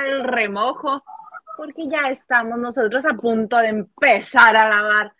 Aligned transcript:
al 0.00 0.24
remojo, 0.24 1.02
porque 1.56 1.88
ya 1.88 2.10
estamos 2.10 2.58
nosotros 2.58 3.06
a 3.06 3.14
punto 3.14 3.56
de 3.58 3.68
empezar 3.68 4.56
a 4.56 4.68
lavar. 4.68 5.12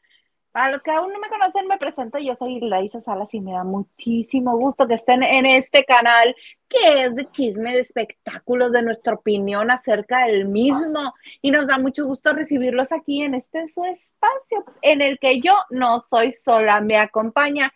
Para 0.52 0.70
los 0.70 0.82
que 0.82 0.90
aún 0.90 1.12
no 1.12 1.18
me 1.18 1.28
conocen, 1.28 1.68
me 1.68 1.76
presento. 1.76 2.18
Yo 2.18 2.34
soy 2.34 2.60
Laisa 2.60 2.98
Salas 2.98 3.34
y 3.34 3.40
me 3.40 3.52
da 3.52 3.62
muchísimo 3.62 4.56
gusto 4.56 4.86
que 4.88 4.94
estén 4.94 5.22
en 5.22 5.44
este 5.44 5.84
canal 5.84 6.34
que 6.68 7.04
es 7.04 7.14
de 7.14 7.26
chisme 7.26 7.74
de 7.74 7.80
espectáculos, 7.80 8.72
de 8.72 8.82
nuestra 8.82 9.14
opinión 9.14 9.70
acerca 9.70 10.24
del 10.24 10.46
mismo. 10.46 11.14
Y 11.42 11.50
nos 11.50 11.66
da 11.66 11.78
mucho 11.78 12.06
gusto 12.06 12.32
recibirlos 12.32 12.90
aquí 12.92 13.22
en 13.22 13.34
este 13.34 13.68
su 13.68 13.84
espacio 13.84 14.64
en 14.80 15.02
el 15.02 15.18
que 15.18 15.40
yo 15.40 15.54
no 15.68 16.00
soy 16.08 16.32
sola, 16.32 16.80
me 16.80 16.96
acompaña 16.96 17.70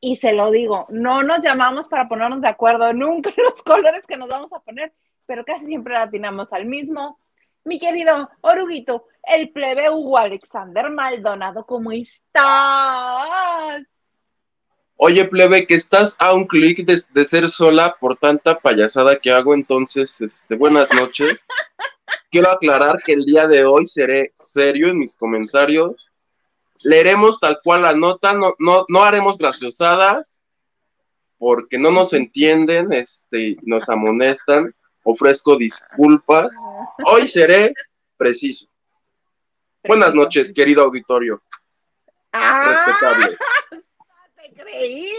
y 0.00 0.16
se 0.16 0.32
lo 0.32 0.50
digo, 0.50 0.86
no 0.90 1.22
nos 1.22 1.40
llamamos 1.40 1.88
para 1.88 2.08
ponernos 2.08 2.40
de 2.40 2.48
acuerdo 2.48 2.92
nunca 2.92 3.30
los 3.36 3.62
colores 3.62 4.02
que 4.06 4.16
nos 4.16 4.28
vamos 4.28 4.52
a 4.52 4.60
poner, 4.60 4.92
pero 5.28 5.44
casi 5.44 5.66
siempre 5.66 5.94
latinamos 5.94 6.52
al 6.52 6.66
mismo. 6.66 7.20
Mi 7.62 7.78
querido 7.78 8.28
Oruguito, 8.40 9.04
el 9.22 9.50
plebe 9.50 9.90
Hugo 9.90 10.18
Alexander 10.18 10.90
Maldonado, 10.90 11.64
¿cómo 11.66 11.92
estás? 11.92 13.84
Oye, 14.96 15.24
plebe, 15.26 15.66
que 15.66 15.74
estás 15.74 16.16
a 16.18 16.34
un 16.34 16.46
clic 16.46 16.84
de, 16.84 17.00
de, 17.12 17.24
ser 17.24 17.48
sola 17.48 17.96
por 18.00 18.16
tanta 18.16 18.58
payasada 18.58 19.20
que 19.20 19.30
hago, 19.30 19.54
entonces, 19.54 20.20
este, 20.20 20.56
buenas 20.56 20.92
noches. 20.92 21.36
Quiero 22.32 22.50
aclarar 22.50 22.98
que 23.04 23.12
el 23.12 23.24
día 23.24 23.46
de 23.46 23.64
hoy 23.64 23.86
seré 23.86 24.32
serio 24.34 24.88
en 24.88 24.98
mis 24.98 25.14
comentarios 25.14 26.08
leeremos 26.80 27.40
tal 27.40 27.60
cual 27.62 27.82
la 27.82 27.92
nota, 27.92 28.32
no, 28.32 28.54
no, 28.58 28.84
no 28.88 29.04
haremos 29.04 29.38
graciosadas 29.38 30.42
porque 31.38 31.78
no 31.78 31.90
nos 31.90 32.12
entienden, 32.12 32.92
este, 32.92 33.56
nos 33.62 33.88
amonestan, 33.88 34.74
ofrezco 35.10 35.56
disculpas. 35.56 36.50
Hoy 37.06 37.26
seré 37.26 37.72
preciso. 38.16 38.66
Buenas 39.86 40.14
noches, 40.14 40.52
querido 40.52 40.82
auditorio. 40.82 41.42
Ah, 42.32 42.66
Respetable. 42.68 43.36
Te 44.36 44.52
creí. 44.52 45.10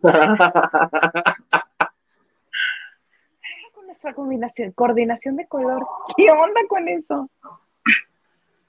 con 3.74 3.86
nuestra 3.86 4.14
combinación, 4.14 4.72
coordinación 4.72 5.36
de 5.36 5.46
color. 5.46 5.86
¿Qué 6.16 6.30
onda 6.30 6.62
con 6.68 6.88
eso? 6.88 7.28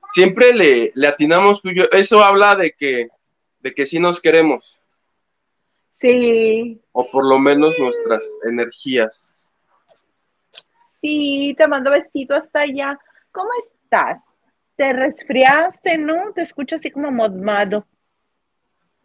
siempre 0.09 0.53
le, 0.53 0.91
le 0.95 1.07
atinamos 1.07 1.61
tuyo. 1.61 1.89
Eso 1.91 2.23
habla 2.23 2.55
de 2.55 2.71
que, 2.71 3.09
de 3.59 3.73
que 3.73 3.85
sí 3.85 3.99
nos 3.99 4.21
queremos. 4.21 4.79
Sí. 5.99 6.81
O 6.91 7.09
por 7.09 7.25
lo 7.25 7.39
menos 7.39 7.73
nuestras 7.79 8.25
energías. 8.49 9.36
Sí, 11.01 11.55
te 11.57 11.67
mando 11.67 11.91
besito 11.91 12.35
hasta 12.35 12.61
allá. 12.61 12.99
¿Cómo 13.31 13.49
estás? 13.59 14.21
¿Te 14.75 14.93
resfriaste, 14.93 15.97
no? 15.97 16.31
Te 16.33 16.41
escucho 16.41 16.75
así 16.75 16.91
como 16.91 17.11
modmado. 17.11 17.85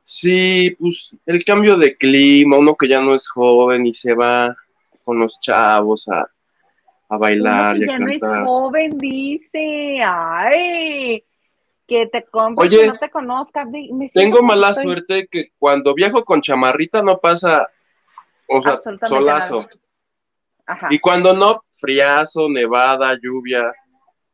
Sí, 0.04 0.76
pues 0.78 1.16
el 1.26 1.44
cambio 1.44 1.76
de 1.76 1.96
clima, 1.96 2.58
uno 2.58 2.74
que 2.74 2.88
ya 2.88 3.00
no 3.00 3.14
es 3.14 3.28
joven 3.28 3.86
y 3.86 3.94
se 3.94 4.14
va 4.14 4.54
con 5.04 5.18
los 5.18 5.38
chavos 5.40 6.08
a, 6.08 6.28
a 7.08 7.16
bailar 7.16 7.76
y 7.78 7.84
a 7.84 7.86
ya 7.86 7.98
cantar. 7.98 8.06
no 8.28 8.42
es 8.42 8.46
joven, 8.48 8.98
dice. 8.98 9.98
Ay, 10.04 11.24
que 11.86 12.06
te 12.06 12.24
compre, 12.24 12.66
Oye, 12.66 12.80
que 12.80 12.86
no 12.88 12.98
te 12.98 13.10
conozca. 13.10 13.64
Me 13.64 14.08
siento 14.08 14.12
Tengo 14.14 14.42
mala 14.42 14.70
estoy- 14.70 14.84
suerte 14.84 15.28
que 15.30 15.52
cuando 15.58 15.94
viajo 15.94 16.24
con 16.24 16.40
chamarrita 16.42 17.02
no 17.02 17.18
pasa, 17.18 17.68
o 18.48 18.62
sea, 18.62 18.80
solazo. 19.06 19.62
nada. 19.62 19.70
Ajá. 20.72 20.88
Y 20.90 20.98
cuando 20.98 21.34
no, 21.34 21.64
friazo, 21.70 22.48
nevada, 22.48 23.18
lluvia. 23.20 23.72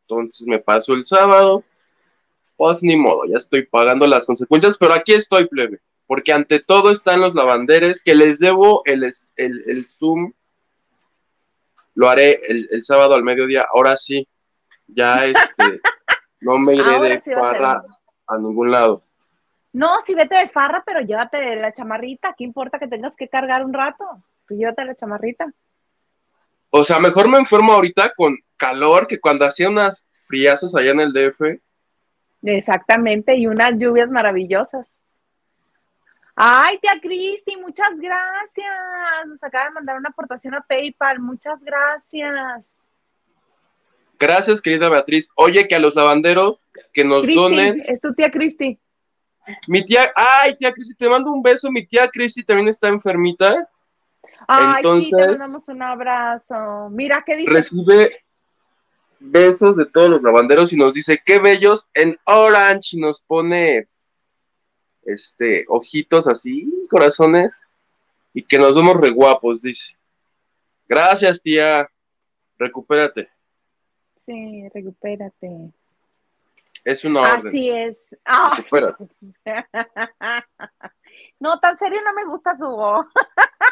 Entonces 0.02 0.46
me 0.46 0.58
paso 0.58 0.94
el 0.94 1.04
sábado. 1.04 1.64
Pues 2.56 2.82
ni 2.82 2.96
modo, 2.96 3.24
ya 3.26 3.36
estoy 3.36 3.66
pagando 3.66 4.06
las 4.06 4.26
consecuencias, 4.26 4.76
pero 4.78 4.92
aquí 4.92 5.14
estoy, 5.14 5.46
plebe. 5.46 5.80
Porque 6.06 6.32
ante 6.32 6.60
todo 6.60 6.90
están 6.90 7.20
los 7.20 7.34
lavanderes 7.34 8.02
que 8.02 8.14
les 8.14 8.38
debo 8.38 8.82
el, 8.84 9.04
el, 9.04 9.64
el 9.66 9.86
Zoom. 9.86 10.32
Lo 11.94 12.08
haré 12.08 12.40
el, 12.48 12.68
el 12.70 12.82
sábado 12.82 13.14
al 13.14 13.24
mediodía. 13.24 13.66
Ahora 13.72 13.96
sí, 13.96 14.26
ya 14.86 15.24
este, 15.26 15.80
no 16.40 16.58
me 16.58 16.74
iré 16.74 16.84
Ahora 16.84 17.08
de 17.08 17.20
sí 17.20 17.32
a 17.32 17.40
farra 17.40 17.82
a 18.26 18.38
ningún 18.38 18.70
lado. 18.70 19.02
No, 19.72 20.00
sí, 20.00 20.14
vete 20.14 20.36
de 20.36 20.48
farra, 20.48 20.82
pero 20.86 21.00
llévate 21.00 21.56
la 21.56 21.72
chamarrita. 21.72 22.34
¿Qué 22.36 22.44
importa 22.44 22.78
que 22.78 22.88
tengas 22.88 23.14
que 23.16 23.28
cargar 23.28 23.64
un 23.64 23.72
rato? 23.72 24.04
Tú 24.46 24.54
llévate 24.54 24.84
la 24.84 24.94
chamarrita. 24.94 25.52
O 26.70 26.84
sea, 26.84 26.98
mejor 26.98 27.28
me 27.28 27.38
enfermo 27.38 27.72
ahorita 27.72 28.12
con 28.16 28.36
calor 28.56 29.06
que 29.06 29.20
cuando 29.20 29.44
hacía 29.44 29.68
unas 29.68 30.06
friazos 30.26 30.74
allá 30.74 30.90
en 30.90 31.00
el 31.00 31.12
DF. 31.12 31.60
Exactamente, 32.42 33.36
y 33.36 33.46
unas 33.46 33.72
lluvias 33.78 34.10
maravillosas. 34.10 34.86
Ay, 36.40 36.78
tía 36.78 37.00
Cristi, 37.02 37.56
muchas 37.56 37.88
gracias. 37.96 39.26
Nos 39.26 39.42
acaba 39.42 39.64
de 39.64 39.70
mandar 39.72 39.96
una 39.96 40.10
aportación 40.10 40.54
a 40.54 40.60
PayPal. 40.60 41.18
Muchas 41.18 41.60
gracias. 41.64 42.70
Gracias, 44.20 44.60
querida 44.62 44.88
Beatriz. 44.88 45.30
Oye, 45.34 45.66
que 45.66 45.74
a 45.74 45.80
los 45.80 45.96
lavanderos 45.96 46.64
que 46.92 47.04
nos 47.04 47.22
Cristi, 47.22 47.40
donen. 47.42 47.82
es 47.84 48.00
tu 48.00 48.14
tía 48.14 48.30
Cristi. 48.30 48.78
Mi 49.66 49.84
tía, 49.84 50.12
ay, 50.14 50.56
tía 50.56 50.72
Cristi, 50.72 50.94
te 50.94 51.08
mando 51.08 51.32
un 51.32 51.42
beso. 51.42 51.72
Mi 51.72 51.84
tía 51.86 52.08
Cristi 52.08 52.44
también 52.44 52.68
está 52.68 52.86
enfermita. 52.86 53.68
Ay, 54.46 54.82
sí, 54.82 54.82
te 54.82 54.88
Entonces- 54.88 55.28
mandamos 55.28 55.68
un 55.68 55.82
abrazo. 55.82 56.88
Mira, 56.90 57.22
¿qué 57.26 57.36
dice? 57.36 57.50
Recibe 57.52 58.24
besos 59.20 59.76
de 59.76 59.86
todos 59.86 60.08
los 60.08 60.22
lavanderos 60.22 60.72
y 60.72 60.76
nos 60.76 60.94
dice, 60.94 61.20
qué 61.24 61.38
bellos 61.38 61.88
en 61.94 62.18
Orange. 62.24 62.96
Y 62.96 63.00
nos 63.00 63.20
pone, 63.20 63.88
este, 65.04 65.64
ojitos 65.68 66.26
así, 66.28 66.86
corazones. 66.90 67.54
Y 68.32 68.42
que 68.42 68.58
nos 68.58 68.74
vemos 68.74 68.96
re 68.96 69.10
guapos, 69.10 69.62
dice. 69.62 69.96
Gracias, 70.88 71.42
tía. 71.42 71.88
Recupérate. 72.58 73.30
Sí, 74.16 74.68
recupérate. 74.74 75.72
Es 76.84 77.04
una 77.04 77.20
orden. 77.20 77.48
Así 77.48 77.70
es. 77.70 78.16
Recupérate. 78.56 79.08
No, 81.40 81.60
tan 81.60 81.78
serio 81.78 82.00
no 82.04 82.12
me 82.14 82.24
gusta 82.26 82.56
su 82.56 82.64
voz. 82.64 83.06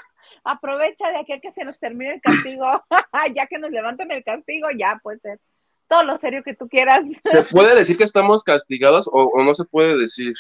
Aprovecha 0.49 1.09
de 1.11 1.19
aquí 1.19 1.33
a 1.33 1.41
que 1.41 1.51
se 1.51 1.65
nos 1.65 1.81
termine 1.81 2.15
el 2.15 2.21
castigo. 2.21 2.67
ya 3.35 3.47
que 3.47 3.59
nos 3.59 3.71
levanten 3.71 4.11
el 4.13 4.23
castigo, 4.23 4.69
ya 4.79 5.01
puede 5.03 5.19
ser. 5.19 5.41
Todo 5.89 6.05
lo 6.05 6.17
serio 6.19 6.43
que 6.45 6.55
tú 6.55 6.69
quieras. 6.69 7.03
¿Se 7.23 7.43
puede 7.43 7.75
decir 7.75 7.97
que 7.97 8.05
estamos 8.05 8.45
castigados 8.45 9.09
o, 9.09 9.25
o 9.25 9.43
no 9.43 9.55
se 9.55 9.65
puede 9.65 9.99
decir? 9.99 10.35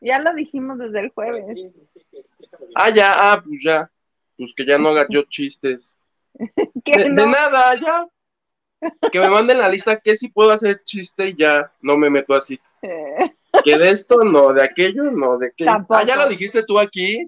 ya 0.00 0.18
lo 0.18 0.34
dijimos 0.34 0.78
desde 0.78 1.00
el 1.00 1.10
jueves. 1.10 1.58
Ah, 2.74 2.90
ya, 2.90 3.14
ah, 3.16 3.42
pues 3.42 3.62
ya. 3.64 3.90
Pues 4.36 4.52
que 4.54 4.66
ya 4.66 4.76
no 4.76 4.90
haga 4.90 5.06
yo 5.08 5.22
chistes. 5.24 5.96
Que 6.84 6.98
De, 6.98 7.04
de 7.04 7.26
nada, 7.26 7.74
ya. 7.76 8.06
Que 9.10 9.18
me 9.18 9.30
manden 9.30 9.58
la 9.58 9.68
lista 9.68 9.98
que 9.98 10.16
sí 10.16 10.28
puedo 10.28 10.50
hacer 10.50 10.82
chiste 10.84 11.28
y 11.28 11.36
ya 11.36 11.72
no 11.80 11.96
me 11.96 12.10
meto 12.10 12.34
así. 12.34 12.60
Eh, 12.82 13.32
Que 13.62 13.78
de 13.78 13.90
esto 13.90 14.18
no, 14.24 14.52
de 14.52 14.62
aquello 14.62 15.04
no, 15.04 15.38
de 15.38 15.46
aquello. 15.46 15.70
Tampoco. 15.70 16.00
Ah, 16.00 16.04
ya 16.04 16.16
lo 16.16 16.28
dijiste 16.28 16.62
tú 16.64 16.78
aquí. 16.78 17.26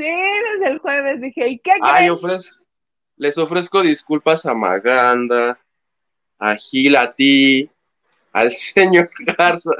Sí, 0.00 0.06
desde 0.08 0.72
el 0.72 0.78
jueves 0.78 1.20
dije, 1.20 1.46
¿y 1.48 1.58
qué 1.58 1.72
Ay, 1.82 2.06
creen? 2.06 2.12
ofrez- 2.14 2.56
les 3.16 3.36
ofrezco 3.36 3.82
disculpas 3.82 4.46
a 4.46 4.54
Maganda, 4.54 5.58
a 6.38 6.54
Gil, 6.56 6.96
a 6.96 7.12
ti, 7.12 7.70
al 8.32 8.50
señor 8.52 9.10
Garza. 9.36 9.72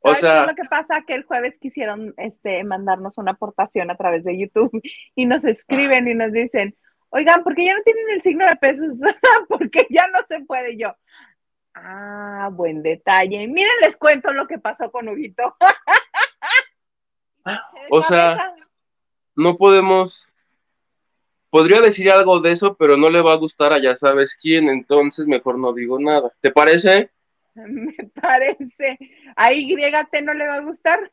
O 0.00 0.08
¿Sabes 0.14 0.20
qué 0.20 0.26
sea, 0.26 0.40
es 0.40 0.46
lo 0.48 0.54
que 0.56 0.68
pasa? 0.68 1.04
Que 1.06 1.14
el 1.14 1.22
jueves 1.22 1.56
quisieron 1.60 2.12
este, 2.16 2.64
mandarnos 2.64 3.16
una 3.18 3.30
aportación 3.30 3.92
a 3.92 3.96
través 3.96 4.24
de 4.24 4.36
YouTube 4.36 4.72
y 5.14 5.26
nos 5.26 5.44
escriben 5.44 6.08
y 6.08 6.14
nos 6.14 6.32
dicen, 6.32 6.74
oigan, 7.10 7.44
¿por 7.44 7.54
qué 7.54 7.66
ya 7.66 7.74
no 7.74 7.82
tienen 7.84 8.10
el 8.10 8.22
signo 8.22 8.44
de 8.44 8.56
pesos? 8.56 8.96
Porque 9.48 9.86
ya 9.88 10.08
no 10.08 10.18
se 10.26 10.40
puede 10.40 10.76
yo. 10.76 10.96
Ah, 11.74 12.48
buen 12.50 12.82
detalle. 12.82 13.46
Miren, 13.46 13.72
les 13.82 13.96
cuento 13.96 14.32
lo 14.32 14.48
que 14.48 14.58
pasó 14.58 14.90
con 14.90 15.08
Huguito. 15.08 15.56
O 17.90 18.02
sea, 18.02 18.54
no 19.36 19.56
podemos. 19.56 20.28
Podría 21.50 21.80
decir 21.80 22.10
algo 22.10 22.40
de 22.40 22.52
eso, 22.52 22.76
pero 22.76 22.96
no 22.96 23.10
le 23.10 23.22
va 23.22 23.32
a 23.32 23.36
gustar 23.36 23.72
a 23.72 23.82
ya 23.82 23.96
sabes 23.96 24.38
quién, 24.40 24.68
entonces 24.68 25.26
mejor 25.26 25.58
no 25.58 25.72
digo 25.72 25.98
nada. 25.98 26.32
¿Te 26.40 26.52
parece? 26.52 27.10
Me 27.54 27.94
parece. 28.20 28.98
A 29.36 29.52
YT 29.52 30.22
no 30.22 30.34
le 30.34 30.46
va 30.46 30.56
a 30.56 30.60
gustar. 30.60 31.10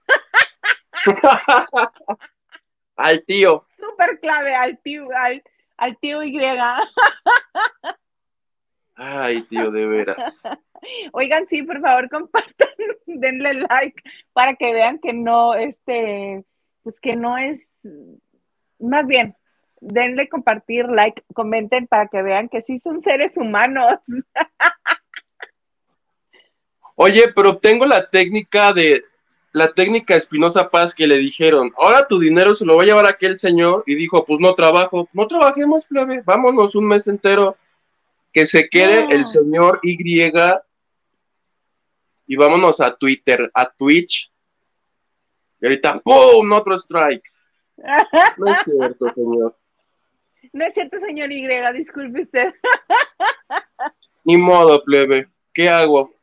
Al 2.96 3.24
tío. 3.26 3.66
Súper 3.80 4.20
clave 4.20 4.56
al 4.56 4.80
tío, 4.80 5.08
al, 5.16 5.44
al 5.78 5.98
tío 6.00 6.24
Y. 6.24 6.38
Ay, 8.98 9.44
tío, 9.44 9.70
de 9.70 9.86
veras. 9.86 10.42
Oigan, 11.14 11.48
sí, 11.48 11.62
por 11.62 11.80
favor, 11.80 12.10
compartan, 12.12 12.70
denle 13.06 13.54
like 13.54 14.02
para 14.34 14.56
que 14.56 14.74
vean 14.74 15.00
que 15.00 15.14
no, 15.14 15.54
este, 15.54 16.44
pues 16.84 17.00
que 17.00 17.16
no 17.16 17.38
es, 17.38 17.70
más 18.80 19.06
bien, 19.06 19.36
denle 19.80 20.28
compartir, 20.28 20.88
like, 20.90 21.24
comenten 21.34 21.86
para 21.88 22.08
que 22.08 22.24
vean 22.24 22.50
que 22.50 22.64
sí 22.64 22.80
son 22.80 23.04
seres 23.04 23.38
humanos. 23.38 24.00
Oye, 26.96 27.32
pero 27.36 27.58
tengo 27.58 27.86
la 27.86 28.10
técnica 28.10 28.74
de 28.74 29.06
la 29.52 29.74
técnica 29.74 30.16
Espinosa 30.16 30.70
Paz 30.70 30.96
que 30.96 31.06
le 31.06 31.18
dijeron, 31.18 31.72
ahora 31.78 32.08
tu 32.08 32.20
dinero 32.20 32.56
se 32.56 32.66
lo 32.66 32.76
va 32.76 32.84
a 32.84 32.86
llevar 32.88 33.06
aquel 33.06 33.38
señor 33.38 33.84
y 33.86 33.94
dijo, 33.94 34.26
pues 34.26 34.40
no 34.40 34.56
trabajo, 34.56 35.08
no 35.14 35.28
trabajemos, 35.28 35.86
plebe, 35.86 36.22
vámonos 36.26 36.76
un 36.76 36.88
mes 36.88 37.08
entero, 37.08 37.56
que 38.32 38.46
se 38.46 38.70
quede 38.70 39.14
el 39.14 39.26
señor 39.26 39.80
Y 39.84 39.98
y 42.30 42.36
vámonos 42.36 42.82
a 42.82 42.96
Twitter, 42.96 43.50
a 43.54 43.70
Twitch. 43.70 44.32
Y 45.62 45.66
ahorita, 45.66 45.96
¡pum! 46.00 46.52
Otro 46.52 46.76
strike. 46.76 47.24
No 48.38 48.52
es 48.52 48.58
cierto, 48.66 49.10
señor. 49.16 49.58
No 50.52 50.66
es 50.66 50.74
cierto, 50.74 51.00
señor 51.00 51.32
Y, 51.32 51.48
disculpe 51.78 52.24
usted. 52.24 52.54
Ni 54.26 54.36
modo, 54.36 54.84
plebe. 54.84 55.30
¿Qué 55.54 55.70
hago? 55.70 56.18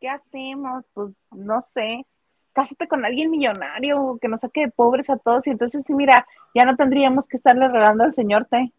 ¿qué 0.00 0.08
hacemos? 0.08 0.84
Pues 0.94 1.16
no 1.30 1.60
sé, 1.60 2.06
cásate 2.52 2.88
con 2.88 3.04
alguien 3.04 3.30
millonario 3.30 4.18
que 4.20 4.28
nos 4.28 4.40
saque 4.40 4.62
de 4.62 4.70
pobres 4.70 5.10
a 5.10 5.18
todos 5.18 5.46
y 5.46 5.50
entonces 5.50 5.82
sí, 5.86 5.92
mira, 5.92 6.26
ya 6.54 6.64
no 6.64 6.76
tendríamos 6.76 7.28
que 7.28 7.36
estarle 7.36 7.68
regalando 7.68 8.04
al 8.04 8.14
señor 8.14 8.46
T. 8.46 8.72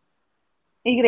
Y 0.83 0.99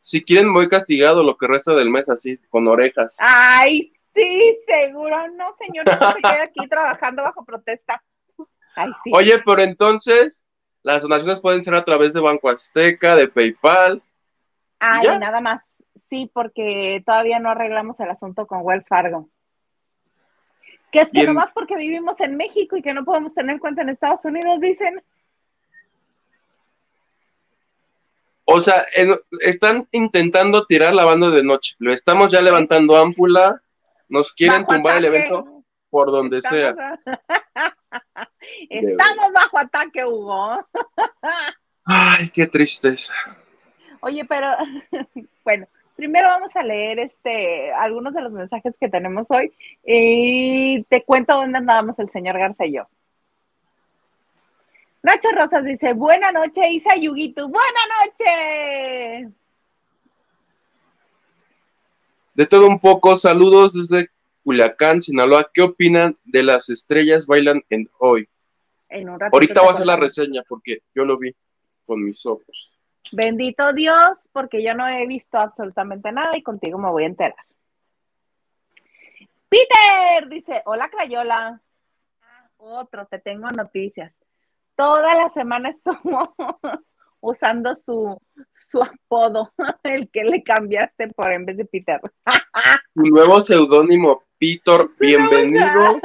Si 0.00 0.24
quieren, 0.24 0.52
voy 0.52 0.68
castigado 0.68 1.22
lo 1.22 1.36
que 1.36 1.46
resta 1.46 1.74
del 1.74 1.90
mes 1.90 2.08
así, 2.08 2.38
con 2.48 2.66
orejas. 2.66 3.18
Ay, 3.20 3.92
sí, 4.14 4.58
seguro. 4.66 5.28
No, 5.28 5.54
señor, 5.58 5.86
no 5.86 6.12
se 6.12 6.22
quede 6.22 6.42
aquí 6.42 6.66
trabajando 6.68 7.22
bajo 7.22 7.44
protesta. 7.44 8.02
Ay, 8.74 8.90
sí. 9.04 9.10
Oye, 9.14 9.40
pero 9.44 9.62
entonces, 9.62 10.44
las 10.82 11.02
donaciones 11.02 11.40
pueden 11.40 11.62
ser 11.62 11.74
a 11.74 11.84
través 11.84 12.14
de 12.14 12.20
Banco 12.20 12.48
Azteca, 12.48 13.14
de 13.14 13.28
PayPal. 13.28 14.02
Ay, 14.78 15.18
nada 15.18 15.40
más 15.40 15.84
sí, 16.10 16.28
porque 16.34 17.02
todavía 17.06 17.38
no 17.38 17.50
arreglamos 17.50 18.00
el 18.00 18.10
asunto 18.10 18.46
con 18.46 18.60
Wells 18.62 18.88
Fargo. 18.88 19.30
Que 20.90 21.02
es 21.02 21.10
que 21.10 21.24
nomás 21.24 21.52
porque 21.54 21.76
vivimos 21.76 22.20
en 22.20 22.36
México 22.36 22.76
y 22.76 22.82
que 22.82 22.92
no 22.92 23.04
podemos 23.04 23.32
tener 23.32 23.60
cuenta 23.60 23.82
en 23.82 23.90
Estados 23.90 24.24
Unidos, 24.24 24.60
dicen. 24.60 25.00
O 28.52 28.60
sea, 28.60 28.84
están 29.40 29.86
intentando 29.92 30.66
tirar 30.66 30.92
la 30.92 31.04
banda 31.04 31.30
de 31.30 31.44
noche. 31.44 31.76
Lo 31.78 31.92
estamos 31.92 32.32
ya 32.32 32.40
levantando 32.40 32.96
ámpula. 32.96 33.62
Nos 34.08 34.32
quieren 34.32 34.66
tumbar 34.66 34.98
el 34.98 35.04
evento 35.04 35.64
por 35.88 36.10
donde 36.10 36.40
sea. 36.42 36.74
Estamos 38.68 39.32
bajo 39.32 39.58
ataque, 39.58 40.04
Hugo. 40.04 40.66
Ay, 41.84 42.30
qué 42.30 42.46
tristeza. 42.46 43.14
Oye, 44.00 44.24
pero 44.24 44.48
bueno, 45.44 45.66
primero 45.96 46.28
vamos 46.28 46.56
a 46.56 46.62
leer 46.62 46.98
este, 46.98 47.72
algunos 47.72 48.14
de 48.14 48.22
los 48.22 48.32
mensajes 48.32 48.76
que 48.78 48.88
tenemos 48.88 49.30
hoy 49.30 49.52
y 49.84 50.82
te 50.84 51.04
cuento 51.04 51.34
dónde 51.34 51.58
andábamos 51.58 51.98
el 51.98 52.10
señor 52.10 52.38
Garza 52.38 52.66
y 52.66 52.74
yo. 52.74 52.88
Nacho 55.02 55.28
Rosas 55.34 55.64
dice, 55.64 55.94
buena 55.94 56.30
noche, 56.30 56.70
Isa 56.70 56.94
Yuguito, 56.96 57.48
buena 57.48 57.80
noche. 58.02 59.32
De 62.34 62.46
todo 62.46 62.66
un 62.68 62.78
poco, 62.78 63.16
saludos 63.16 63.72
desde 63.72 64.10
Culiacán, 64.44 65.00
Sinaloa. 65.00 65.50
¿Qué 65.52 65.62
opinan 65.62 66.14
de 66.24 66.42
las 66.42 66.68
estrellas 66.68 67.26
bailan 67.26 67.62
en 67.70 67.90
hoy? 67.98 68.28
Ahorita 69.32 69.60
voy 69.60 69.68
a 69.68 69.72
hacer 69.72 69.86
la 69.86 69.96
reseña 69.96 70.42
porque 70.48 70.82
yo 70.94 71.04
lo 71.04 71.16
vi 71.16 71.34
con 71.86 72.04
mis 72.04 72.24
ojos. 72.26 72.78
Bendito 73.12 73.72
Dios, 73.72 74.28
porque 74.32 74.62
yo 74.62 74.74
no 74.74 74.86
he 74.86 75.06
visto 75.06 75.38
absolutamente 75.38 76.12
nada 76.12 76.36
y 76.36 76.42
contigo 76.42 76.78
me 76.78 76.90
voy 76.90 77.04
a 77.04 77.06
enterar. 77.06 77.34
Peter 79.48 80.28
dice, 80.28 80.62
hola 80.66 80.88
Crayola. 80.88 81.60
otro, 82.58 83.06
te 83.06 83.18
tengo 83.18 83.48
noticias. 83.48 84.12
Toda 84.80 85.14
la 85.14 85.28
semana 85.28 85.68
estuvo 85.68 86.34
usando 87.20 87.74
su, 87.74 88.18
su 88.54 88.82
apodo, 88.82 89.52
el 89.82 90.08
que 90.08 90.24
le 90.24 90.42
cambiaste 90.42 91.08
por 91.08 91.30
en 91.30 91.44
vez 91.44 91.58
de 91.58 91.66
Peter. 91.66 92.00
Tu 92.94 93.02
nuevo 93.02 93.42
seudónimo, 93.42 94.24
Peter, 94.38 94.88
bienvenido 94.98 96.00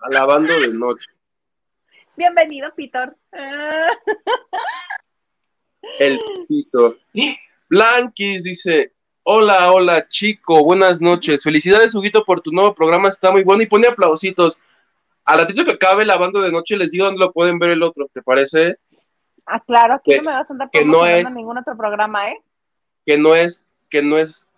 a 0.00 0.10
la 0.10 0.26
banda 0.26 0.54
de 0.54 0.68
noche. 0.68 1.08
Bienvenido, 2.14 2.70
Peter. 2.76 3.16
El 5.98 6.20
pito. 6.46 6.98
Blanquis 7.70 8.44
dice: 8.44 8.92
Hola, 9.22 9.72
hola, 9.72 10.06
chico, 10.08 10.62
buenas 10.62 11.00
noches. 11.00 11.42
Felicidades, 11.42 11.94
Huguito, 11.94 12.22
por 12.22 12.42
tu 12.42 12.52
nuevo 12.52 12.74
programa, 12.74 13.08
está 13.08 13.32
muy 13.32 13.44
bueno. 13.44 13.62
Y 13.62 13.66
pone 13.66 13.88
aplausitos. 13.88 14.60
A 15.26 15.36
ratito 15.36 15.64
que 15.64 15.72
acabe 15.72 16.04
la 16.04 16.16
banda 16.16 16.40
de 16.40 16.52
noche, 16.52 16.76
les 16.76 16.92
digo 16.92 17.04
dónde 17.04 17.18
lo 17.18 17.32
pueden 17.32 17.58
ver 17.58 17.70
el 17.70 17.82
otro, 17.82 18.08
¿te 18.12 18.22
parece? 18.22 18.78
Ah, 19.44 19.60
claro, 19.60 19.94
aquí 19.94 20.16
no 20.16 20.22
me 20.22 20.32
vas 20.32 20.48
a 20.48 20.52
andar 20.52 20.70
que 20.70 20.84
no 20.84 21.04
es 21.04 21.34
ningún 21.34 21.58
otro 21.58 21.76
programa, 21.76 22.30
¿eh? 22.30 22.40
Que 23.04 23.18
no 23.18 23.34
es, 23.34 23.66
que 23.90 24.02
no 24.02 24.18
es, 24.18 24.48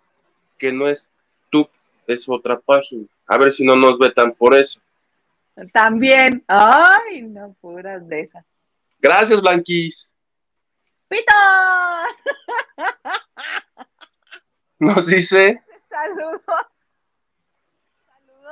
que 0.59 0.71
no 0.71 0.87
es 0.87 1.09
tú, 1.49 1.67
es 2.05 2.29
otra 2.29 2.59
página. 2.59 3.07
A 3.25 3.39
ver 3.39 3.51
si 3.51 3.65
no 3.65 3.75
nos 3.75 3.97
vetan 3.97 4.31
por 4.31 4.53
eso. 4.53 4.79
También. 5.73 6.43
Ay, 6.47 7.23
no, 7.23 7.55
puras 7.59 8.07
de 8.07 8.21
esas. 8.21 8.45
Gracias, 8.99 9.41
Blanquis. 9.41 10.13
¡Pito! 11.07 11.33
Nos 14.79 15.07
dice. 15.07 15.63
Saludos. 15.89 16.41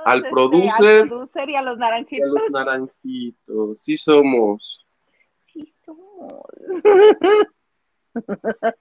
Al, 0.07 0.19
este, 0.19 0.29
producer, 0.29 1.01
al 1.01 1.07
producer 1.07 1.49
y 1.49 1.55
a 1.55 1.61
los 1.61 1.77
naranjitos. 1.77 2.27
a 2.27 2.31
los 2.31 2.51
naranjitos. 2.51 3.81
Sí 3.81 3.97
somos. 3.97 4.85
Sí 5.51 5.73
somos. 5.85 6.43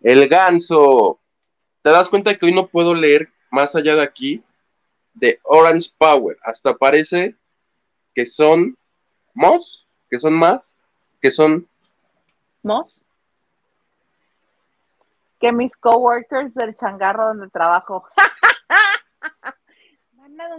El 0.00 0.28
ganso. 0.28 1.20
¿Te 1.82 1.90
das 1.90 2.08
cuenta 2.08 2.34
que 2.34 2.46
hoy 2.46 2.52
no 2.52 2.66
puedo 2.66 2.94
leer 2.94 3.28
más 3.50 3.74
allá 3.74 3.94
de 3.94 4.02
aquí? 4.02 4.42
De 5.12 5.38
Orange 5.42 5.90
Power. 5.98 6.38
Hasta 6.42 6.74
parece 6.74 7.36
que 8.14 8.26
son 8.26 8.76
Moss, 9.34 9.86
que 10.08 10.18
son 10.18 10.32
más, 10.34 10.76
que 11.20 11.30
son 11.30 11.68
Moss 12.62 13.00
que 15.44 15.52
mis 15.52 15.76
coworkers 15.76 16.54
del 16.54 16.74
changarro 16.74 17.26
donde 17.28 17.50
trabajo. 17.50 18.04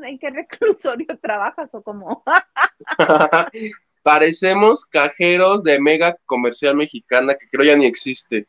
¿en 0.04 0.20
qué 0.20 0.30
reclusorio 0.30 1.08
trabajas 1.22 1.74
o 1.74 1.82
cómo? 1.82 2.24
Parecemos 4.04 4.86
cajeros 4.86 5.64
de 5.64 5.80
mega 5.80 6.16
comercial 6.26 6.76
mexicana 6.76 7.36
que 7.36 7.48
creo 7.50 7.66
ya 7.66 7.76
ni 7.76 7.86
existe. 7.86 8.48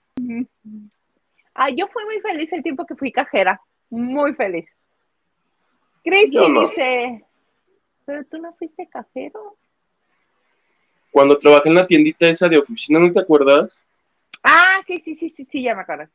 Ah, 1.54 1.70
yo 1.70 1.86
fui 1.88 2.04
muy 2.04 2.20
feliz 2.20 2.52
el 2.52 2.62
tiempo 2.62 2.84
que 2.84 2.94
fui 2.94 3.10
cajera. 3.10 3.60
Muy 3.88 4.34
feliz. 4.34 4.66
Cristi 6.04 6.38
dice, 6.38 7.24
pero 8.04 8.24
tú 8.26 8.38
no 8.38 8.54
fuiste 8.54 8.86
cajero. 8.88 9.56
Cuando 11.10 11.38
trabajé 11.38 11.70
en 11.70 11.74
la 11.76 11.86
tiendita 11.86 12.28
esa 12.28 12.48
de 12.48 12.58
oficina, 12.58 12.98
¿no 12.98 13.10
te 13.10 13.20
acuerdas? 13.20 13.84
Ah, 14.42 14.78
sí, 14.86 14.98
sí, 14.98 15.14
sí, 15.14 15.30
sí, 15.30 15.44
sí, 15.46 15.62
ya 15.62 15.74
me 15.74 15.80
acuerdo. 15.80 16.08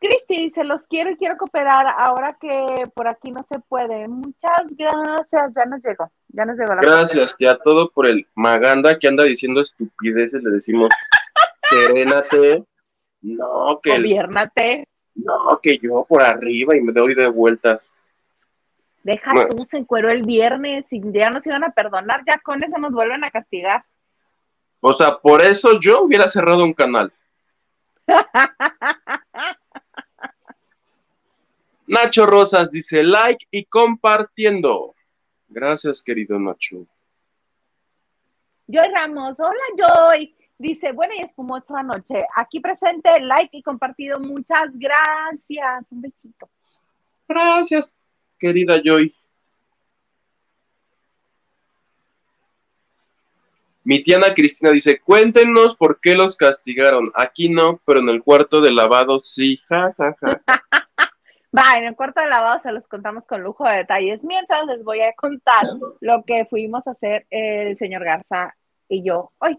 Cristi 0.00 0.44
dice, 0.44 0.62
los 0.62 0.86
quiero 0.86 1.10
y 1.10 1.16
quiero 1.16 1.36
cooperar 1.36 1.86
ahora 1.98 2.36
que 2.40 2.84
por 2.94 3.08
aquí 3.08 3.32
no 3.32 3.42
se 3.42 3.58
puede. 3.58 4.06
Muchas 4.06 4.62
gracias, 4.76 5.52
ya 5.56 5.64
nos 5.64 5.82
llegó, 5.82 6.10
ya 6.28 6.44
nos 6.44 6.56
llegó 6.56 6.74
la 6.74 6.82
Gracias, 6.82 7.36
tía, 7.36 7.58
todo 7.58 7.90
por 7.90 8.06
el 8.06 8.26
Maganda 8.34 8.98
que 8.98 9.08
anda 9.08 9.24
diciendo 9.24 9.60
estupideces, 9.60 10.42
le 10.42 10.50
decimos, 10.50 10.90
serénate, 11.68 12.64
no, 13.22 13.80
que... 13.82 13.96
Gobiernate. 13.96 14.86
No, 15.16 15.58
que 15.60 15.78
yo 15.78 16.06
por 16.08 16.22
arriba 16.22 16.76
y 16.76 16.80
me 16.80 16.92
doy 16.92 17.14
de 17.16 17.28
vueltas. 17.28 17.90
Deja 19.02 19.32
tú, 19.48 19.66
se 19.68 19.78
encuero 19.78 20.10
el 20.10 20.22
viernes 20.22 20.92
y 20.92 21.00
ya 21.12 21.30
nos 21.30 21.44
iban 21.44 21.64
a 21.64 21.70
perdonar, 21.70 22.22
ya 22.24 22.38
con 22.38 22.62
eso 22.62 22.78
nos 22.78 22.92
vuelven 22.92 23.24
a 23.24 23.30
castigar. 23.30 23.84
O 24.80 24.92
sea, 24.92 25.18
por 25.18 25.42
eso 25.42 25.80
yo 25.80 26.02
hubiera 26.02 26.28
cerrado 26.28 26.62
un 26.62 26.72
canal. 26.72 27.12
Nacho 31.88 32.26
Rosas 32.26 32.70
dice 32.70 33.02
like 33.02 33.46
y 33.50 33.64
compartiendo. 33.64 34.94
Gracias, 35.48 36.02
querido 36.02 36.38
Nacho. 36.38 36.86
Joy 38.66 38.88
Ramos, 38.94 39.40
hola 39.40 39.64
Joy. 39.74 40.36
Dice, 40.58 40.92
buena 40.92 41.14
y 41.16 41.20
espumosa 41.20 41.82
noche. 41.82 42.26
Aquí 42.34 42.60
presente, 42.60 43.20
like 43.20 43.56
y 43.56 43.62
compartido. 43.62 44.20
Muchas 44.20 44.76
gracias. 44.78 45.86
Un 45.90 46.02
besito. 46.02 46.50
Gracias, 47.26 47.94
querida 48.38 48.82
Joy. 48.84 49.14
Mi 53.82 54.02
tía 54.02 54.18
Ana 54.18 54.34
Cristina 54.34 54.70
dice, 54.72 55.00
cuéntenos 55.00 55.74
por 55.74 56.00
qué 56.00 56.14
los 56.14 56.36
castigaron. 56.36 57.10
Aquí 57.14 57.48
no, 57.48 57.80
pero 57.86 58.00
en 58.00 58.10
el 58.10 58.22
cuarto 58.22 58.60
de 58.60 58.72
lavado 58.72 59.18
sí. 59.20 59.58
Ja, 59.68 59.94
ja, 59.96 60.14
ja. 60.20 60.42
Va, 61.56 61.78
en 61.78 61.84
el 61.84 61.96
cuarto 61.96 62.20
de 62.20 62.28
lavado 62.28 62.60
se 62.60 62.72
los 62.72 62.86
contamos 62.86 63.26
con 63.26 63.42
lujo 63.42 63.64
de 63.66 63.76
detalles. 63.76 64.22
Mientras 64.22 64.66
les 64.66 64.84
voy 64.84 65.00
a 65.00 65.14
contar 65.14 65.62
lo 66.00 66.22
que 66.24 66.44
fuimos 66.44 66.86
a 66.86 66.90
hacer 66.90 67.26
el 67.30 67.76
señor 67.78 68.04
Garza 68.04 68.54
y 68.88 69.02
yo 69.02 69.32
hoy. 69.38 69.58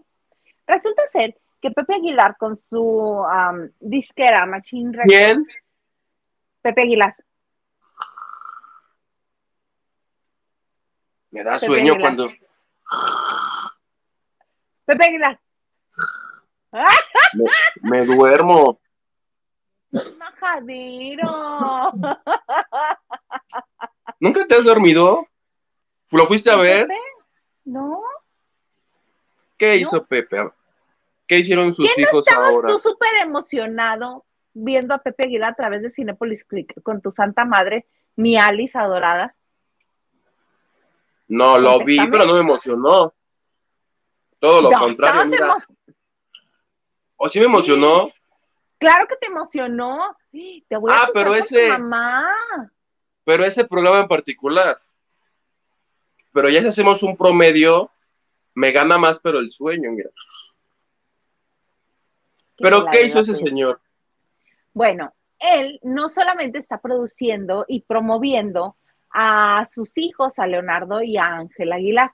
Resulta 0.66 1.06
ser 1.08 1.36
que 1.60 1.72
Pepe 1.72 1.96
Aguilar 1.96 2.36
con 2.38 2.56
su 2.56 2.80
um, 2.80 3.68
disquera 3.80 4.46
Machine 4.46 4.92
Records. 4.92 5.08
¿Quién? 5.08 5.42
Pepe 6.62 6.82
Aguilar. 6.82 7.16
Me 11.30 11.42
da 11.42 11.54
Pepe 11.54 11.66
sueño 11.66 11.94
Aguilar. 11.94 12.00
cuando 12.00 12.28
Pepe 14.84 15.04
Aguilar. 15.06 15.40
me, 17.34 17.44
me 17.82 18.04
duermo. 18.06 18.80
Majadero. 20.18 21.92
¿Nunca 24.20 24.46
te 24.46 24.54
has 24.54 24.64
dormido? 24.64 25.26
¿Lo 26.12 26.26
fuiste 26.26 26.50
a 26.50 26.56
ver? 26.56 26.86
¿Pepe? 26.88 27.00
¿No? 27.64 28.02
¿Qué 29.56 29.76
hizo 29.76 30.04
Pepe? 30.04 30.50
¿Qué 31.26 31.38
hicieron 31.38 31.72
sus 31.74 31.88
¿Qué 31.94 32.02
no 32.02 32.08
hijos 32.08 32.26
estabas 32.26 32.54
ahora? 32.54 32.68
tú 32.72 32.78
súper 32.78 33.08
emocionado 33.22 34.24
viendo 34.52 34.94
a 34.94 34.98
Pepe 34.98 35.24
Aguilar 35.26 35.52
a 35.52 35.54
través 35.54 35.82
de 35.82 35.90
Cinepolis 35.90 36.44
Click 36.44 36.82
con 36.82 37.00
tu 37.00 37.10
santa 37.12 37.44
madre, 37.44 37.86
mi 38.16 38.36
Alice 38.36 38.76
adorada? 38.76 39.34
No, 41.28 41.58
lo 41.58 41.84
vi, 41.84 41.98
pero 42.10 42.24
no 42.26 42.34
me 42.34 42.40
emocionó. 42.40 43.14
Todo 44.40 44.62
lo 44.62 44.70
No, 44.70 44.78
contrario, 44.80 45.24
mira. 45.26 45.46
emo- 45.46 45.76
¿O 47.16 47.28
sí 47.28 47.38
me 47.38 47.44
emocionó? 47.46 48.10
Claro 48.80 49.06
que 49.06 49.16
te 49.16 49.26
emocionó. 49.28 50.16
Te 50.32 50.76
voy 50.76 50.90
a 50.90 51.02
Ah, 51.02 51.10
pero 51.12 51.34
ese- 51.36 51.68
mamá. 51.68 52.26
Pero 53.24 53.44
ese 53.44 53.64
programa 53.64 54.00
en 54.00 54.08
particular. 54.08 54.80
Pero 56.32 56.48
ya 56.48 56.60
si 56.62 56.68
hacemos 56.68 57.02
un 57.02 57.16
promedio, 57.16 57.90
me 58.54 58.72
gana 58.72 58.96
más, 58.98 59.20
pero 59.20 59.38
el 59.38 59.50
sueño, 59.50 59.90
mira. 59.92 60.10
¿Pero 62.58 62.86
qué 62.90 63.04
hizo 63.06 63.20
ese 63.20 63.34
señor? 63.34 63.80
Bueno, 64.72 65.12
él 65.38 65.78
no 65.82 66.08
solamente 66.08 66.58
está 66.58 66.80
produciendo 66.80 67.64
y 67.68 67.80
promoviendo 67.82 68.76
a 69.10 69.66
sus 69.70 69.96
hijos, 69.98 70.38
a 70.38 70.46
Leonardo 70.46 71.02
y 71.02 71.16
a 71.16 71.26
Ángel 71.26 71.72
Aguilar, 71.72 72.12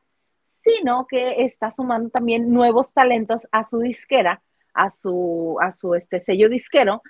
sino 0.48 1.06
que 1.06 1.44
está 1.44 1.70
sumando 1.70 2.10
también 2.10 2.52
nuevos 2.52 2.92
talentos 2.92 3.46
a 3.52 3.64
su 3.64 3.80
disquera, 3.80 4.42
a 4.76 4.88
su, 4.88 5.56
a 5.60 5.72
su 5.72 5.94
este, 5.94 6.20
sello 6.20 6.48
disquero. 6.48 7.02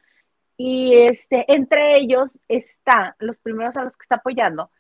Y 0.57 0.95
este, 0.95 1.45
entre 1.53 1.97
ellos 1.97 2.41
está, 2.49 3.15
los 3.19 3.39
primeros 3.39 3.77
a 3.77 3.85
los 3.85 3.97
que 3.97 4.03
está 4.03 4.17
apoyando, 4.17 4.71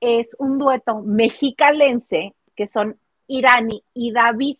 es 0.00 0.36
un 0.38 0.56
dueto 0.58 1.02
mexicalense 1.02 2.34
que 2.54 2.66
son 2.66 2.98
Irani 3.26 3.82
y 3.92 4.12
David. 4.12 4.56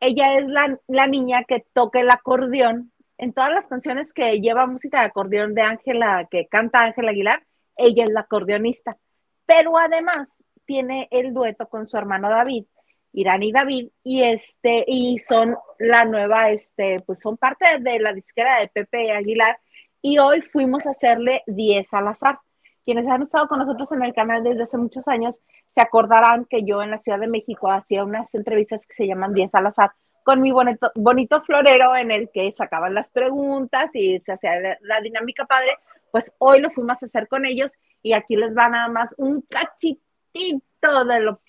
Ella 0.00 0.38
es 0.38 0.46
la, 0.46 0.78
la 0.86 1.06
niña 1.08 1.42
que 1.44 1.66
toca 1.72 2.00
el 2.00 2.10
acordeón 2.10 2.92
en 3.18 3.32
todas 3.32 3.50
las 3.50 3.66
canciones 3.66 4.12
que 4.12 4.40
lleva 4.40 4.66
música 4.66 5.00
de 5.00 5.06
acordeón 5.06 5.54
de 5.54 5.62
Ángela, 5.62 6.28
que 6.30 6.46
canta 6.46 6.84
Ángela 6.84 7.10
Aguilar, 7.10 7.44
ella 7.76 8.04
es 8.04 8.10
la 8.10 8.20
acordeonista. 8.20 8.96
Pero 9.44 9.76
además 9.76 10.44
tiene 10.64 11.08
el 11.10 11.34
dueto 11.34 11.68
con 11.68 11.86
su 11.88 11.96
hermano 11.96 12.30
David, 12.30 12.66
Irán 13.12 13.42
y 13.42 13.52
David, 13.52 13.88
y 14.04 14.22
este, 14.22 14.84
y 14.86 15.18
son 15.18 15.56
la 15.78 16.04
nueva, 16.04 16.50
este, 16.50 17.00
pues 17.00 17.20
son 17.20 17.36
parte 17.36 17.78
de 17.80 17.98
la 17.98 18.12
disquera 18.12 18.60
de 18.60 18.68
Pepe 18.68 19.12
Aguilar, 19.12 19.58
y 20.02 20.18
hoy 20.18 20.42
fuimos 20.42 20.86
a 20.86 20.90
hacerle 20.90 21.42
10 21.46 21.92
al 21.94 22.08
azar. 22.08 22.38
Quienes 22.84 23.06
han 23.06 23.22
estado 23.22 23.48
con 23.48 23.58
nosotros 23.58 23.92
en 23.92 24.02
el 24.02 24.14
canal 24.14 24.42
desde 24.42 24.62
hace 24.62 24.78
muchos 24.78 25.08
años 25.08 25.40
se 25.68 25.82
acordarán 25.82 26.46
que 26.46 26.64
yo 26.64 26.82
en 26.82 26.90
la 26.90 26.98
Ciudad 26.98 27.18
de 27.18 27.26
México 27.26 27.70
hacía 27.70 28.04
unas 28.04 28.34
entrevistas 28.34 28.86
que 28.86 28.94
se 28.94 29.06
llaman 29.06 29.34
10 29.34 29.54
al 29.54 29.66
azar 29.66 29.92
con 30.28 30.42
mi 30.42 30.52
bonito, 30.52 30.92
bonito 30.94 31.40
florero 31.40 31.96
en 31.96 32.10
el 32.10 32.28
que 32.30 32.52
sacaban 32.52 32.92
las 32.92 33.08
preguntas 33.08 33.90
y 33.94 34.20
se 34.20 34.32
hacía 34.32 34.76
la, 34.80 35.00
dinámica 35.00 35.46
padre. 35.46 35.78
Pues 36.10 36.34
hoy 36.36 36.60
lo 36.60 36.70
fuimos 36.70 37.02
a 37.02 37.06
hacer 37.06 37.28
con 37.28 37.46
ellos 37.46 37.78
y 38.02 38.12
aquí 38.12 38.36
les 38.36 38.54
va 38.54 38.68
nada 38.68 38.88
más 38.88 39.14
un 39.16 39.40
cachitito 39.48 41.04
de 41.06 41.20
lo 41.20 41.40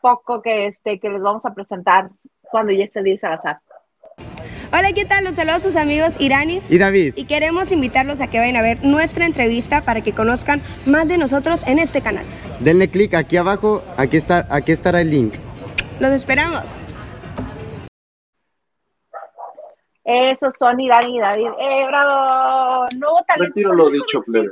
poco 0.00 0.42
que, 0.42 0.66
este, 0.66 0.98
que 0.98 1.08
les 1.08 1.22
vamos 1.22 1.44
a 1.46 1.54
presentar 1.54 2.10
cuando 2.42 2.72
ya 2.72 2.84
esté 2.84 3.02
10 3.02 3.24
al 3.24 3.32
azar. 3.34 3.60
Hola, 4.72 4.92
¿qué 4.94 5.04
tal? 5.04 5.24
Los 5.24 5.34
saludos 5.34 5.62
sus 5.62 5.76
amigos 5.76 6.10
Irani. 6.20 6.62
Y 6.68 6.78
David, 6.78 7.14
Y 7.16 7.24
queremos 7.24 7.72
invitarlos 7.72 8.20
a 8.20 8.28
que 8.28 8.38
vayan 8.38 8.56
a 8.56 8.62
ver 8.62 8.84
nuestra 8.84 9.26
entrevista 9.26 9.82
para 9.82 10.00
que 10.00 10.12
conozcan 10.12 10.62
más 10.86 11.08
de 11.08 11.18
nosotros 11.18 11.62
en 11.66 11.80
este 11.80 12.02
canal. 12.02 12.24
denle 12.60 12.88
clic 12.88 13.14
aquí 13.14 13.36
abajo, 13.36 13.82
aquí, 13.96 14.16
está, 14.16 14.46
aquí 14.48 14.70
estará 14.70 15.00
el 15.00 15.10
link. 15.10 15.34
Los 15.98 16.10
esperamos. 16.12 16.62
Esos 20.04 20.54
son 20.56 20.80
Irán 20.80 21.08
y 21.08 21.20
David. 21.20 21.48
¡Eh, 21.58 21.86
bravo! 21.86 22.86
Nuevo 22.96 23.16
talento. 23.26 23.52
Retiro 23.54 23.74
lo 23.74 23.90
dicho, 23.90 24.20
plebe. 24.22 24.50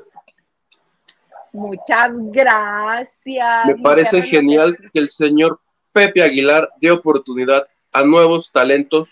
Muchas 1.52 2.10
gracias. 2.12 3.66
Me 3.66 3.76
parece 3.76 4.22
genial 4.22 4.76
que 4.92 4.98
el 4.98 5.08
señor 5.08 5.60
Pepe 5.92 6.22
Aguilar 6.22 6.68
dé 6.80 6.90
oportunidad 6.90 7.66
a 7.92 8.02
nuevos 8.02 8.52
talentos. 8.52 9.08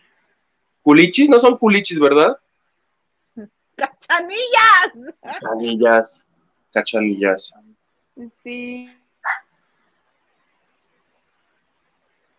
Culichis, 0.82 1.28
no 1.28 1.40
son 1.40 1.56
culichis, 1.56 1.98
¿verdad? 1.98 2.36
¡Cachanillas! 3.76 5.14
Cachanillas, 5.20 6.24
cachanillas. 6.72 7.54
Sí. 8.42 8.84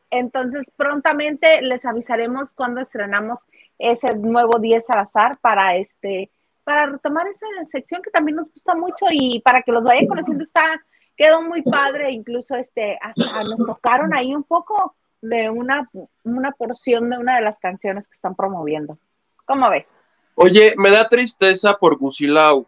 Entonces, 0.10 0.72
prontamente 0.76 1.62
les 1.62 1.86
avisaremos 1.86 2.54
cuando 2.54 2.82
estrenamos 2.82 3.40
ese 3.78 4.16
nuevo 4.16 4.60
10 4.60 4.90
al 4.92 5.00
azar 5.00 5.38
para 5.40 5.76
este 5.76 6.32
para 6.68 6.86
retomar 6.86 7.26
esa 7.28 7.46
sección 7.72 8.02
que 8.02 8.12
también 8.12 8.36
nos 8.36 8.52
gusta 8.52 8.76
mucho 8.76 9.06
y 9.10 9.40
para 9.40 9.62
que 9.62 9.72
los 9.72 9.86
vayan 9.86 10.06
conociendo 10.06 10.44
está 10.44 10.84
quedó 11.16 11.42
muy 11.42 11.62
padre, 11.62 12.12
incluso 12.12 12.58
este 12.58 13.00
hasta 13.02 13.42
nos 13.46 13.56
tocaron 13.66 14.14
ahí 14.14 14.36
un 14.36 14.44
poco 14.44 14.94
de 15.22 15.50
una, 15.50 15.90
una 16.26 16.52
porción 16.52 17.10
de 17.10 17.18
una 17.20 17.38
de 17.38 17.42
las 17.42 17.58
canciones 17.58 18.10
que 18.10 18.16
están 18.16 18.36
promoviendo. 18.36 19.00
¿Cómo 19.46 19.70
ves? 19.70 19.90
Oye, 20.36 20.74
me 20.78 20.92
da 20.92 21.08
tristeza 21.08 21.78
por 21.78 21.98
Gusilau, 21.98 22.68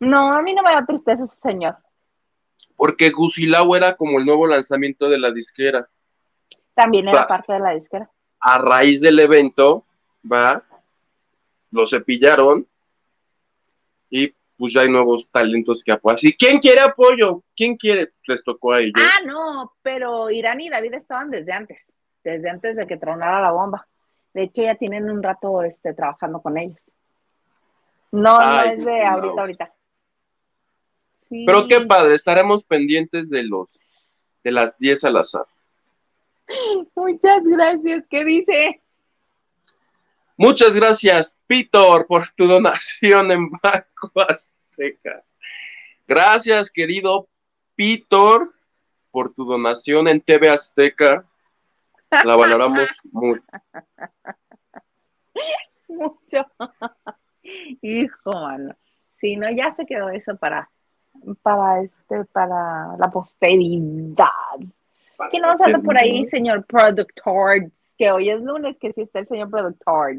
No, 0.00 0.32
a 0.36 0.42
mí 0.42 0.52
no 0.54 0.62
me 0.64 0.72
da 0.72 0.84
tristeza 0.84 1.22
ese 1.22 1.36
señor. 1.36 1.76
porque 2.74 3.10
Gusilau 3.10 3.76
era 3.76 3.94
como 3.94 4.18
el 4.18 4.26
nuevo 4.26 4.44
lanzamiento 4.48 5.08
de 5.08 5.18
la 5.20 5.30
disquera. 5.30 5.88
También 6.74 7.06
O 7.06 7.10
sea, 7.12 7.20
era 7.20 7.28
parte 7.28 7.52
de 7.52 7.60
la 7.60 7.70
disquera. 7.74 8.10
A 8.40 8.58
raíz 8.58 9.00
del 9.02 9.20
evento, 9.20 9.84
va, 10.30 10.64
lo 11.74 11.86
cepillaron 11.86 12.66
y 14.08 14.32
pues 14.56 14.72
ya 14.72 14.82
hay 14.82 14.88
nuevos 14.88 15.28
talentos 15.30 15.82
que 15.82 15.92
apoyan. 15.92 16.16
Si 16.16 16.36
quién 16.36 16.58
quiere 16.60 16.80
apoyo, 16.80 17.42
quién 17.56 17.76
quiere, 17.76 18.12
les 18.26 18.42
tocó 18.44 18.72
a 18.72 18.80
ellos. 18.80 18.94
Ah, 18.96 19.20
no, 19.26 19.74
pero 19.82 20.30
Irán 20.30 20.60
y 20.60 20.70
David 20.70 20.94
estaban 20.94 21.30
desde 21.30 21.52
antes, 21.52 21.92
desde 22.22 22.48
antes 22.48 22.76
de 22.76 22.86
que 22.86 22.96
tronara 22.96 23.40
la 23.40 23.50
bomba. 23.50 23.86
De 24.32 24.44
hecho, 24.44 24.62
ya 24.62 24.76
tienen 24.76 25.10
un 25.10 25.22
rato 25.22 25.62
este, 25.62 25.92
trabajando 25.94 26.40
con 26.40 26.56
ellos. 26.56 26.80
No, 28.12 28.38
Ay, 28.38 28.68
no 28.68 28.72
es 28.72 28.84
de 28.84 29.04
ahorita, 29.04 29.40
ahorita. 29.40 29.74
Sí. 31.28 31.44
Pero 31.46 31.66
qué 31.66 31.80
padre, 31.80 32.14
estaremos 32.14 32.64
pendientes 32.64 33.30
de 33.30 33.42
los 33.42 33.80
de 34.44 34.52
las 34.52 34.78
10 34.78 35.04
al 35.04 35.16
azar. 35.16 35.46
Muchas 36.94 37.42
gracias. 37.42 38.04
¿Qué 38.08 38.24
dice? 38.24 38.83
Muchas 40.36 40.74
gracias, 40.74 41.38
Pitor, 41.46 42.06
por 42.08 42.28
tu 42.30 42.46
donación 42.46 43.30
en 43.30 43.50
Banco 43.50 44.10
Azteca. 44.28 45.22
Gracias, 46.08 46.70
querido 46.70 47.28
Pitor, 47.76 48.52
por 49.12 49.32
tu 49.32 49.44
donación 49.44 50.08
en 50.08 50.20
TV 50.20 50.50
Azteca. 50.50 51.24
La 52.24 52.34
valoramos 52.34 52.88
mucho. 53.12 53.42
Mucho. 55.88 56.46
Hijo, 57.80 58.32
mano. 58.32 58.74
Sí, 59.20 59.36
no, 59.36 59.48
ya 59.52 59.70
se 59.70 59.86
quedó 59.86 60.08
eso 60.08 60.36
para, 60.36 60.68
para 61.42 61.82
este, 61.82 62.24
para 62.26 62.96
la 62.98 63.10
posteridad. 63.12 64.26
¿Quién 65.30 65.42
nos 65.42 65.60
anda 65.60 65.78
por 65.78 65.96
ahí, 65.96 66.26
señor 66.26 66.64
Productor? 66.66 67.70
Que 67.96 68.10
hoy 68.10 68.30
es 68.30 68.40
lunes, 68.40 68.78
que 68.78 68.92
sí 68.92 69.02
está 69.02 69.20
el 69.20 69.26
señor 69.26 69.50
Productor. 69.50 70.16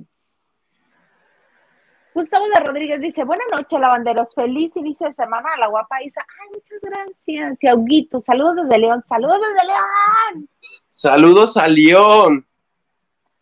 Gustavo 2.15 2.45
de 2.47 2.59
Rodríguez 2.61 3.01
dice, 3.01 3.25
buenas 3.25 3.47
noches, 3.51 3.77
lavanderos, 3.77 4.33
feliz 4.33 4.73
inicio 4.77 5.07
de 5.07 5.11
semana 5.11 5.49
a 5.53 5.59
la 5.59 5.67
guapa 5.67 6.01
Isa. 6.01 6.21
Ay, 6.21 6.49
muchas 6.53 6.79
gracias. 6.81 7.61
Y 7.61 7.67
a 7.67 7.75
Huguito, 7.75 8.21
saludos 8.21 8.55
desde 8.55 8.79
León, 8.79 9.03
saludos 9.05 9.37
desde 9.41 9.67
León. 9.67 10.49
Saludos 10.87 11.57
a 11.57 11.67
León. 11.67 12.47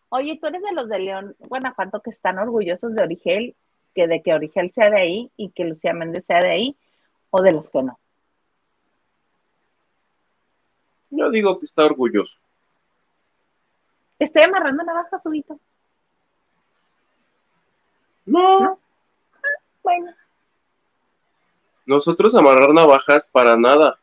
Oye, 0.08 0.36
tú 0.40 0.48
eres 0.48 0.62
de 0.62 0.72
los 0.72 0.88
de 0.88 0.98
León, 0.98 1.36
Guanajuato, 1.38 2.02
que 2.02 2.10
están 2.10 2.38
orgullosos 2.38 2.94
de 2.96 3.02
Origel, 3.04 3.56
que 3.94 4.08
de 4.08 4.22
que 4.22 4.34
Origel 4.34 4.72
sea 4.74 4.90
de 4.90 5.00
ahí 5.00 5.30
y 5.36 5.50
que 5.50 5.64
Lucía 5.64 5.92
Méndez 5.92 6.24
sea 6.24 6.40
de 6.40 6.50
ahí, 6.50 6.76
o 7.30 7.42
de 7.42 7.52
los 7.52 7.70
que 7.70 7.82
no. 7.82 7.98
Yo 11.10 11.30
digo 11.30 11.60
que 11.60 11.64
está 11.64 11.84
orgulloso. 11.84 12.40
Estoy 14.24 14.42
amarrando 14.42 14.82
navajas, 14.84 15.22
subito. 15.22 15.60
No. 18.24 18.60
¿No? 18.60 18.78
Bueno, 19.82 20.10
Nosotros 21.84 22.34
amarrar 22.34 22.70
navajas 22.72 23.28
para 23.30 23.54
nada. 23.58 23.98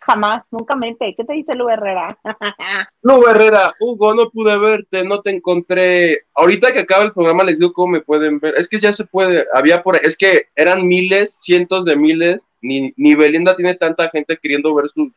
jamás, 0.00 0.44
nunca 0.50 0.74
mente. 0.74 1.14
¿Qué 1.16 1.22
te 1.24 1.32
dice 1.34 1.54
Lu 1.54 1.68
Herrera? 1.68 2.18
No, 3.04 3.28
Herrera, 3.28 3.72
Hugo, 3.80 4.14
no 4.14 4.30
pude 4.30 4.58
verte, 4.58 5.04
no 5.04 5.22
te 5.22 5.30
encontré. 5.30 6.26
Ahorita 6.34 6.72
que 6.72 6.80
acaba 6.80 7.04
el 7.04 7.12
programa 7.12 7.44
les 7.44 7.60
digo 7.60 7.72
cómo 7.72 7.92
me 7.92 8.00
pueden 8.00 8.40
ver. 8.40 8.54
Es 8.56 8.68
que 8.68 8.78
ya 8.78 8.92
se 8.92 9.06
puede, 9.06 9.46
había 9.54 9.82
por, 9.84 9.96
es 9.96 10.16
que 10.16 10.46
eran 10.56 10.86
miles, 10.86 11.40
cientos 11.40 11.84
de 11.84 11.94
miles. 11.94 12.44
Ni, 12.60 12.92
ni 12.96 13.14
Belinda 13.14 13.54
tiene 13.54 13.76
tanta 13.76 14.08
gente 14.10 14.36
queriendo 14.38 14.74
ver 14.74 14.88
sus 14.90 15.12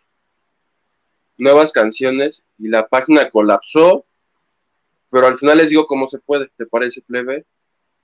nuevas 1.37 1.71
canciones 1.71 2.43
y 2.59 2.67
la 2.69 2.87
página 2.87 3.29
colapsó. 3.31 4.05
Pero 5.09 5.27
al 5.27 5.38
final 5.38 5.57
les 5.57 5.69
digo 5.69 5.85
cómo 5.85 6.07
se 6.07 6.19
puede, 6.19 6.50
¿te 6.57 6.65
parece, 6.65 7.01
plebe? 7.01 7.45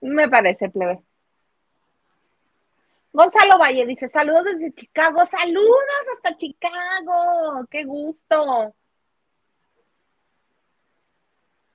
Me 0.01 0.29
parece 0.29 0.69
plebe. 0.69 1.03
Gonzalo 3.13 3.57
Valle 3.57 3.85
dice, 3.85 4.07
saludos 4.07 4.45
desde 4.45 4.73
Chicago, 4.73 5.19
saludos 5.25 6.07
hasta 6.15 6.37
Chicago, 6.37 7.67
qué 7.69 7.83
gusto. 7.83 8.73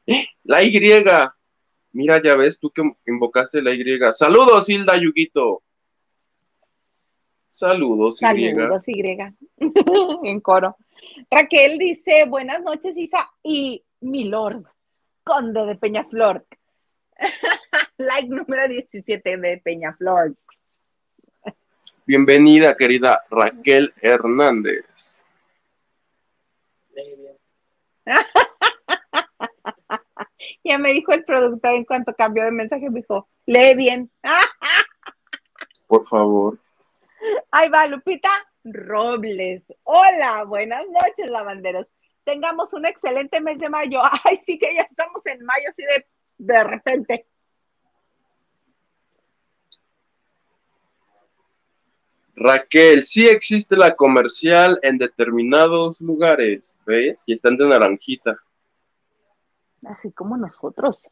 La 0.44 0.62
Y. 0.62 1.04
Mira, 1.92 2.22
ya 2.22 2.36
ves, 2.36 2.58
tú 2.58 2.70
que 2.70 2.82
invocaste 3.06 3.62
la 3.62 3.72
Y. 3.72 3.82
Saludos, 4.12 4.68
Hilda 4.68 4.96
Yuguito. 4.98 5.62
Saludos, 7.48 8.16
Y. 8.22 8.54
Saludos, 8.54 8.82
Y. 8.86 9.02
en 10.28 10.40
coro. 10.40 10.76
Raquel 11.30 11.78
dice, 11.78 12.26
buenas 12.26 12.62
noches, 12.62 12.96
Isa 12.96 13.30
y 13.42 13.82
mi 14.00 14.24
lord, 14.24 14.64
conde 15.26 15.66
de 15.66 15.74
Peñaflor. 15.74 16.46
like 17.98 18.28
número 18.28 18.68
17 18.68 19.36
de 19.36 19.58
Peñaflor. 19.58 20.36
Bienvenida, 22.06 22.76
querida 22.76 23.24
Raquel 23.28 23.92
Hernández. 24.00 25.24
Ya 30.62 30.78
me 30.78 30.90
dijo 30.90 31.12
el 31.12 31.24
productor 31.24 31.76
en 31.76 31.84
cuanto 31.84 32.12
cambió 32.14 32.44
de 32.44 32.50
mensaje, 32.50 32.90
me 32.90 33.00
dijo, 33.00 33.28
lee 33.46 33.76
bien. 33.76 34.10
Por 35.86 36.04
favor. 36.08 36.58
Ahí 37.52 37.68
va, 37.68 37.86
Lupita 37.86 38.30
Robles. 38.64 39.62
Hola, 39.84 40.42
buenas 40.42 40.84
noches, 40.88 41.30
lavanderos. 41.30 41.86
Tengamos 42.26 42.72
un 42.72 42.84
excelente 42.84 43.40
mes 43.40 43.56
de 43.60 43.68
mayo. 43.68 44.00
Ay, 44.24 44.36
sí 44.36 44.58
que 44.58 44.74
ya 44.74 44.82
estamos 44.82 45.24
en 45.26 45.44
mayo, 45.44 45.66
así 45.70 45.82
de, 45.84 46.06
de 46.38 46.64
repente. 46.64 47.26
Raquel, 52.34 53.02
sí 53.02 53.26
existe 53.28 53.76
la 53.76 53.94
comercial 53.94 54.78
en 54.82 54.98
determinados 54.98 56.00
lugares, 56.00 56.78
¿ves? 56.84 57.22
Y 57.26 57.32
están 57.32 57.56
de 57.56 57.66
naranjita. 57.66 58.36
Así 59.86 60.10
como 60.12 60.36
nosotros. 60.36 61.08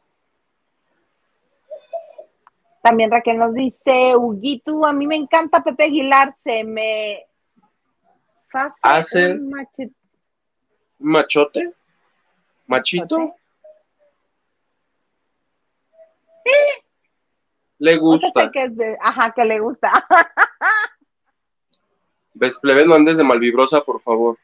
También 2.83 3.09
Raquel 3.09 3.37
nos 3.37 3.53
dice, 3.55 4.15
Huguito, 4.15 4.85
a 4.85 4.93
mí 4.93 5.07
me 5.07 5.15
encanta 5.15 5.63
Pepe 5.63 5.85
Aguilar, 5.85 6.35
se 6.35 6.63
me 6.63 7.25
hace 8.51 8.79
Hace- 8.83 9.33
un 9.33 9.49
machi- 9.49 9.93
¿Machote? 10.99 11.73
¿Machito? 12.67 13.35
Le 17.77 17.97
O 17.97 18.19
sea, 18.19 18.19
sé 18.19 18.25
gusta. 18.27 18.51
que 18.51 18.63
es 18.63 18.77
de, 18.77 18.97
ajá, 19.01 19.31
que 19.31 19.45
le 19.45 19.59
gusta. 19.59 20.07
¿Ves, 22.33 22.59
plebe? 22.59 22.85
No 22.85 22.95
andes 22.95 23.17
de 23.17 23.23
malvibrosa, 23.23 23.81
por 23.81 24.01
favor. 24.01 24.37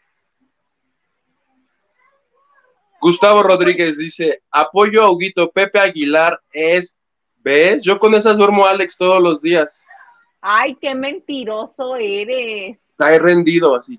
Gustavo 3.02 3.42
Rodríguez 3.42 3.98
dice, 3.98 4.44
apoyo 4.52 5.04
a 5.04 5.10
Huguito, 5.10 5.50
Pepe 5.52 5.80
Aguilar 5.80 6.40
es, 6.52 6.96
¿ves? 7.38 7.84
Yo 7.84 7.98
con 7.98 8.14
esas 8.14 8.38
duermo 8.38 8.66
Alex 8.68 8.96
todos 8.96 9.22
los 9.22 9.42
días. 9.42 9.84
Ay, 10.40 10.76
qué 10.76 10.94
mentiroso 10.94 11.96
eres. 11.96 12.78
Cae 12.98 13.18
rendido 13.18 13.76
así. 13.76 13.98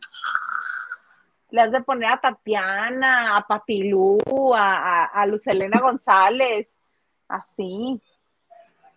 Le 1.53 1.61
has 1.61 1.71
de 1.71 1.83
poner 1.83 2.11
a 2.11 2.21
Tatiana, 2.21 3.37
a 3.37 3.47
Patilú, 3.47 4.19
a, 4.55 5.05
a, 5.05 5.05
a 5.05 5.27
Lucelena 5.27 5.81
González, 5.81 6.73
así. 7.29 8.01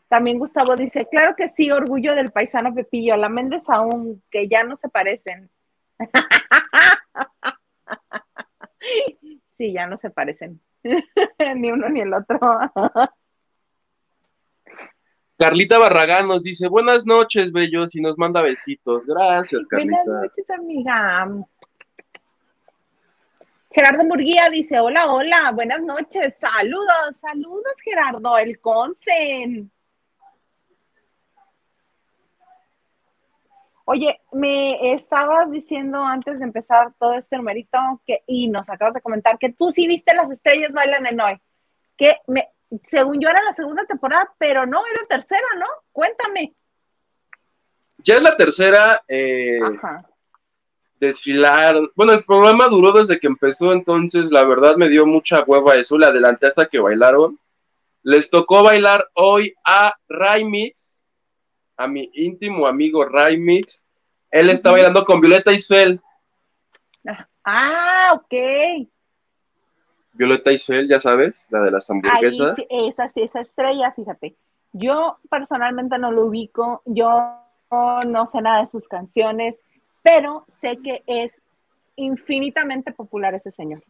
También 0.07 0.39
Gustavo 0.39 0.75
dice, 0.75 1.07
claro 1.11 1.35
que 1.35 1.47
sí, 1.49 1.69
orgullo 1.69 2.15
del 2.15 2.31
paisano 2.31 2.73
Pepillo, 2.73 3.15
la 3.17 3.29
Méndez 3.29 3.69
aún, 3.69 4.23
que 4.31 4.47
ya 4.47 4.63
no 4.63 4.77
se 4.77 4.89
parecen. 4.89 5.51
Sí, 9.57 9.71
ya 9.71 9.87
no 9.87 9.97
se 9.97 10.09
parecen. 10.09 10.59
ni 11.55 11.71
uno 11.71 11.89
ni 11.89 12.01
el 12.01 12.13
otro. 12.13 12.39
Carlita 15.37 15.77
Barragán 15.79 16.27
nos 16.27 16.43
dice, 16.43 16.67
buenas 16.67 17.05
noches, 17.05 17.51
bellos, 17.51 17.95
y 17.95 18.01
nos 18.01 18.17
manda 18.17 18.41
besitos. 18.41 19.05
Gracias, 19.05 19.65
Carlita. 19.67 20.01
Buenas 20.05 20.23
noches, 20.23 20.49
amiga. 20.49 21.27
Gerardo 23.75 24.05
Murguía 24.05 24.49
dice, 24.49 24.79
hola, 24.79 25.11
hola, 25.11 25.51
buenas 25.53 25.81
noches, 25.81 26.37
saludos, 26.37 27.17
saludos, 27.19 27.73
Gerardo, 27.83 28.37
el 28.37 28.57
Consen. 28.61 29.69
Oye, 33.83 34.21
me 34.31 34.93
estabas 34.93 35.51
diciendo 35.51 36.01
antes 36.01 36.39
de 36.39 36.45
empezar 36.45 36.93
todo 36.97 37.15
este 37.15 37.35
numerito 37.35 37.77
que, 38.07 38.23
y 38.27 38.47
nos 38.47 38.69
acabas 38.69 38.93
de 38.93 39.01
comentar 39.01 39.37
que 39.37 39.51
tú 39.51 39.73
sí 39.73 39.87
viste 39.87 40.15
las 40.15 40.31
estrellas 40.31 40.71
bailan 40.71 41.05
en 41.07 41.19
hoy. 41.19 41.41
Que 41.97 42.21
me, 42.27 42.47
según 42.81 43.19
yo 43.19 43.27
era 43.27 43.43
la 43.43 43.51
segunda 43.51 43.83
temporada, 43.83 44.33
pero 44.37 44.65
no, 44.65 44.87
era 44.87 45.05
tercera, 45.09 45.47
¿no? 45.59 45.67
Cuéntame. 45.91 46.55
Ya 47.97 48.15
es 48.15 48.21
la 48.21 48.37
tercera 48.37 49.03
eh, 49.09 49.59
Ajá. 49.61 50.14
Desfilar. 51.05 51.75
Bueno, 51.95 52.13
el 52.13 52.23
programa 52.23 52.67
duró 52.67 52.91
desde 52.91 53.19
que 53.19 53.27
empezó, 53.27 53.73
entonces 53.73 54.31
la 54.31 54.45
verdad 54.45 54.75
me 54.77 54.89
dio 54.89 55.05
mucha 55.05 55.43
hueva 55.43 55.75
eso. 55.75 55.97
Le 55.97 56.05
adelanté 56.05 56.47
hasta 56.47 56.67
que 56.67 56.79
bailaron. 56.79 57.39
Les 58.03 58.29
tocó 58.29 58.63
bailar 58.63 59.07
hoy 59.13 59.53
a 59.65 59.95
Raimix, 60.07 61.05
a 61.77 61.87
mi 61.87 62.09
íntimo 62.13 62.67
amigo 62.67 63.05
Raimix. 63.05 63.85
Él 64.29 64.49
está 64.49 64.71
bailando 64.71 65.03
con 65.05 65.21
Violeta 65.21 65.51
Isfel. 65.51 66.01
Ah, 67.43 68.13
ok. 68.13 68.87
Violeta 70.13 70.51
Isfel, 70.51 70.87
ya 70.87 70.99
sabes, 70.99 71.47
la 71.51 71.61
de 71.61 71.71
las 71.71 71.89
hamburguesas. 71.89 72.55
esa 72.69 73.07
sí, 73.07 73.21
esa 73.21 73.41
estrella, 73.41 73.91
fíjate. 73.91 74.35
Yo 74.73 75.19
personalmente 75.29 75.97
no 75.99 76.11
lo 76.11 76.25
ubico, 76.25 76.81
yo 76.85 77.39
no 77.71 78.25
sé 78.25 78.41
nada 78.41 78.61
de 78.61 78.67
sus 78.67 78.87
canciones, 78.87 79.63
pero 80.05 80.45
sé 80.47 80.77
que 80.83 81.01
es 81.07 81.41
infinitamente 81.95 82.91
popular 82.91 83.33
ese 83.33 83.49
señor. 83.49 83.81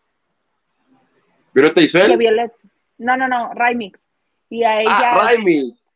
Violeta. 1.53 1.81
Violet, 2.15 2.53
no, 2.97 3.17
no, 3.17 3.27
no, 3.27 3.51
Rymix. 3.53 3.99
Y 4.49 4.63
a 4.63 4.79
ella. 4.79 5.13
Ah, 5.13 5.21
Raimix. 5.25 5.93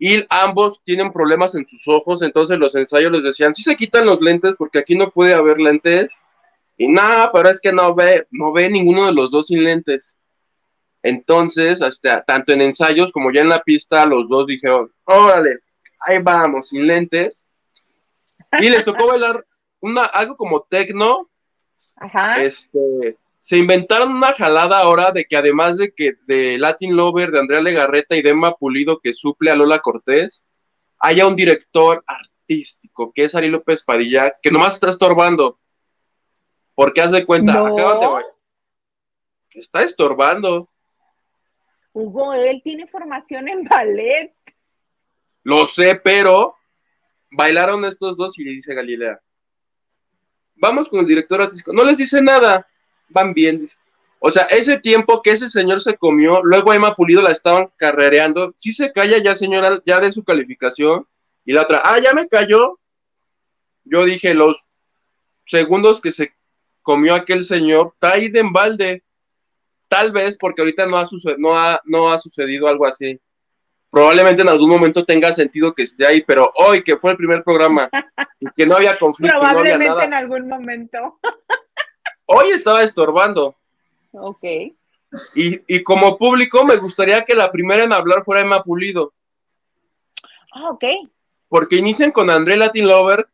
Y 0.00 0.24
ambos 0.28 0.82
tienen 0.82 1.12
problemas 1.12 1.54
en 1.54 1.66
sus 1.68 1.86
ojos, 1.86 2.22
entonces 2.22 2.58
los 2.58 2.74
ensayos 2.74 3.12
les 3.12 3.22
decían, 3.22 3.54
si 3.54 3.62
se 3.62 3.76
quitan 3.76 4.06
los 4.06 4.20
lentes 4.20 4.56
porque 4.56 4.80
aquí 4.80 4.96
no 4.96 5.10
puede 5.10 5.34
haber 5.34 5.60
lentes, 5.60 6.08
y 6.76 6.88
nada, 6.88 7.30
pero 7.32 7.48
es 7.50 7.60
que 7.60 7.72
no 7.72 7.94
ve, 7.94 8.26
no 8.30 8.52
ve 8.52 8.68
ninguno 8.68 9.06
de 9.06 9.12
los 9.12 9.30
dos 9.30 9.46
sin 9.46 9.62
lentes. 9.62 10.16
Entonces, 11.02 11.82
hasta, 11.82 12.22
tanto 12.24 12.52
en 12.52 12.62
ensayos 12.62 13.12
como 13.12 13.32
ya 13.32 13.42
en 13.42 13.48
la 13.48 13.62
pista, 13.62 14.06
los 14.06 14.28
dos 14.28 14.48
dijeron, 14.48 14.92
órale, 15.04 15.58
ahí 16.00 16.18
vamos, 16.18 16.68
sin 16.68 16.84
lentes. 16.86 17.47
Y 18.60 18.70
les 18.70 18.84
tocó 18.84 19.06
bailar 19.08 19.44
una, 19.80 20.04
algo 20.04 20.34
como 20.36 20.62
tecno, 20.62 21.28
Ajá. 21.96 22.42
este, 22.42 23.16
se 23.38 23.56
inventaron 23.58 24.12
una 24.14 24.32
jalada 24.32 24.78
ahora 24.80 25.10
de 25.12 25.24
que 25.24 25.36
además 25.36 25.76
de 25.76 25.92
que 25.92 26.14
de 26.26 26.58
Latin 26.58 26.96
Lover, 26.96 27.30
de 27.30 27.40
Andrea 27.40 27.60
Legarreta 27.60 28.16
y 28.16 28.22
de 28.22 28.30
Emma 28.30 28.54
Pulido 28.56 28.98
que 29.00 29.12
suple 29.12 29.50
a 29.50 29.54
Lola 29.56 29.80
Cortés, 29.80 30.44
haya 30.98 31.26
un 31.26 31.36
director 31.36 32.02
artístico 32.06 33.12
que 33.12 33.24
es 33.24 33.34
Ari 33.34 33.48
López 33.48 33.84
Padilla, 33.84 34.36
que 34.42 34.50
nomás 34.50 34.74
está 34.74 34.90
estorbando. 34.90 35.58
Porque 36.74 37.00
haz 37.00 37.12
de 37.12 37.26
cuenta, 37.26 37.54
No. 37.54 37.66
acaban 37.66 38.22
de- 38.22 39.58
Está 39.60 39.82
estorbando. 39.82 40.68
Hugo, 41.92 42.32
él 42.34 42.60
tiene 42.62 42.86
formación 42.86 43.48
en 43.48 43.64
ballet. 43.64 44.32
Lo 45.42 45.64
sé, 45.66 45.96
pero 45.96 46.54
bailaron 47.30 47.84
estos 47.84 48.16
dos 48.16 48.38
y 48.38 48.44
le 48.44 48.52
dice 48.52 48.74
Galilea. 48.74 49.20
Vamos 50.56 50.88
con 50.88 51.00
el 51.00 51.06
director 51.06 51.40
artístico. 51.40 51.72
No 51.72 51.84
les 51.84 51.98
dice 51.98 52.20
nada. 52.20 52.66
Van 53.08 53.32
bien. 53.32 53.68
O 54.18 54.32
sea, 54.32 54.44
ese 54.44 54.80
tiempo 54.80 55.22
que 55.22 55.30
ese 55.30 55.48
señor 55.48 55.80
se 55.80 55.96
comió, 55.96 56.42
luego 56.42 56.74
Emma 56.74 56.96
Pulido 56.96 57.22
la 57.22 57.30
estaban 57.30 57.70
carrereando. 57.76 58.52
Sí 58.56 58.72
se 58.72 58.92
calla 58.92 59.18
ya, 59.18 59.36
señora, 59.36 59.80
ya 59.86 60.00
de 60.00 60.10
su 60.10 60.24
calificación. 60.24 61.06
Y 61.44 61.52
la 61.52 61.62
otra, 61.62 61.82
ah, 61.84 61.98
ya 62.00 62.12
me 62.12 62.26
cayó. 62.26 62.78
Yo 63.84 64.04
dije, 64.04 64.34
los 64.34 64.60
segundos 65.46 66.00
que 66.00 66.12
se 66.12 66.34
comió 66.82 67.14
aquel 67.14 67.44
señor, 67.44 67.92
está 67.94 68.12
ahí 68.12 68.28
de. 68.28 69.02
Tal 69.88 70.12
vez 70.12 70.36
porque 70.36 70.60
ahorita 70.60 70.86
no 70.86 70.98
ha 72.10 72.18
sucedido 72.18 72.68
algo 72.68 72.84
así 72.84 73.18
probablemente 73.90 74.42
en 74.42 74.48
algún 74.48 74.70
momento 74.70 75.04
tenga 75.04 75.32
sentido 75.32 75.74
que 75.74 75.82
esté 75.82 76.06
ahí, 76.06 76.22
pero 76.22 76.52
hoy 76.56 76.82
que 76.82 76.96
fue 76.96 77.12
el 77.12 77.16
primer 77.16 77.42
programa 77.42 77.88
y 78.40 78.46
que 78.54 78.66
no 78.66 78.76
había 78.76 78.98
conflicto, 78.98 79.36
no 79.36 79.40
había 79.42 79.50
Probablemente 79.52 79.88
nada, 79.88 80.04
en 80.04 80.14
algún 80.14 80.48
momento. 80.48 81.18
hoy 82.26 82.50
estaba 82.50 82.82
estorbando. 82.82 83.56
Ok. 84.12 84.44
Y, 85.34 85.62
y 85.66 85.82
como 85.82 86.18
público 86.18 86.64
me 86.64 86.76
gustaría 86.76 87.24
que 87.24 87.34
la 87.34 87.50
primera 87.50 87.82
en 87.84 87.92
hablar 87.92 88.24
fuera 88.24 88.42
Emma 88.42 88.62
Pulido, 88.62 89.12
Ah, 90.52 90.70
ok. 90.70 90.84
porque 91.48 91.76
inician 91.76 92.10
con 92.10 92.28
André 92.30 92.56
Latin 92.56 92.86
Lover, 92.86 93.26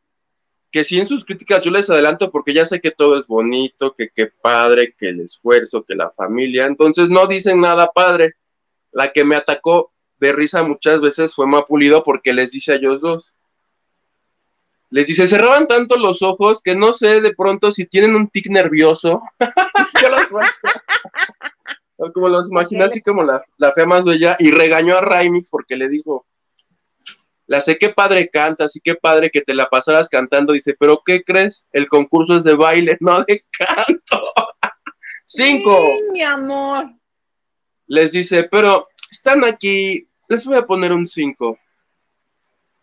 que 0.70 0.84
sí 0.84 0.98
en 0.98 1.06
sus 1.06 1.24
críticas 1.24 1.60
yo 1.64 1.70
les 1.70 1.88
adelanto 1.88 2.30
porque 2.30 2.52
ya 2.52 2.66
sé 2.66 2.80
que 2.80 2.90
todo 2.90 3.18
es 3.18 3.26
bonito, 3.26 3.94
que 3.94 4.08
qué 4.14 4.26
padre, 4.26 4.94
que 4.98 5.08
el 5.10 5.20
esfuerzo, 5.20 5.84
que 5.84 5.94
la 5.94 6.10
familia, 6.10 6.66
entonces 6.66 7.08
no 7.10 7.26
dicen 7.26 7.60
nada 7.60 7.90
padre. 7.92 8.34
La 8.92 9.12
que 9.12 9.24
me 9.24 9.34
atacó 9.36 9.92
de 10.20 10.32
risa 10.32 10.62
muchas 10.62 11.00
veces 11.00 11.34
fue 11.34 11.46
Emma 11.46 11.66
Pulido 11.66 12.02
porque 12.02 12.32
les 12.32 12.52
dice 12.52 12.72
a 12.72 12.76
ellos 12.76 13.00
dos. 13.00 13.34
Les 14.90 15.08
dice, 15.08 15.26
cerraban 15.26 15.66
tanto 15.66 15.96
los 15.96 16.22
ojos 16.22 16.62
que 16.62 16.76
no 16.76 16.92
sé 16.92 17.20
de 17.20 17.34
pronto 17.34 17.72
si 17.72 17.86
tienen 17.86 18.14
un 18.14 18.28
tic 18.28 18.46
nervioso. 18.46 19.22
Yo 20.02 20.08
los 20.08 20.22
como 22.12 22.28
los 22.28 22.48
imagino 22.48 22.84
así 22.84 23.00
como 23.00 23.22
la, 23.22 23.42
la 23.56 23.72
fea 23.72 23.86
más 23.86 24.04
bella 24.04 24.36
y 24.38 24.50
regañó 24.50 24.96
a 24.96 25.00
Raimix 25.00 25.48
porque 25.50 25.76
le 25.76 25.88
dijo, 25.88 26.26
la 27.46 27.60
sé 27.60 27.76
qué 27.76 27.90
padre 27.90 28.28
cantas 28.30 28.74
y 28.76 28.80
qué 28.80 28.94
padre 28.94 29.30
que 29.30 29.42
te 29.42 29.54
la 29.54 29.68
pasaras 29.68 30.08
cantando. 30.08 30.52
Dice, 30.52 30.74
pero 30.78 31.02
¿qué 31.04 31.22
crees? 31.22 31.66
El 31.72 31.88
concurso 31.88 32.36
es 32.36 32.44
de 32.44 32.54
baile, 32.54 32.96
no 33.00 33.22
de 33.24 33.44
canto. 33.50 34.24
Cinco. 35.26 35.86
Sí, 35.86 36.04
mi 36.12 36.22
amor. 36.22 36.86
Les 37.86 38.12
dice, 38.12 38.44
pero 38.50 38.88
están 39.14 39.44
aquí, 39.44 40.08
les 40.28 40.44
voy 40.44 40.56
a 40.56 40.66
poner 40.66 40.92
un 40.92 41.06
cinco. 41.06 41.58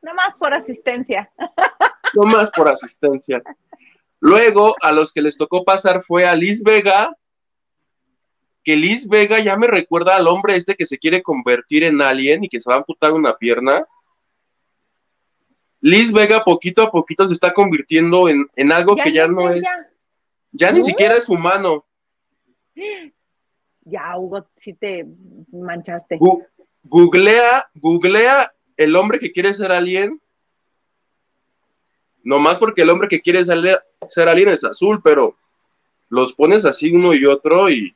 Nomás 0.01 0.39
por 0.39 0.53
asistencia. 0.53 1.29
no 2.13 2.23
más 2.23 2.51
por 2.51 2.67
asistencia. 2.67 3.43
Luego, 4.19 4.75
a 4.81 4.91
los 4.91 5.11
que 5.11 5.21
les 5.21 5.37
tocó 5.37 5.63
pasar 5.63 6.01
fue 6.01 6.25
a 6.25 6.35
Liz 6.35 6.63
Vega, 6.63 7.15
que 8.63 8.75
Liz 8.75 9.07
Vega 9.07 9.39
ya 9.39 9.57
me 9.57 9.67
recuerda 9.67 10.15
al 10.15 10.27
hombre 10.27 10.55
este 10.55 10.75
que 10.75 10.85
se 10.85 10.97
quiere 10.97 11.21
convertir 11.21 11.83
en 11.83 12.01
alien 12.01 12.43
y 12.43 12.49
que 12.49 12.61
se 12.61 12.69
va 12.69 12.75
a 12.75 12.79
amputar 12.79 13.11
una 13.11 13.37
pierna. 13.37 13.85
Liz 15.81 16.13
Vega 16.13 16.43
poquito 16.43 16.83
a 16.83 16.91
poquito 16.91 17.27
se 17.27 17.33
está 17.33 17.53
convirtiendo 17.53 18.29
en, 18.29 18.47
en 18.55 18.71
algo 18.71 18.95
que 18.95 19.11
ya 19.11 19.27
no 19.27 19.49
es, 19.49 19.63
ya 20.51 20.71
ni 20.71 20.81
siquiera 20.81 21.15
es 21.15 21.27
humano. 21.27 21.85
Ya, 23.83 24.15
Hugo, 24.17 24.47
sí 24.57 24.73
te 24.73 25.05
manchaste. 25.51 26.17
Gu- 26.19 26.45
googlea, 26.83 27.69
googlea 27.75 28.53
el 28.77 28.95
hombre 28.95 29.19
que 29.19 29.31
quiere 29.31 29.53
ser 29.53 29.71
alien. 29.71 30.21
Nomás 32.23 32.57
porque 32.59 32.83
el 32.83 32.89
hombre 32.89 33.07
que 33.07 33.21
quiere 33.21 33.43
ser, 33.43 33.83
ser 34.05 34.29
alien 34.29 34.49
es 34.49 34.63
azul, 34.63 35.01
pero 35.03 35.35
los 36.09 36.33
pones 36.33 36.65
así 36.65 36.93
uno 36.93 37.13
y 37.13 37.25
otro 37.25 37.69
y 37.69 37.95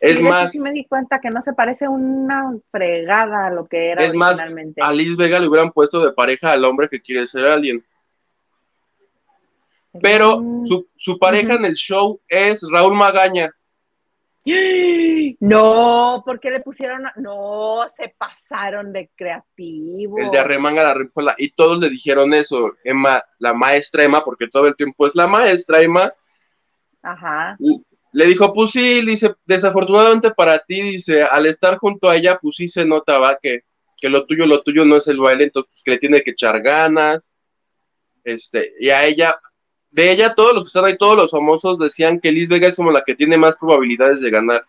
es 0.00 0.18
Sí, 0.18 0.22
más, 0.22 0.50
Sí 0.52 0.60
me 0.60 0.70
di 0.72 0.84
cuenta 0.84 1.18
que 1.20 1.30
no 1.30 1.40
se 1.40 1.54
parece 1.54 1.88
una 1.88 2.52
fregada 2.70 3.46
a 3.46 3.50
lo 3.50 3.66
que 3.66 3.90
era 3.92 4.04
Es 4.04 4.12
más, 4.12 4.38
a 4.80 4.92
Liz 4.92 5.16
Vega 5.16 5.38
le 5.38 5.48
hubieran 5.48 5.72
puesto 5.72 6.04
de 6.04 6.12
pareja 6.12 6.52
al 6.52 6.64
hombre 6.66 6.88
que 6.90 7.00
quiere 7.00 7.26
ser 7.26 7.48
alien. 7.48 7.82
Pero 10.02 10.40
Mm. 10.42 10.66
su, 10.66 10.86
su 10.96 11.18
pareja 11.18 11.54
en 11.54 11.64
el 11.64 11.74
show 11.74 12.20
es 12.28 12.62
Raúl 12.70 12.94
Magaña. 12.94 13.50
No, 15.40 16.22
porque 16.24 16.50
le 16.50 16.60
pusieron, 16.60 17.06
a- 17.06 17.12
no, 17.16 17.86
se 17.94 18.14
pasaron 18.16 18.92
de 18.92 19.10
creativo. 19.14 20.18
El 20.18 20.30
de 20.30 20.38
Arremanga 20.38 20.82
la 20.82 20.94
Rempola. 20.94 21.34
Y 21.38 21.50
todos 21.50 21.78
le 21.78 21.88
dijeron 21.88 22.32
eso. 22.34 22.72
Emma, 22.84 23.22
la 23.38 23.52
maestra 23.54 24.04
Emma, 24.04 24.24
porque 24.24 24.48
todo 24.48 24.66
el 24.66 24.76
tiempo 24.76 25.06
es 25.06 25.14
la 25.14 25.26
maestra 25.26 25.80
Emma. 25.80 26.12
Ajá. 27.02 27.56
Le 28.12 28.26
dijo, 28.26 28.52
pues 28.52 28.70
sí, 28.70 29.04
dice, 29.04 29.34
desafortunadamente 29.44 30.30
para 30.30 30.58
ti, 30.58 30.80
dice, 30.80 31.22
al 31.22 31.46
estar 31.46 31.78
junto 31.78 32.08
a 32.08 32.16
ella, 32.16 32.38
pues 32.40 32.56
sí 32.56 32.68
se 32.68 32.84
nota, 32.84 33.18
va, 33.18 33.36
que, 33.42 33.64
que 33.96 34.08
lo 34.08 34.24
tuyo, 34.24 34.46
lo 34.46 34.62
tuyo 34.62 34.84
no 34.84 34.96
es 34.96 35.08
el 35.08 35.18
baile, 35.18 35.44
entonces 35.44 35.70
pues, 35.72 35.82
que 35.82 35.90
le 35.90 35.98
tiene 35.98 36.22
que 36.22 36.30
echar 36.30 36.62
ganas. 36.62 37.32
Este, 38.22 38.72
y 38.78 38.90
a 38.90 39.04
ella, 39.04 39.36
de 39.94 40.10
ella, 40.10 40.34
todos 40.34 40.54
los 40.54 40.64
que 40.64 40.68
están 40.68 40.84
ahí, 40.86 40.98
todos 40.98 41.16
los 41.16 41.30
famosos 41.30 41.78
decían 41.78 42.18
que 42.18 42.32
Liz 42.32 42.48
Vega 42.48 42.66
es 42.66 42.74
como 42.74 42.90
la 42.90 43.02
que 43.02 43.14
tiene 43.14 43.38
más 43.38 43.56
probabilidades 43.56 44.20
de 44.20 44.30
ganar. 44.30 44.64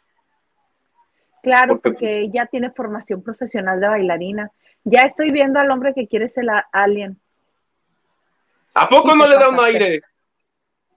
Claro, 1.42 1.74
Porque- 1.80 1.90
porque 1.90 2.30
ya 2.32 2.46
tiene 2.46 2.70
formación 2.72 3.24
profesional 3.24 3.80
de 3.82 3.88
bailarina. 3.88 4.52
Ya 4.84 5.02
estoy 5.02 5.32
viendo 5.32 5.60
al 5.60 5.72
hombre 5.72 5.94
que 5.96 6.08
quiere 6.08 6.30
ser 6.30 6.44
la- 6.46 6.68
alien. 6.72 7.20
¿A 8.76 8.88
poco 8.88 9.16
no 9.16 9.28
le 9.28 9.36
da 9.36 9.50
un 9.50 9.60
aire? 9.60 10.02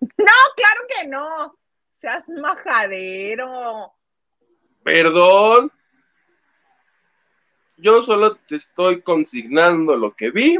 No, 0.01 0.33
claro 0.55 0.81
que 0.89 1.09
no. 1.09 1.59
Seas 1.97 2.23
majadero. 2.29 3.93
Perdón. 4.85 5.73
Yo 7.79 8.03
solo 8.05 8.37
te 8.37 8.55
estoy 8.55 9.03
consignando 9.03 9.97
lo 9.97 10.15
que 10.15 10.31
vi. 10.31 10.57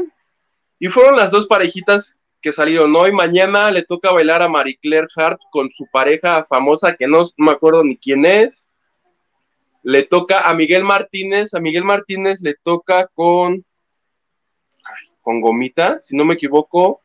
Y 0.77 0.87
fueron 0.87 1.15
las 1.15 1.31
dos 1.31 1.47
parejitas 1.47 2.18
que 2.41 2.51
salieron 2.51 2.95
hoy. 2.95 3.11
Mañana 3.11 3.71
le 3.71 3.83
toca 3.83 4.11
bailar 4.11 4.41
a 4.41 4.47
Marie 4.47 4.77
Claire 4.81 5.07
Hart 5.15 5.39
con 5.51 5.69
su 5.69 5.85
pareja 5.91 6.45
famosa, 6.45 6.95
que 6.95 7.07
no 7.07 7.23
me 7.37 7.51
acuerdo 7.51 7.83
ni 7.83 7.97
quién 7.97 8.25
es. 8.25 8.67
Le 9.83 10.03
toca 10.03 10.41
a 10.41 10.53
Miguel 10.53 10.83
Martínez. 10.83 11.53
A 11.53 11.59
Miguel 11.59 11.83
Martínez 11.83 12.41
le 12.41 12.55
toca 12.55 13.07
con. 13.07 13.65
con 15.21 15.41
Gomita, 15.41 15.97
si 16.01 16.15
no 16.15 16.25
me 16.25 16.35
equivoco. 16.35 17.01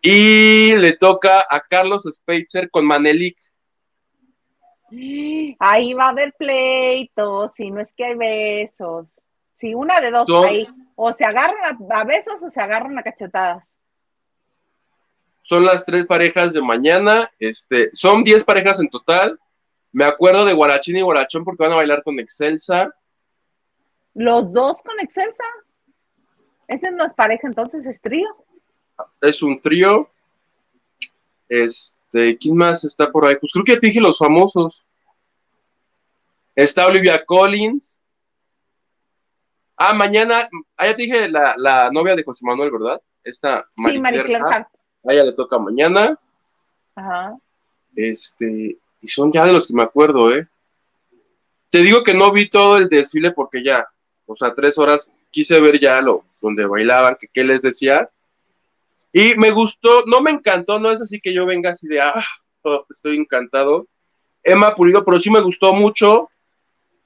Y 0.00 0.76
le 0.76 0.92
toca 0.92 1.44
a 1.48 1.60
Carlos 1.60 2.04
Speitzer 2.04 2.70
con 2.70 2.86
Manelik. 2.86 3.36
Ahí 5.58 5.92
va 5.92 6.06
a 6.06 6.10
haber 6.10 6.32
pleitos, 6.38 7.52
si 7.54 7.70
no 7.70 7.80
es 7.80 7.92
que 7.92 8.04
hay 8.04 8.14
besos. 8.14 9.20
Si 9.60 9.74
una 9.74 10.00
de 10.00 10.10
dos 10.10 10.26
Son- 10.26 10.46
ahí, 10.46 10.66
o 10.94 11.12
se 11.12 11.24
agarran 11.24 11.78
a, 11.90 12.00
a 12.00 12.04
besos 12.04 12.42
o 12.42 12.50
se 12.50 12.60
agarran 12.60 12.98
a 12.98 13.02
cachetadas. 13.02 13.64
son 15.42 15.64
las 15.64 15.84
tres 15.84 16.06
parejas 16.06 16.52
de 16.52 16.60
mañana, 16.60 17.30
este, 17.38 17.88
son 17.96 18.22
10 18.22 18.44
parejas 18.44 18.80
en 18.80 18.90
total. 18.90 19.40
Me 19.92 20.04
acuerdo 20.04 20.44
de 20.44 20.52
Guarachín 20.52 20.96
y 20.98 21.00
Guarachón 21.02 21.42
porque 21.44 21.62
van 21.62 21.72
a 21.72 21.76
bailar 21.76 22.02
con 22.02 22.18
Excelsa. 22.20 22.94
Los 24.14 24.52
dos 24.52 24.82
con 24.82 25.00
Excelsa. 25.00 25.44
Ese 26.66 26.90
no 26.92 27.06
es 27.06 27.14
pareja, 27.14 27.46
entonces 27.48 27.86
es 27.86 27.98
trío. 28.00 28.28
Es 29.22 29.42
un 29.42 29.58
trío. 29.62 30.10
Este, 31.48 32.36
¿quién 32.36 32.54
más 32.56 32.84
está 32.84 33.10
por 33.10 33.24
ahí? 33.24 33.36
Pues 33.36 33.50
creo 33.52 33.64
que 33.64 33.72
ya 33.74 33.80
te 33.80 33.86
dije 33.86 34.00
los 34.00 34.18
famosos. 34.18 34.84
Está 36.54 36.86
Olivia 36.86 37.24
Collins. 37.24 37.97
Ah, 39.80 39.94
mañana, 39.94 40.48
ah, 40.76 40.86
ya 40.86 40.96
te 40.96 41.02
dije 41.02 41.28
la, 41.28 41.54
la 41.56 41.88
novia 41.92 42.16
de 42.16 42.24
José 42.24 42.44
Manuel, 42.44 42.72
¿verdad? 42.72 43.00
Esta 43.22 43.64
sí, 43.76 44.02
Hart. 44.04 44.52
Hart. 44.52 44.68
A 45.08 45.12
ella 45.12 45.24
le 45.24 45.32
toca 45.32 45.56
mañana. 45.56 46.18
Ajá. 46.96 47.38
Este, 47.94 48.76
y 49.00 49.06
son 49.06 49.30
ya 49.30 49.46
de 49.46 49.52
los 49.52 49.68
que 49.68 49.74
me 49.74 49.84
acuerdo, 49.84 50.34
¿eh? 50.34 50.48
Te 51.70 51.78
digo 51.78 52.02
que 52.02 52.12
no 52.12 52.32
vi 52.32 52.50
todo 52.50 52.76
el 52.78 52.88
desfile 52.88 53.30
porque 53.30 53.62
ya, 53.62 53.86
o 54.26 54.34
sea, 54.34 54.52
tres 54.52 54.78
horas 54.78 55.08
quise 55.30 55.60
ver 55.60 55.78
ya 55.78 56.00
lo 56.00 56.24
donde 56.40 56.66
bailaban, 56.66 57.16
que 57.18 57.28
qué 57.32 57.44
les 57.44 57.62
decía. 57.62 58.10
Y 59.12 59.36
me 59.36 59.52
gustó, 59.52 60.04
no 60.06 60.20
me 60.20 60.32
encantó, 60.32 60.80
no 60.80 60.90
es 60.90 61.00
así 61.00 61.20
que 61.20 61.32
yo 61.32 61.46
venga 61.46 61.70
así 61.70 61.86
de, 61.86 62.00
ah, 62.00 62.24
oh, 62.62 62.84
estoy 62.90 63.16
encantado. 63.16 63.86
Emma 64.42 64.74
Pulido, 64.74 65.04
pero 65.04 65.20
sí 65.20 65.30
me 65.30 65.40
gustó 65.40 65.72
mucho. 65.72 66.30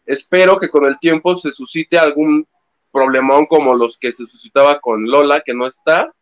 Espero 0.06 0.56
que 0.58 0.68
con 0.68 0.86
el 0.86 0.98
tiempo 0.98 1.34
se 1.36 1.52
suscite 1.52 1.98
algún 1.98 2.46
problemón 2.92 3.46
como 3.46 3.74
los 3.74 3.98
que 3.98 4.12
se 4.12 4.26
suscitaba 4.26 4.80
con 4.80 5.04
Lola, 5.10 5.40
que 5.40 5.54
no 5.54 5.66
está. 5.66 6.12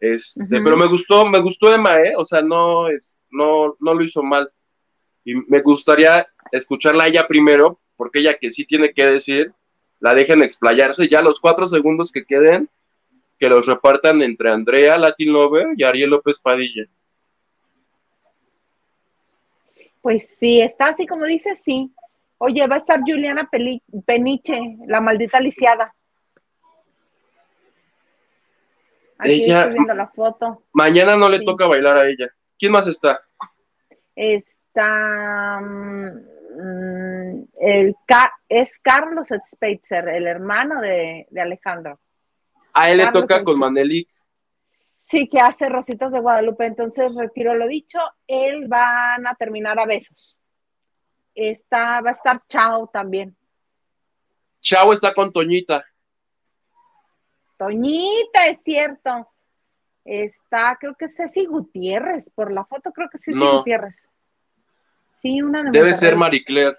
Este, 0.00 0.44
pero 0.48 0.76
me 0.76 0.86
gustó, 0.86 1.24
me 1.26 1.38
gustó 1.38 1.72
Emma, 1.72 1.94
¿eh? 1.94 2.14
O 2.16 2.24
sea, 2.24 2.42
no 2.42 2.88
es, 2.88 3.22
no, 3.30 3.76
no 3.78 3.94
lo 3.94 4.02
hizo 4.02 4.22
mal. 4.22 4.50
Y 5.24 5.36
me 5.36 5.60
gustaría 5.60 6.26
escucharla 6.52 7.04
a 7.04 7.08
ella 7.08 7.26
primero, 7.26 7.78
porque 7.96 8.18
ella 8.18 8.36
que 8.36 8.50
sí 8.50 8.64
tiene 8.64 8.92
que 8.92 9.06
decir, 9.06 9.52
la 10.00 10.14
dejen 10.14 10.42
explayarse, 10.42 11.08
ya 11.08 11.22
los 11.22 11.40
cuatro 11.40 11.66
segundos 11.66 12.12
que 12.12 12.24
queden, 12.24 12.68
que 13.38 13.48
los 13.48 13.66
repartan 13.66 14.22
entre 14.22 14.50
Andrea 14.50 14.98
Latin 14.98 15.32
Lover 15.32 15.68
y 15.76 15.84
Ariel 15.84 16.10
López 16.10 16.40
Padilla. 16.40 16.86
Pues 20.02 20.28
sí, 20.38 20.60
está 20.60 20.88
así 20.88 21.06
como 21.06 21.24
dices, 21.24 21.62
sí. 21.64 21.90
Oye, 22.38 22.66
va 22.66 22.74
a 22.76 22.78
estar 22.78 23.00
Juliana 23.00 23.48
Peli- 23.50 23.82
Peniche, 24.04 24.58
la 24.86 25.00
maldita 25.00 25.40
lisiada. 25.40 25.94
Aquí 29.18 29.44
Ella- 29.44 29.60
estoy 29.60 29.74
viendo 29.74 29.94
la 29.94 30.08
foto. 30.08 30.64
Mañana 30.72 31.16
no 31.16 31.28
le 31.28 31.38
Sí. 31.38 31.44
toca 31.44 31.66
bailar 31.66 31.96
a 31.98 32.06
ella. 32.08 32.26
¿Quién 32.58 32.72
más 32.72 32.86
está? 32.86 33.20
Está 34.16 35.60
mm, 35.60 37.44
el 37.60 37.96
es 38.48 38.78
Carlos 38.80 39.28
Spitzer, 39.44 40.08
el 40.08 40.26
hermano 40.26 40.80
de, 40.80 41.26
de 41.30 41.40
Alejandro. 41.40 41.98
A 42.72 42.90
él 42.90 42.98
le 42.98 43.10
toca 43.10 43.42
con. 43.44 43.58
Manelik. 43.58 44.08
Sí, 44.98 45.28
que 45.28 45.38
hace 45.38 45.68
Rositas 45.68 46.12
de 46.12 46.20
Guadalupe, 46.20 46.64
entonces 46.64 47.14
retiro 47.14 47.54
lo 47.54 47.66
dicho, 47.68 47.98
él 48.26 48.66
van 48.68 49.26
a 49.26 49.34
terminar 49.34 49.78
a 49.78 49.84
besos. 49.86 50.38
Está, 51.34 52.00
va 52.00 52.10
a 52.10 52.12
estar 52.12 52.42
Chao 52.48 52.88
también. 52.88 53.36
Chao 54.60 54.92
está 54.92 55.12
con 55.12 55.32
Toñita. 55.32 55.84
Toñita, 57.58 58.46
es 58.48 58.62
cierto. 58.62 59.28
Está, 60.04 60.76
creo 60.78 60.94
que 60.94 61.06
es 61.06 61.16
Ceci 61.16 61.46
Gutiérrez, 61.46 62.30
por 62.30 62.52
la 62.52 62.64
foto 62.64 62.92
creo 62.92 63.08
que 63.08 63.16
es 63.16 63.24
Ceci 63.24 63.38
No. 63.38 63.58
Gutiérrez. 63.58 64.06
Sí, 65.22 65.40
una 65.40 65.62
de 65.62 65.70
Debe 65.70 65.94
ser 65.94 66.16
Marie 66.16 66.44
Claire. 66.44 66.76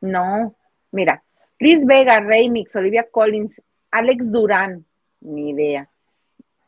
No, 0.00 0.56
mira, 0.90 1.22
Chris 1.58 1.86
Vega, 1.86 2.18
Remix, 2.18 2.74
Olivia 2.74 3.08
Collins, 3.08 3.62
Alex 3.92 4.32
Durán, 4.32 4.84
ni 5.20 5.50
idea. 5.50 5.88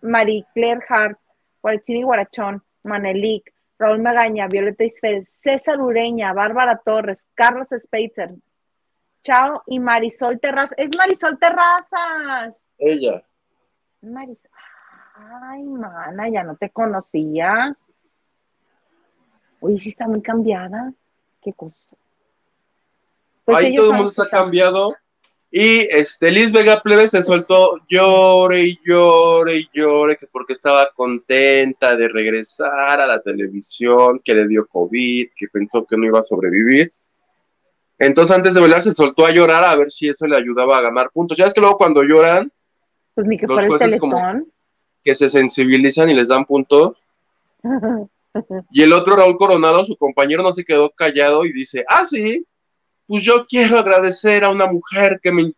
Marie 0.02 0.44
Claire 0.52 0.84
Hart, 0.88 1.18
Guarachini 1.62 2.02
Guarachón, 2.02 2.62
Manelik, 2.84 3.53
Raúl 3.84 4.00
Magaña, 4.00 4.48
Violeta 4.48 4.82
Isfel, 4.82 5.26
César 5.26 5.78
Ureña, 5.78 6.32
Bárbara 6.32 6.80
Torres, 6.82 7.28
Carlos 7.34 7.68
Speitzer, 7.70 8.34
Chao 9.22 9.62
y 9.66 9.78
Marisol 9.78 10.40
Terrazas. 10.40 10.74
Es 10.78 10.96
Marisol 10.96 11.38
Terrazas. 11.38 12.62
Ella. 12.78 13.22
Marisol. 14.00 14.50
Ay, 15.16 15.62
mana, 15.64 16.28
ya 16.30 16.42
no 16.44 16.56
te 16.56 16.70
conocía. 16.70 17.76
Uy, 19.60 19.78
sí 19.78 19.90
está 19.90 20.08
muy 20.08 20.22
cambiada. 20.22 20.92
Qué 21.42 21.52
cosa. 21.52 21.90
Pues 23.44 23.74
todo 23.74 23.90
el 23.90 23.96
mundo 23.96 24.08
está 24.08 24.24
están- 24.24 24.44
cambiado. 24.44 24.96
Y 25.56 25.86
este, 25.88 26.32
Liz 26.32 26.52
Vega 26.52 26.82
Plebe 26.82 27.06
se 27.06 27.22
soltó 27.22 27.78
llore 27.88 28.62
y 28.62 28.80
llore 28.84 29.58
y 29.58 29.68
llore, 29.72 30.16
que 30.16 30.26
porque 30.26 30.52
estaba 30.52 30.90
contenta 30.96 31.94
de 31.94 32.08
regresar 32.08 33.00
a 33.00 33.06
la 33.06 33.22
televisión, 33.22 34.18
que 34.24 34.34
le 34.34 34.48
dio 34.48 34.66
COVID, 34.66 35.28
que 35.36 35.46
pensó 35.46 35.86
que 35.86 35.96
no 35.96 36.06
iba 36.06 36.18
a 36.18 36.24
sobrevivir. 36.24 36.92
Entonces, 38.00 38.34
antes 38.34 38.54
de 38.54 38.60
bailar, 38.60 38.82
se 38.82 38.92
soltó 38.92 39.26
a 39.26 39.30
llorar 39.30 39.62
a 39.62 39.76
ver 39.76 39.92
si 39.92 40.08
eso 40.08 40.26
le 40.26 40.34
ayudaba 40.36 40.76
a 40.76 40.80
ganar 40.80 41.10
puntos. 41.12 41.38
Ya 41.38 41.46
es 41.46 41.54
que 41.54 41.60
luego, 41.60 41.76
cuando 41.76 42.02
lloran, 42.02 42.50
Pues 43.14 43.24
ni 43.28 43.38
que 43.38 43.46
los 43.46 43.64
jueces 43.64 43.96
como- 44.00 44.16
que 45.04 45.14
se 45.14 45.28
sensibilizan 45.28 46.10
y 46.10 46.14
les 46.14 46.26
dan 46.26 46.46
puntos. 46.46 46.96
Y 48.72 48.82
el 48.82 48.92
otro, 48.92 49.14
Raúl 49.14 49.36
Coronado, 49.36 49.84
su 49.84 49.96
compañero, 49.96 50.42
no 50.42 50.52
se 50.52 50.64
quedó 50.64 50.90
callado 50.90 51.44
y 51.44 51.52
dice: 51.52 51.84
Ah, 51.88 52.04
sí, 52.04 52.44
pues 53.06 53.22
yo 53.22 53.46
quiero 53.46 53.78
agradecer 53.78 54.44
a 54.44 54.50
una 54.50 54.66
mujer 54.66 55.20
que, 55.22 55.32
me, 55.32 55.52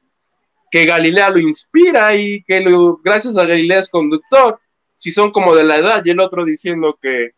que 0.70 0.84
Galilea 0.84 1.30
lo 1.30 1.38
inspira 1.38 2.14
y 2.16 2.42
que 2.44 2.60
lo- 2.60 2.96
gracias 2.98 3.36
a 3.36 3.44
Galilea 3.44 3.80
es 3.80 3.88
conductor. 3.88 4.60
Si 4.96 5.10
son 5.10 5.30
como 5.30 5.54
de 5.54 5.64
la 5.64 5.76
edad, 5.76 6.02
y 6.04 6.10
el 6.10 6.20
otro 6.20 6.44
diciendo 6.44 6.98
que 7.00 7.32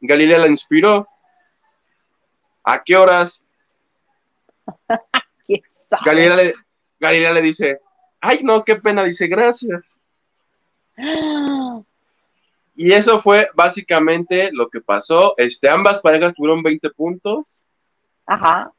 Galilea 0.00 0.38
la 0.38 0.46
inspiró. 0.48 1.06
¿A 2.64 2.82
qué 2.82 2.96
horas? 2.96 3.44
Galilea 6.04 6.36
le, 6.36 6.54
Galilea 6.98 7.32
le 7.32 7.42
dice: 7.42 7.80
Ay, 8.20 8.40
no, 8.42 8.64
qué 8.64 8.76
pena. 8.76 9.04
Dice: 9.04 9.26
Gracias. 9.26 9.98
Y 12.76 12.92
eso 12.92 13.20
fue 13.20 13.48
básicamente 13.54 14.50
lo 14.52 14.68
que 14.68 14.80
pasó. 14.80 15.34
Este, 15.36 15.68
ambas 15.68 16.00
parejas 16.00 16.34
tuvieron 16.34 16.60
20 16.60 16.90
puntos. 16.90 17.64
Ajá. 18.26 18.72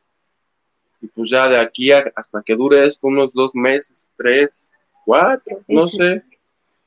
Y 1.01 1.07
pues 1.07 1.29
ya 1.29 1.47
de 1.47 1.59
aquí 1.59 1.91
a- 1.91 2.11
hasta 2.15 2.41
que 2.43 2.55
dure 2.55 2.85
esto, 2.87 3.07
unos 3.07 3.31
dos 3.33 3.53
meses, 3.55 4.11
tres, 4.17 4.71
cuatro, 5.05 5.59
no 5.67 5.87
Sí. 5.87 5.97
sé. 5.97 6.23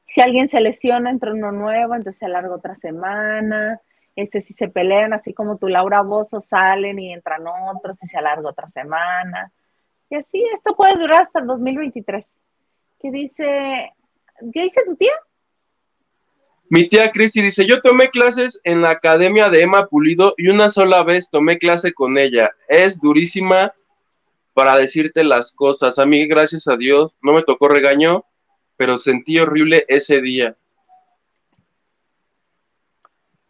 Si 0.08 0.20
alguien 0.20 0.48
se 0.48 0.60
lesiona, 0.60 1.10
entra 1.10 1.32
uno 1.32 1.52
nuevo, 1.52 1.94
entonces 1.94 2.18
se 2.18 2.24
alarga 2.26 2.54
otra 2.54 2.74
semana. 2.76 3.80
Este, 4.16 4.40
si 4.40 4.52
se 4.54 4.68
pelean, 4.68 5.12
así 5.12 5.32
como 5.34 5.58
tu 5.58 5.68
Laura 5.68 6.00
Bozo, 6.02 6.40
salen 6.40 6.98
y 6.98 7.12
entran 7.12 7.44
otros 7.46 7.98
y 8.02 8.08
se 8.08 8.16
alarga 8.18 8.48
otra 8.48 8.68
semana. 8.70 9.52
Y 10.10 10.16
así, 10.16 10.42
esto 10.54 10.74
puede 10.74 10.94
durar 10.94 11.22
hasta 11.22 11.40
el 11.40 11.46
2023. 11.46 12.30
¿Qué 13.00 13.10
dice? 13.10 13.92
¿Qué 14.52 14.62
dice 14.62 14.80
tu 14.86 14.96
tía? 14.96 15.12
Mi 16.70 16.88
tía 16.88 17.10
Cristi 17.12 17.40
dice, 17.40 17.66
yo 17.66 17.80
tomé 17.80 18.08
clases 18.08 18.60
en 18.64 18.82
la 18.82 18.90
academia 18.90 19.48
de 19.48 19.62
Emma 19.62 19.86
Pulido 19.86 20.34
y 20.36 20.48
una 20.48 20.68
sola 20.68 21.02
vez 21.02 21.30
tomé 21.30 21.58
clase 21.58 21.94
con 21.94 22.18
ella. 22.18 22.50
Es 22.68 23.00
durísima 23.00 23.72
para 24.58 24.74
decirte 24.76 25.22
las 25.22 25.52
cosas. 25.52 26.00
A 26.00 26.04
mí, 26.04 26.26
gracias 26.26 26.66
a 26.66 26.76
Dios, 26.76 27.16
no 27.22 27.32
me 27.32 27.44
tocó 27.44 27.68
regaño, 27.68 28.24
pero 28.76 28.96
sentí 28.96 29.38
horrible 29.38 29.84
ese 29.86 30.20
día. 30.20 30.56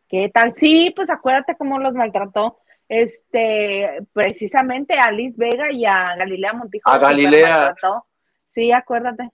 ¿Qué 0.07 0.31
tal? 0.35 0.55
Sí, 0.55 0.92
pues 0.94 1.09
acuérdate 1.09 1.57
cómo 1.57 1.79
los 1.79 1.94
maltrató. 1.94 2.59
Este, 2.90 4.07
precisamente 4.12 4.99
a 4.99 5.11
Liz 5.11 5.35
Vega 5.35 5.73
y 5.73 5.87
a 5.87 6.14
Galilea 6.14 6.53
Montijo. 6.53 6.90
A 6.90 6.97
super 6.97 7.09
Galilea. 7.09 7.75
Sí, 8.47 8.71
acuérdate. 8.71 9.31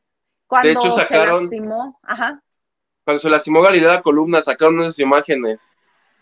Cuando 0.47 0.69
hecho, 0.69 0.93
sacaron- 0.93 1.49
se 1.49 1.57
lastimó, 1.57 1.99
ajá. 2.05 2.41
Cuando 3.03 3.21
se 3.21 3.31
lastimó 3.31 3.63
Galilea 3.63 3.95
la 3.95 4.03
columna, 4.03 4.41
sacaron 4.43 4.79
unas 4.79 5.01
imágenes 5.01 5.59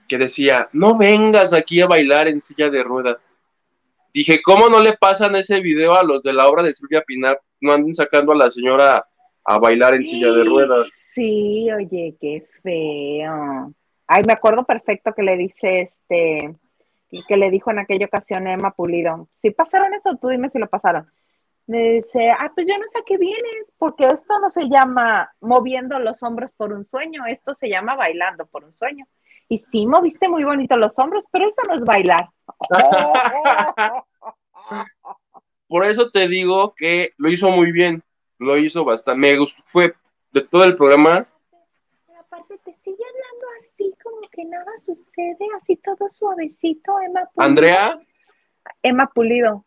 que 0.08 0.16
decía, 0.16 0.70
no 0.72 0.96
vengas 0.96 1.52
aquí 1.52 1.82
a 1.82 1.86
bailar 1.86 2.26
en 2.28 2.40
silla 2.40 2.70
de 2.70 2.82
ruedas. 2.82 3.18
Dije, 4.14 4.42
¿cómo 4.42 4.68
no 4.68 4.80
le 4.80 4.92
pasan 4.92 5.34
ese 5.36 5.60
video 5.60 5.94
a 5.94 6.04
los 6.04 6.22
de 6.22 6.32
la 6.32 6.46
obra 6.46 6.62
de 6.62 6.74
Silvia 6.74 7.02
Pinar? 7.02 7.40
No 7.60 7.72
anden 7.72 7.94
sacando 7.94 8.32
a 8.32 8.36
la 8.36 8.50
señora 8.50 9.06
a 9.44 9.58
bailar 9.58 9.94
en 9.94 10.04
silla 10.04 10.30
de 10.30 10.44
ruedas. 10.44 10.90
Sí, 11.14 11.68
oye, 11.72 12.16
qué 12.20 12.46
feo. 12.62 13.72
Ay, 14.06 14.22
me 14.26 14.34
acuerdo 14.34 14.64
perfecto 14.64 15.14
que 15.14 15.22
le 15.22 15.36
dice 15.36 15.80
este, 15.80 16.54
que 17.26 17.36
le 17.36 17.50
dijo 17.50 17.70
en 17.70 17.78
aquella 17.78 18.06
ocasión 18.06 18.46
Emma 18.46 18.72
Pulido. 18.72 19.28
Si 19.40 19.50
pasaron 19.50 19.94
eso, 19.94 20.16
tú 20.20 20.28
dime 20.28 20.48
si 20.48 20.58
lo 20.58 20.68
pasaron. 20.68 21.10
Le 21.66 21.94
dice, 21.94 22.30
ah, 22.30 22.50
pues 22.54 22.66
yo 22.66 22.76
no 22.76 22.84
sé 22.88 22.98
a 22.98 23.04
qué 23.06 23.16
vienes, 23.16 23.72
porque 23.78 24.06
esto 24.06 24.38
no 24.40 24.50
se 24.50 24.68
llama 24.68 25.32
moviendo 25.40 25.98
los 25.98 26.22
hombros 26.22 26.50
por 26.56 26.72
un 26.72 26.84
sueño, 26.84 27.24
esto 27.26 27.54
se 27.54 27.68
llama 27.68 27.94
bailando 27.94 28.46
por 28.46 28.64
un 28.64 28.74
sueño. 28.74 29.06
Y 29.52 29.58
sí, 29.58 29.86
moviste 29.86 30.30
muy 30.30 30.44
bonito 30.44 30.78
los 30.78 30.98
hombros, 30.98 31.26
pero 31.30 31.46
eso 31.46 31.60
no 31.68 31.74
es 31.74 31.84
bailar. 31.84 32.30
Por 35.68 35.84
eso 35.84 36.10
te 36.10 36.26
digo 36.26 36.74
que 36.74 37.10
lo 37.18 37.28
hizo 37.28 37.50
muy 37.50 37.70
bien, 37.70 38.02
lo 38.38 38.56
hizo 38.56 38.82
bastante. 38.82 39.20
Me 39.20 39.36
gustó, 39.36 39.60
fue 39.66 39.94
de 40.32 40.40
todo 40.40 40.64
el 40.64 40.74
programa, 40.74 41.28
Pero 42.06 42.20
aparte 42.20 42.58
te 42.64 42.72
sigue 42.72 43.04
hablando 43.04 43.46
así, 43.58 43.94
como 44.02 44.22
que 44.30 44.42
nada 44.46 44.72
sucede, 44.78 45.46
así 45.60 45.76
todo 45.76 46.08
suavecito, 46.08 46.98
Emma 47.02 47.26
Pulido. 47.26 47.50
Andrea, 47.50 48.00
Emma 48.82 49.10
Pulido. 49.14 49.66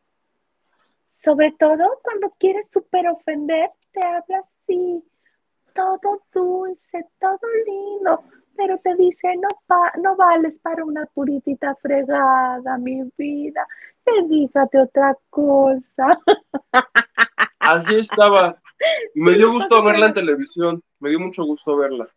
Sobre 1.16 1.52
todo 1.60 2.00
cuando 2.02 2.34
quieres 2.40 2.72
súper 2.74 3.08
ofender, 3.08 3.70
te 3.92 4.04
habla 4.04 4.40
así, 4.40 5.04
todo 5.76 6.24
dulce, 6.34 7.06
todo 7.20 7.40
lindo, 7.68 8.24
pero 8.56 8.76
te 8.84 8.96
dice, 8.96 9.36
no, 9.38 9.48
pa- 9.68 9.94
no 10.02 10.16
vales 10.16 10.60
para 10.60 10.84
una 10.86 11.06
puritita 11.08 11.76
fregada, 11.76 12.78
mi 12.78 13.04
vida, 13.18 13.68
dedícate 14.06 14.80
otra 14.80 15.18
cosa. 15.30 16.20
así 17.60 17.96
estaba. 17.96 18.58
Y 19.14 19.22
me 19.22 19.32
Sí, 19.32 19.38
dio 19.38 19.52
gusto 19.52 19.82
verla 19.84 20.08
en 20.08 20.14
televisión, 20.14 20.84
me 21.00 21.10
dio 21.10 21.20
mucho 21.20 21.44
gusto 21.46 21.76
verla. 21.78 22.08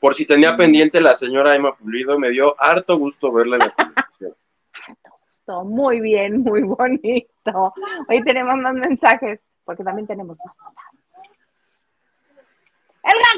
Por 0.00 0.14
si 0.14 0.26
tenía 0.26 0.56
pendiente 0.56 1.00
la 1.00 1.14
señora 1.14 1.54
Emma 1.54 1.74
Pulido, 1.74 2.18
me 2.18 2.30
dio 2.30 2.54
harto 2.62 2.98
gusto 2.98 3.32
verla 3.32 3.56
en 3.56 3.60
la 3.60 3.70
televisión. 3.74 4.34
Todo 5.46 5.64
Muy 5.64 6.00
bien, 6.00 6.40
muy 6.42 6.62
bonito. 6.62 7.72
Hoy 8.08 8.22
tenemos 8.24 8.56
más 8.56 8.74
mensajes, 8.74 9.44
porque 9.64 9.84
también 9.84 10.06
tenemos 10.06 10.36
más 10.44 10.56
notas. 10.58 10.84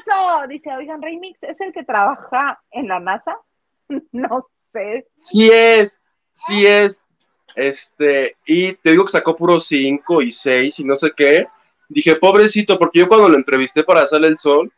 Caso. 0.04 0.46
Dice, 0.48 0.70
oigan, 0.72 1.02
Remix 1.02 1.42
es 1.42 1.60
el 1.60 1.72
que 1.72 1.84
trabaja 1.84 2.60
en 2.70 2.88
la 2.88 3.00
NASA. 3.00 3.38
no 4.12 4.48
sé. 4.72 5.06
Sí 5.18 5.50
es, 5.50 6.00
sí 6.32 6.66
es. 6.66 7.04
Este, 7.54 8.36
y 8.46 8.74
te 8.74 8.90
digo 8.90 9.04
que 9.04 9.12
sacó 9.12 9.34
puro 9.34 9.58
5 9.58 10.22
y 10.22 10.32
6 10.32 10.78
y 10.80 10.84
no 10.84 10.96
sé 10.96 11.12
qué. 11.16 11.46
Dije, 11.88 12.16
pobrecito, 12.16 12.78
porque 12.78 13.00
yo 13.00 13.08
cuando 13.08 13.28
lo 13.28 13.36
entrevisté 13.36 13.82
para 13.82 14.06
Sale 14.06 14.28
el 14.28 14.38
Sol, 14.38 14.70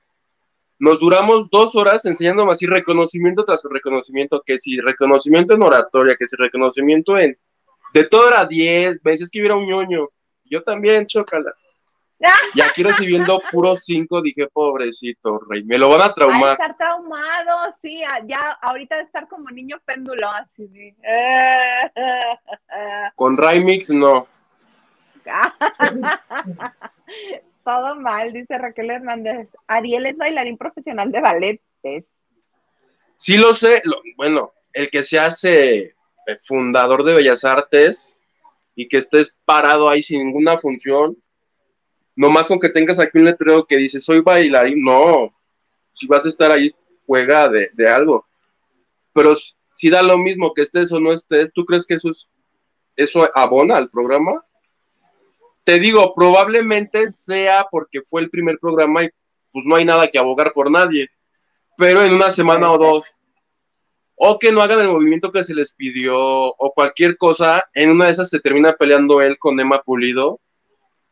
nos 0.79 0.99
duramos 0.99 1.51
dos 1.51 1.75
horas 1.75 2.07
enseñándome 2.07 2.53
así 2.53 2.67
reconocimiento 2.67 3.45
tras 3.45 3.63
reconocimiento, 3.69 4.43
que 4.45 4.59
si 4.59 4.81
reconocimiento 4.81 5.55
en 5.55 5.63
oratoria, 5.63 6.17
que 6.19 6.27
si 6.27 6.37
reconocimiento 6.37 7.19
en... 7.19 7.37
De 7.93 8.05
todo 8.05 8.29
era 8.29 8.47
10, 8.47 9.03
veces 9.03 9.31
que 9.31 9.41
hubiera 9.41 9.57
un 9.57 9.67
ñoño. 9.67 10.09
Yo 10.45 10.63
también, 10.63 11.07
chócalas. 11.07 11.63
Y 12.55 12.61
aquí 12.61 12.83
recibiendo 12.83 13.41
puro 13.51 13.77
5, 13.77 14.23
dije, 14.23 14.47
pobrecito, 14.49 15.39
rey, 15.49 15.65
me 15.65 15.79
lo 15.79 15.89
van 15.89 16.03
a 16.03 16.13
traumar. 16.13 16.51
A 16.51 16.53
estar 16.53 16.77
traumado, 16.77 17.71
sí, 17.81 18.03
ya 18.27 18.51
ahorita 18.61 18.97
de 18.97 19.05
estar 19.05 19.29
como 19.29 19.49
niño 19.51 19.81
péndulo, 19.85 20.29
así. 20.29 20.69
Sí. 20.69 20.95
Con 23.15 23.37
Raimix, 23.37 23.91
no. 23.91 24.27
Todo 27.65 27.97
mal, 27.97 28.33
dice 28.33 28.59
Raquel 28.59 28.91
Hernández. 28.91 29.49
Ariel 29.67 30.07
es 30.07 30.17
bailarín 30.17 30.57
profesional 30.57 31.13
de 31.13 31.21
ballet. 31.21 31.61
Sí 33.17 33.37
lo 33.37 33.55
sé, 33.55 33.83
bueno, 34.17 34.53
el 34.73 34.91
que 34.91 35.03
se 35.03 35.19
hace 35.19 35.79
eh, 35.79 35.95
fundador 36.39 37.05
de 37.05 37.15
Bellas 37.15 37.45
Artes 37.45 38.19
y 38.75 38.89
que 38.89 38.97
estés 38.97 39.37
parado 39.45 39.89
ahí 39.89 40.03
sin 40.03 40.25
ninguna 40.25 40.59
función, 40.59 41.17
nomás 42.17 42.47
con 42.47 42.59
que 42.59 42.69
tengas 42.69 42.99
aquí 42.99 43.19
un 43.19 43.25
letrero 43.25 43.67
que 43.67 43.77
dice 43.77 44.01
soy 44.01 44.21
bailarín, 44.21 44.83
no, 44.83 45.35
si 45.93 46.07
vas 46.07 46.25
a 46.27 46.29
estar 46.29 46.51
ahí, 46.51 46.75
juega 47.07 47.49
de, 47.49 47.89
algo. 47.89 48.27
Pero 49.13 49.35
si 49.75 49.91
da 49.91 50.03
lo 50.03 50.19
mismo 50.19 50.55
que 50.55 50.63
estés 50.63 50.93
o 50.93 51.01
no 51.01 51.13
estés, 51.13 51.53
¿tú 51.53 51.65
crees 51.65 51.87
que 51.87 51.95
eso 51.95 52.11
es, 52.11 52.31
eso 52.97 53.29
abona 53.35 53.77
al 53.77 53.91
programa? 53.91 54.45
Te 55.65 55.79
digo, 55.79 56.15
probablemente 56.15 57.11
sea 57.11 57.67
porque 57.71 58.01
fue 58.03 58.23
el 58.23 58.31
primer 58.31 58.59
programa 58.59 59.05
y 59.05 59.11
pues 59.53 59.67
no 59.67 59.77
hay 59.77 59.85
nada 59.85 60.09
que 60.09 60.19
abogar 60.19 60.53
por 60.53 60.71
nadie. 60.71 61.09
Pero 61.77 62.03
en 62.03 62.15
una 62.15 62.31
semana 62.31 62.71
o 62.71 62.79
dos, 62.79 63.07
o 64.15 64.39
que 64.39 64.53
no 64.53 64.63
hagan 64.63 64.81
el 64.81 64.89
movimiento 64.89 65.33
que 65.33 65.45
se 65.45 65.55
les 65.55 65.75
pidió, 65.75 66.17
o 66.19 66.73
cualquier 66.75 67.17
cosa, 67.17 67.65
en 67.75 67.91
una 67.91 68.07
de 68.07 68.13
esas 68.13 68.31
se 68.31 68.41
termina 68.41 68.73
peleando 68.73 69.21
él 69.23 69.39
con 69.39 69.59
Emma 69.59 69.83
Pulido 69.83 70.41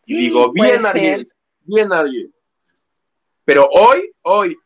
y 0.08 0.16
digo, 0.16 0.52
bien 0.52 0.86
Ariel, 0.86 1.30
bien 1.64 1.92
Ariel. 1.92 2.32
Pero 3.44 3.68
hoy, 3.70 4.10
hoy, 4.22 4.56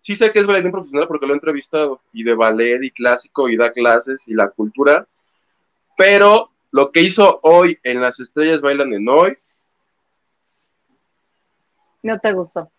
sí 0.00 0.16
sé 0.16 0.32
que 0.32 0.40
es 0.40 0.46
bailarín 0.46 0.72
profesional 0.72 1.06
porque 1.06 1.26
lo 1.26 1.32
he 1.32 1.36
entrevistado, 1.36 2.00
y 2.12 2.24
de 2.24 2.34
ballet 2.34 2.82
y 2.82 2.90
clásico, 2.90 3.48
y 3.48 3.56
da 3.56 3.70
clases, 3.70 4.26
y 4.28 4.34
la 4.34 4.50
cultura, 4.50 5.06
pero 5.96 6.50
lo 6.72 6.90
que 6.90 7.02
hizo 7.02 7.38
hoy 7.42 7.78
en 7.82 8.00
Las 8.00 8.18
Estrellas 8.18 8.60
Bailan 8.60 8.92
en 8.92 9.08
Hoy. 9.08 9.36
No 12.02 12.18
te 12.18 12.32
gustó. 12.32 12.70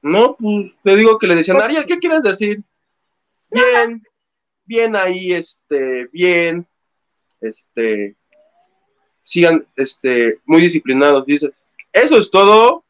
No, 0.00 0.36
pues 0.36 0.72
te 0.82 0.96
digo 0.96 1.18
que 1.18 1.26
le 1.26 1.34
decían, 1.34 1.56
pues 1.56 1.64
Ariel, 1.66 1.84
¿qué 1.84 1.98
quieres 1.98 2.22
decir? 2.22 2.62
Bien, 3.50 4.02
bien 4.64 4.96
ahí, 4.96 5.32
este, 5.32 6.06
bien, 6.12 6.66
este, 7.40 8.16
sigan 9.24 9.66
este, 9.74 10.38
muy 10.44 10.60
disciplinados. 10.60 11.26
Dice, 11.26 11.52
¿eso 11.92 12.16
es 12.16 12.30
todo? 12.30 12.84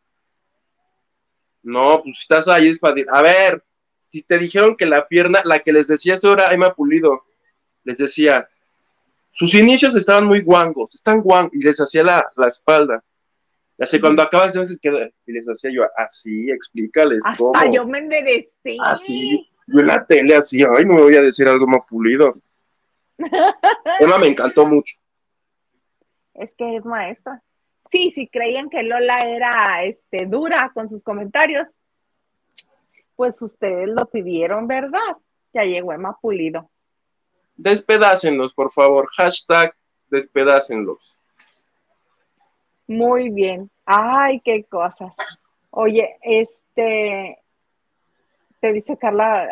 No, 1.62 2.03
pues 2.03 2.18
estás 2.20 2.47
ahí 2.49 2.68
es 2.68 2.79
para... 2.79 2.97
A 3.11 3.23
ver, 3.23 3.64
si 4.11 4.23
te 4.23 4.38
dijeron 4.38 4.77
que 4.77 4.85
la 4.85 5.09
pierna, 5.09 5.40
la 5.44 5.61
que 5.61 5.73
les 5.73 5.87
decía 5.87 6.14
eso 6.14 6.33
era 6.33 6.53
Emma 6.53 6.75
Pulido, 6.75 7.25
les 7.85 7.99
decía, 7.99 8.49
sus 9.31 9.55
inicios 9.55 9.94
estaban 9.94 10.27
muy 10.27 10.42
guangos, 10.42 10.94
están 10.94 11.23
guangos, 11.23 11.55
y 11.55 11.62
les 11.62 11.81
hacía 11.81 12.03
la, 12.03 12.49
espalda. 12.49 13.03
Y 13.79 13.83
así 13.83 13.99
cuando 13.99 14.23
acabas 14.23 14.53
de 14.53 14.61
veces 14.61 14.79
y 14.83 15.33
les 15.33 15.49
hacía 15.49 15.70
yo, 15.73 15.83
así, 15.97 16.51
explícales 16.51 17.25
Hasta 17.25 17.37
cómo. 17.37 17.73
yo 17.73 17.87
me 17.87 17.99
enderecé. 17.99 18.77
Así, 18.81 19.49
yo 19.66 19.81
en 19.81 19.87
la 19.87 20.07
tele 20.07 20.37
así, 20.37 20.62
ay, 20.62 20.85
no 20.85 20.94
me 20.94 21.03
voy 21.03 21.16
a 21.16 21.23
decir 21.23 21.49
algo 21.49 21.66
más 21.66 21.81
pulido. 21.88 22.37
Emma 24.01 24.18
me 24.18 24.29
encantó 24.29 24.66
mucho 24.66 24.94
es 26.35 26.55
que 26.55 26.77
es 26.77 26.85
maestra. 26.85 27.42
Sí, 27.90 28.11
si 28.11 28.29
creían 28.29 28.70
que 28.70 28.83
Lola 28.83 29.18
era 29.18 29.85
este, 29.85 30.27
dura 30.27 30.70
con 30.75 30.90
sus 30.90 31.03
comentarios, 31.03 31.68
pues 33.16 33.40
ustedes 33.42 33.88
lo 33.88 34.07
pidieron, 34.07 34.66
¿verdad? 34.66 35.16
Ya 35.53 35.62
llegó 35.62 35.92
Emma 35.92 36.16
Pulido. 36.20 36.68
Despedácenlos, 37.57 38.53
por 38.55 38.73
favor. 38.73 39.07
Hashtag 39.16 39.75
despedácenlos. 40.11 41.18
Muy 42.87 43.31
bien. 43.31 43.70
Ay, 43.85 44.40
qué 44.40 44.64
cosas. 44.64 45.16
Oye, 45.70 46.16
este, 46.23 47.38
te 48.61 48.73
dice 48.73 48.97
Carla, 48.97 49.49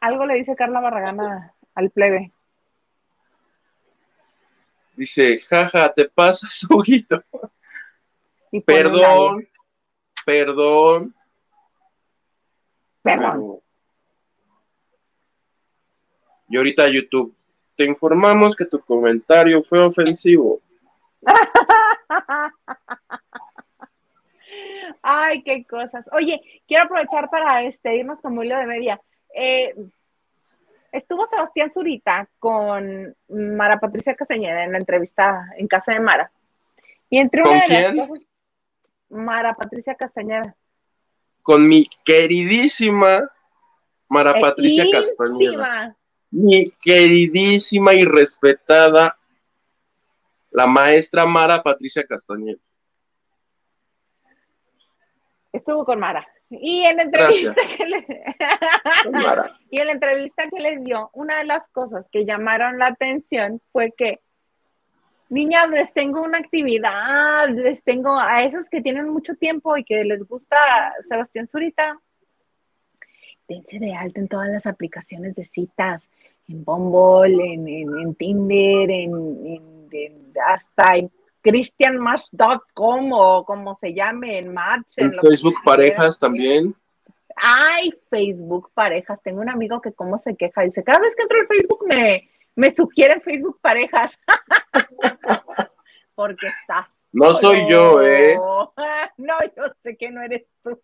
algo 0.00 0.26
le 0.26 0.34
dice 0.34 0.56
Carla 0.56 0.80
Barragana 0.80 1.54
al 1.74 1.90
plebe. 1.90 2.32
Dice, 4.96 5.40
jaja, 5.40 5.92
te 5.92 6.08
pasas, 6.08 6.66
Huguito. 6.70 7.22
Perdón, 8.64 9.46
perdón, 10.24 11.14
perdón. 13.02 13.60
Y 16.48 16.56
ahorita 16.56 16.88
YouTube, 16.88 17.34
te 17.76 17.84
informamos 17.84 18.56
que 18.56 18.64
tu 18.64 18.80
comentario 18.80 19.62
fue 19.62 19.80
ofensivo. 19.80 20.60
Ay, 25.02 25.42
qué 25.42 25.64
cosas. 25.64 26.06
Oye, 26.12 26.40
quiero 26.66 26.84
aprovechar 26.84 27.28
para 27.28 27.62
este, 27.64 27.96
irnos 27.96 28.20
como 28.20 28.42
hilo 28.42 28.56
de 28.56 28.66
media. 28.66 29.00
Eh, 29.34 29.74
estuvo 30.92 31.26
Sebastián 31.26 31.72
Zurita 31.72 32.28
con 32.38 33.14
Mara 33.28 33.78
Patricia 33.80 34.14
Castañeda 34.14 34.64
en 34.64 34.72
la 34.72 34.78
entrevista 34.78 35.46
en 35.56 35.66
casa 35.68 35.92
de 35.92 36.00
Mara. 36.00 36.30
Y 37.08 37.18
entre 37.18 37.42
una 37.42 37.66
de 37.66 37.68
las 37.68 38.08
cosas, 38.08 38.26
Mara 39.08 39.54
Patricia 39.54 39.94
Castañeda. 39.94 40.56
Con 41.42 41.68
mi 41.68 41.88
queridísima 42.04 43.30
Mara 44.08 44.32
e 44.32 44.40
Patricia 44.40 44.84
Castañeda. 44.90 45.96
Mi 46.30 46.70
queridísima 46.82 47.94
y 47.94 48.04
respetada 48.04 49.16
la 50.50 50.66
maestra 50.66 51.24
Mara 51.26 51.62
Patricia 51.62 52.04
Castañeda. 52.04 52.58
Estuvo 55.52 55.84
con 55.84 55.98
Mara. 56.00 56.26
Y 56.50 56.82
en 56.84 56.96
la 56.96 57.02
entrevista 57.02 57.54
que 57.76 57.86
le... 57.86 58.06
y 59.70 59.78
en 59.80 59.86
la 59.86 59.92
entrevista 59.92 60.48
que 60.48 60.60
les 60.60 60.84
dio, 60.84 61.10
una 61.12 61.38
de 61.38 61.44
las 61.44 61.68
cosas 61.68 62.08
que 62.10 62.24
llamaron 62.24 62.78
la 62.78 62.86
atención 62.86 63.60
fue 63.72 63.92
que, 63.96 64.20
niñas, 65.28 65.68
les 65.70 65.92
tengo 65.92 66.22
una 66.22 66.38
actividad, 66.38 67.48
les 67.48 67.82
tengo 67.82 68.16
a 68.18 68.44
esos 68.44 68.68
que 68.68 68.80
tienen 68.80 69.08
mucho 69.08 69.34
tiempo 69.34 69.76
y 69.76 69.84
que 69.84 70.04
les 70.04 70.22
gusta 70.22 70.56
Sebastián 71.08 71.48
Zurita, 71.48 72.00
dense 73.48 73.78
de 73.78 73.94
alta 73.94 74.20
en 74.20 74.28
todas 74.28 74.48
las 74.48 74.66
aplicaciones 74.66 75.34
de 75.34 75.44
citas, 75.44 76.08
en 76.48 76.64
Bumble, 76.64 77.54
en, 77.54 77.68
en, 77.68 78.14
Tinder, 78.14 78.88
en, 78.88 79.46
en, 79.92 80.32
hasta 80.46 80.96
en 80.96 81.10
christianmatch.com 81.46 83.12
o 83.12 83.44
como 83.44 83.76
se 83.76 83.94
llame 83.94 84.38
en 84.38 84.52
Match. 84.52 84.94
En, 84.96 85.12
Facebook 85.12 85.54
Parejas 85.64 86.18
también. 86.18 86.74
Ay, 87.36 87.94
Facebook 88.10 88.70
Parejas. 88.74 89.22
Tengo 89.22 89.40
un 89.40 89.48
amigo 89.48 89.80
que 89.80 89.92
como 89.92 90.18
se 90.18 90.34
queja, 90.34 90.62
dice, 90.62 90.82
cada 90.82 90.98
vez 90.98 91.14
que 91.14 91.22
entro 91.22 91.38
al 91.38 91.46
Facebook 91.46 91.86
me, 91.86 92.28
me 92.56 92.70
sugieren 92.72 93.20
Facebook 93.22 93.60
Parejas. 93.60 94.18
Porque 96.16 96.48
estás. 96.48 96.96
No 97.12 97.34
soy 97.34 97.70
yo, 97.70 98.02
¿eh? 98.02 98.36
No, 99.16 99.34
yo 99.56 99.64
sé 99.82 99.96
que 99.96 100.10
no 100.10 100.22
eres 100.22 100.46
tú. 100.64 100.80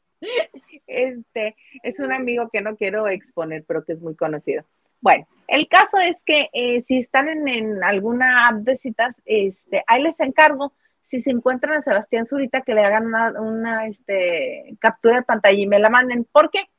Este 0.86 1.56
es 1.82 1.98
un 1.98 2.12
amigo 2.12 2.48
que 2.52 2.60
no 2.60 2.76
quiero 2.76 3.08
exponer, 3.08 3.64
pero 3.66 3.84
que 3.84 3.94
es 3.94 4.00
muy 4.00 4.14
conocido. 4.14 4.64
Bueno, 5.03 5.26
el 5.48 5.68
caso 5.68 5.98
es 5.98 6.16
que 6.24 6.48
eh, 6.53 6.80
si 6.82 6.98
están 6.98 7.28
en, 7.28 7.84
alguna 7.84 8.46
app 8.46 8.55
de 8.59 8.78
citas, 8.78 9.14
este, 9.26 9.84
ahí 9.88 10.03
les 10.03 10.18
encargo, 10.20 10.72
si 11.05 11.20
se 11.20 11.30
encuentran 11.30 11.74
a 11.74 11.82
Sebastián 11.82 12.26
Zurita, 12.26 12.62
que 12.62 12.74
le 12.74 12.84
hagan 12.84 13.07
una, 13.36 13.86
este, 13.88 14.76
captura 14.78 15.16
de 15.16 15.22
pantalla 15.24 15.59
y 15.61 15.66
me 15.66 15.80
la 15.80 15.90
manden. 15.90 16.24
¿Por 16.24 16.50
qué? 16.50 16.70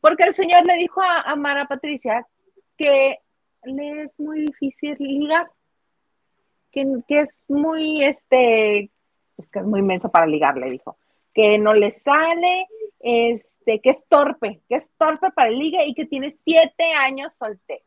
Porque 0.00 0.24
el 0.24 0.34
señor 0.34 0.66
le 0.66 0.76
dijo 0.76 1.00
a, 1.02 1.34
Mara 1.36 1.66
Patricia 1.66 2.26
que 2.76 3.18
le 3.64 4.02
es 4.02 4.20
muy 4.20 4.42
difícil 4.42 4.96
ligar, 4.98 5.48
que, 6.70 6.86
que 7.08 7.20
es 7.20 7.36
muy, 7.48 8.04
este, 8.04 8.90
pues 9.36 9.48
que 9.48 9.58
es 9.58 9.64
muy 9.64 9.80
inmenso 9.80 10.10
para 10.10 10.26
ligar, 10.26 10.56
le 10.58 10.70
dijo, 10.70 10.98
que 11.34 11.58
no 11.58 11.72
le 11.72 11.90
sale, 11.92 12.66
este, 13.00 13.80
que 13.80 13.90
es 13.90 14.02
torpe, 14.08 14.60
que 14.68 14.76
es 14.76 14.90
torpe 14.98 15.30
para 15.30 15.50
el 15.50 15.58
ligue 15.58 15.84
y 15.86 15.94
que 15.94 16.06
tiene 16.06 16.30
siete 16.30 16.92
años 16.92 17.34
soltero. 17.34 17.82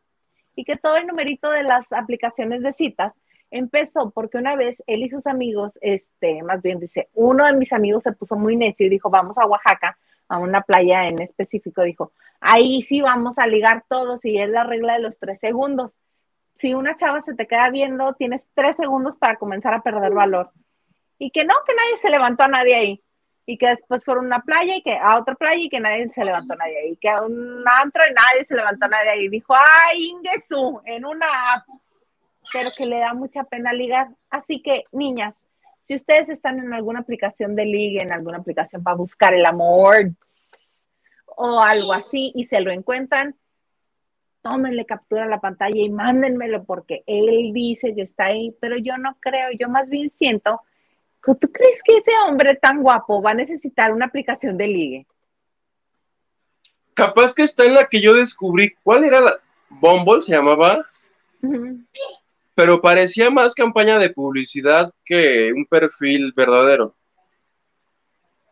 Y 0.56 0.66
que 0.66 0.76
todo 0.76 0.98
el 0.98 1.08
numerito 1.08 1.50
de 1.50 1.64
las 1.64 1.92
aplicaciones 1.92 2.62
de 2.62 2.72
citas 2.72 3.14
empezó 3.50 4.12
porque 4.12 4.38
una 4.38 4.56
vez 4.56 4.84
él 4.88 5.04
y 5.04 5.10
sus 5.10 5.28
amigos, 5.28 5.74
este, 5.82 6.42
más 6.44 6.62
bien 6.62 6.80
dice, 6.80 7.10
uno 7.14 7.46
de 7.46 7.54
mis 7.54 7.74
amigos 7.74 8.04
se 8.04 8.12
puso 8.12 8.36
muy 8.36 8.56
necio 8.56 8.86
y 8.86 8.90
dijo, 8.90 9.10
vamos 9.10 9.38
a 9.38 9.46
Oaxaca, 9.46 9.98
a 10.28 10.40
una 10.40 10.62
playa 10.62 11.08
en 11.08 11.22
específico, 11.22 11.84
dijo, 11.84 12.12
ahí 12.40 12.82
sí 12.82 13.02
vamos 13.02 13.38
a 13.38 13.46
ligar 13.46 13.84
todos 13.88 14.26
y 14.26 14.40
es 14.40 14.50
la 14.50 14.64
regla 14.64 14.94
de 14.94 15.00
los 15.00 15.20
tres 15.20 15.40
segundos. 15.40 15.96
Si 16.58 16.74
una 16.74 16.96
chava 16.96 17.22
se 17.22 17.36
te 17.36 17.46
queda 17.46 17.70
viendo, 17.70 18.14
tienes 18.14 18.50
tres 18.54 18.78
segundos 18.78 19.18
para 19.18 19.38
comenzar 19.38 19.74
a 19.74 19.84
perder 19.84 20.14
valor. 20.14 20.52
Y 21.20 21.30
que 21.30 21.44
no, 21.46 21.54
que 21.68 21.76
nadie 21.76 21.98
se 21.98 22.10
levantó 22.10 22.44
a 22.44 22.48
nadie 22.48 22.76
ahí 22.76 23.04
y 23.46 23.58
que 23.58 23.68
después 23.68 24.04
fueron 24.06 24.26
a 24.26 24.28
una 24.28 24.42
playa 24.42 24.76
y 24.78 24.82
que 24.82 24.96
a 24.96 25.20
otra 25.20 25.36
playa 25.36 25.62
y 25.62 25.70
que 25.70 25.80
nadie 25.80 26.10
se 26.10 26.24
levantó 26.24 26.56
nadie 26.56 26.80
ahí, 26.80 26.96
que 26.98 27.10
a 27.10 27.22
un 27.22 27.64
antro 27.82 28.02
y 28.10 28.14
nadie 28.14 28.46
se 28.46 28.56
levantó 28.56 28.88
nadie 28.88 29.10
ahí. 29.10 29.30
Dijo, 29.30 29.54
ay, 29.54 30.12
Ingesu, 30.12 30.82
en 30.86 31.06
una 31.06 31.28
app, 31.54 31.66
pero 32.54 32.72
que 32.78 32.86
le 32.86 33.00
da 33.00 33.14
mucha 33.14 33.44
pena 33.44 33.74
ligar. 33.74 34.08
Así 34.30 34.62
que, 34.62 34.86
niñas, 34.92 35.46
si 35.82 35.96
ustedes 35.96 36.30
están 36.30 36.60
en 36.60 36.74
alguna 36.74 37.02
aplicación 37.02 37.56
de 37.56 37.66
ligue, 37.66 38.02
en 38.02 38.14
alguna 38.14 38.38
aplicación 38.38 38.82
para 38.82 38.96
buscar 38.96 39.34
el 39.34 39.46
amor 39.46 40.12
o 41.36 41.62
algo 41.62 41.94
así 41.94 42.32
y 42.36 42.46
se 42.46 42.62
lo 42.62 42.72
encuentran, 42.72 43.36
tómenle 44.42 44.86
captura 44.86 45.24
a 45.24 45.28
la 45.28 45.42
pantalla 45.42 45.82
y 45.82 45.90
mándenmelo 45.90 46.64
porque 46.64 47.04
él 47.08 47.52
dice 47.54 47.94
que 47.96 48.04
está 48.04 48.26
ahí, 48.26 48.56
pero 48.62 48.78
yo 48.78 48.98
no 48.98 49.18
creo, 49.20 49.50
yo 49.58 49.68
más 49.68 49.90
bien 49.90 50.12
siento 50.16 50.62
¿Tú 51.26 51.52
crees 51.52 51.82
que 51.84 51.98
ese 51.98 52.12
hombre 52.28 52.56
tan 52.56 52.82
guapo 52.82 53.22
va 53.22 53.32
a 53.32 53.36
necesitar 53.36 53.94
una 53.94 54.06
aplicación 54.06 54.58
de 54.58 54.68
ligue? 54.68 55.08
Capaz 56.94 57.34
que 57.34 57.44
está 57.44 57.66
en 57.66 57.76
la 57.76 57.88
que 57.88 58.02
yo 58.02 58.14
descubrí. 58.14 58.74
¿Cuál 58.84 59.06
era 59.06 59.22
la? 59.22 59.34
Bumble 59.70 60.22
se 60.22 60.34
llamaba. 60.34 60.86
Pero 62.56 62.82
parecía 62.82 63.30
más 63.30 63.56
campaña 63.56 63.98
de 63.98 64.10
publicidad 64.10 64.92
que 65.06 65.52
un 65.54 65.66
perfil 65.66 66.34
verdadero. 66.36 66.94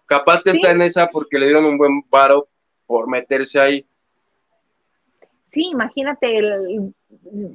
Capaz 0.06 0.44
que 0.44 0.52
está 0.52 0.72
en 0.72 0.82
esa 0.82 1.08
porque 1.08 1.40
le 1.40 1.46
dieron 1.46 1.66
un 1.66 1.78
buen 1.78 2.02
paro 2.04 2.48
por 2.88 3.10
meterse 3.10 3.60
ahí. 3.60 3.86
Sí, 5.52 5.68
imagínate, 5.68 6.38
el, 6.38 6.94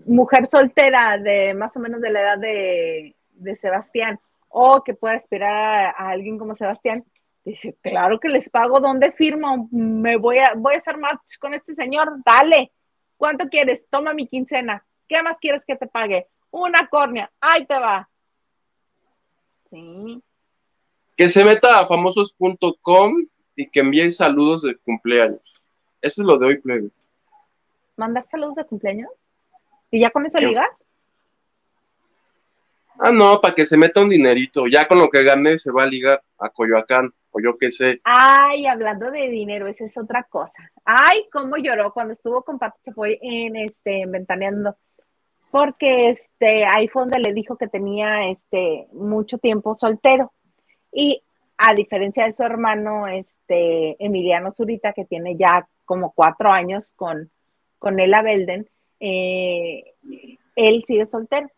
mujer 0.06 0.46
soltera 0.50 1.18
de 1.18 1.54
más 1.54 1.76
o 1.76 1.80
menos 1.80 2.00
de 2.00 2.10
la 2.10 2.20
edad 2.20 2.38
de, 2.38 3.16
de 3.32 3.56
Sebastián 3.56 4.20
o 4.48 4.82
que 4.82 4.94
pueda 4.94 5.14
esperar 5.14 5.94
a, 5.96 6.10
alguien 6.10 6.38
como 6.38 6.56
Sebastián, 6.56 7.04
dice, 7.44 7.76
claro 7.82 8.18
que 8.20 8.28
les 8.28 8.50
pago, 8.50 8.80
¿dónde 8.80 9.12
firmo? 9.12 9.68
Me 9.70 10.16
voy 10.16 10.38
a, 10.38 10.54
voy 10.54 10.74
a 10.74 10.78
hacer 10.78 10.96
match 10.98 11.38
con 11.38 11.54
este 11.54 11.74
señor, 11.74 12.16
dale, 12.24 12.72
¿cuánto 13.16 13.48
quieres? 13.48 13.86
Toma 13.88 14.14
mi 14.14 14.26
quincena, 14.26 14.84
¿qué 15.08 15.22
más 15.22 15.36
quieres 15.38 15.64
que 15.64 15.76
te 15.76 15.86
pague? 15.86 16.26
Una 16.50 16.86
córnea, 16.88 17.30
ahí 17.40 17.66
te 17.66 17.78
va. 17.78 18.08
Sí. 19.70 20.22
Que 21.16 21.28
se 21.28 21.44
meta 21.44 21.80
a 21.80 21.86
famosos.com 21.86 23.26
y 23.56 23.68
que 23.68 23.80
envíe 23.80 24.12
saludos 24.12 24.62
de 24.62 24.76
cumpleaños. 24.76 25.62
Eso 26.00 26.22
es 26.22 26.26
lo 26.26 26.38
de 26.38 26.46
hoy, 26.46 26.58
plebe. 26.58 26.90
¿Mandar 27.96 28.24
saludos 28.24 28.56
de 28.56 28.64
cumpleaños? 28.64 29.10
¿Y 29.90 30.00
ya 30.00 30.10
con 30.10 30.26
eso 30.26 30.38
ligas? 30.38 30.68
Ah, 32.98 33.12
no, 33.12 33.40
para 33.40 33.54
que 33.54 33.66
se 33.66 33.76
meta 33.76 34.00
un 34.00 34.08
dinerito. 34.08 34.66
Ya 34.66 34.86
con 34.86 34.98
lo 34.98 35.10
que 35.10 35.22
gane 35.22 35.58
se 35.58 35.70
va 35.70 35.84
a 35.84 35.86
ligar 35.86 36.22
a 36.38 36.48
Coyoacán, 36.48 37.12
o 37.30 37.40
yo 37.40 37.56
qué 37.58 37.70
sé. 37.70 38.00
Ay, 38.04 38.66
hablando 38.66 39.10
de 39.10 39.28
dinero, 39.28 39.66
esa 39.66 39.84
es 39.84 39.96
otra 39.98 40.24
cosa. 40.24 40.70
Ay, 40.84 41.26
cómo 41.32 41.56
lloró 41.56 41.92
cuando 41.92 42.14
estuvo 42.14 42.42
con 42.42 42.58
Pato 42.58 42.78
Chapoy 42.84 43.18
en 43.20 43.56
este 43.56 44.04
Ventaneando. 44.06 44.76
Porque 45.50 46.10
este, 46.10 46.64
ahí 46.64 46.88
le 47.18 47.32
dijo 47.32 47.56
que 47.56 47.68
tenía 47.68 48.28
este 48.28 48.86
mucho 48.92 49.38
tiempo 49.38 49.76
soltero. 49.78 50.32
Y 50.92 51.22
a 51.58 51.74
diferencia 51.74 52.24
de 52.24 52.32
su 52.32 52.42
hermano, 52.42 53.06
este, 53.08 54.02
Emiliano 54.04 54.52
Zurita, 54.52 54.92
que 54.92 55.04
tiene 55.04 55.36
ya 55.36 55.66
como 55.84 56.12
cuatro 56.12 56.50
años 56.50 56.92
con, 56.96 57.30
con 57.78 58.00
Ella 58.00 58.22
Belden, 58.22 58.68
eh, 59.00 59.94
él 60.56 60.84
sigue 60.86 61.06
soltero. 61.06 61.48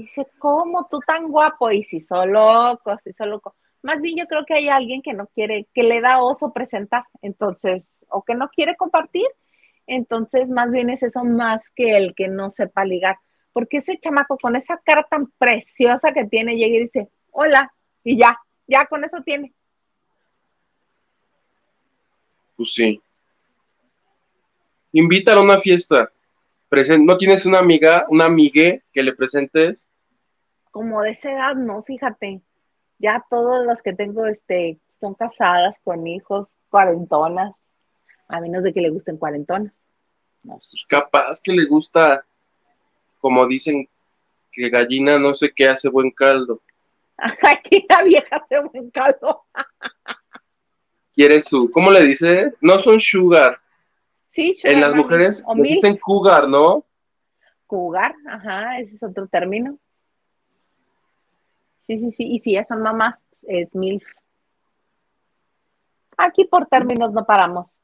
Dice, 0.00 0.26
¿cómo 0.38 0.86
tú 0.90 1.00
tan 1.06 1.28
guapo? 1.28 1.70
Y 1.70 1.84
si 1.84 2.00
son 2.00 2.32
locos, 2.32 2.98
si 3.04 3.12
son 3.12 3.30
loco. 3.30 3.54
Más 3.82 4.02
bien 4.02 4.16
yo 4.16 4.26
creo 4.26 4.44
que 4.44 4.54
hay 4.54 4.68
alguien 4.68 5.02
que 5.02 5.14
no 5.14 5.26
quiere, 5.28 5.66
que 5.72 5.82
le 5.82 6.00
da 6.00 6.22
oso 6.22 6.52
presentar, 6.52 7.04
entonces, 7.22 7.88
o 8.08 8.22
que 8.22 8.34
no 8.34 8.48
quiere 8.48 8.76
compartir. 8.76 9.26
Entonces, 9.86 10.48
más 10.48 10.70
bien 10.70 10.90
es 10.90 11.02
eso 11.02 11.24
más 11.24 11.70
que 11.70 11.96
el 11.96 12.14
que 12.14 12.28
no 12.28 12.50
sepa 12.50 12.84
ligar. 12.84 13.16
Porque 13.52 13.78
ese 13.78 13.98
chamaco 13.98 14.36
con 14.38 14.56
esa 14.56 14.78
cara 14.84 15.06
tan 15.08 15.28
preciosa 15.38 16.12
que 16.12 16.24
tiene, 16.24 16.56
llega 16.56 16.76
y 16.76 16.80
dice, 16.84 17.08
hola, 17.30 17.72
y 18.02 18.18
ya, 18.18 18.38
ya 18.66 18.86
con 18.86 19.04
eso 19.04 19.18
tiene. 19.24 19.52
Pues 22.56 22.74
sí. 22.74 23.00
Invítalo 24.92 25.40
a 25.40 25.44
una 25.44 25.58
fiesta. 25.58 26.10
¿No 26.70 27.16
tienes 27.16 27.46
una 27.46 27.60
amiga, 27.60 28.06
una 28.08 28.24
amigue 28.24 28.82
que 28.92 29.02
le 29.02 29.12
presentes? 29.12 29.88
Como 30.70 31.02
de 31.02 31.10
esa 31.10 31.30
edad, 31.30 31.54
no, 31.54 31.82
fíjate. 31.82 32.42
Ya 32.98 33.24
todas 33.30 33.64
las 33.66 33.82
que 33.82 33.92
tengo 33.92 34.26
este, 34.26 34.78
son 35.00 35.14
casadas 35.14 35.76
con 35.84 36.06
hijos, 36.06 36.48
cuarentonas, 36.68 37.54
a 38.28 38.40
menos 38.40 38.62
de 38.62 38.72
que 38.72 38.80
le 38.80 38.90
gusten 38.90 39.16
cuarentonas. 39.16 39.72
No. 40.42 40.54
Pues 40.54 40.84
capaz 40.88 41.40
que 41.40 41.52
le 41.52 41.66
gusta, 41.66 42.24
como 43.20 43.46
dicen, 43.46 43.88
que 44.50 44.70
gallina 44.70 45.18
no 45.18 45.34
sé 45.34 45.52
qué 45.54 45.68
hace 45.68 45.88
buen 45.88 46.10
caldo. 46.10 46.62
Aquí 47.16 47.86
la 47.88 48.02
vieja 48.02 48.36
hace 48.36 48.60
buen 48.60 48.90
caldo. 48.90 49.44
Quiere 51.12 51.40
su, 51.40 51.70
¿cómo 51.70 51.90
le 51.90 52.02
dice? 52.02 52.52
No 52.60 52.78
son 52.78 53.00
sugar, 53.00 53.60
en 54.36 54.80
las 54.80 54.94
mujeres 54.94 55.42
dicen 55.56 55.96
cougar, 55.96 56.48
¿no? 56.48 56.84
Cougar, 57.66 58.14
ajá, 58.28 58.78
ese 58.78 58.96
es 58.96 59.02
otro 59.02 59.26
término. 59.26 59.78
Sí, 61.86 61.98
sí, 61.98 62.10
sí. 62.10 62.24
Y 62.24 62.40
si 62.40 62.52
ya 62.52 62.64
son 62.64 62.82
mamás, 62.82 63.16
es 63.42 63.74
MILF. 63.74 64.04
Aquí 66.16 66.44
por 66.44 66.66
términos 66.66 67.12
no 67.12 67.24
paramos. 67.24 67.76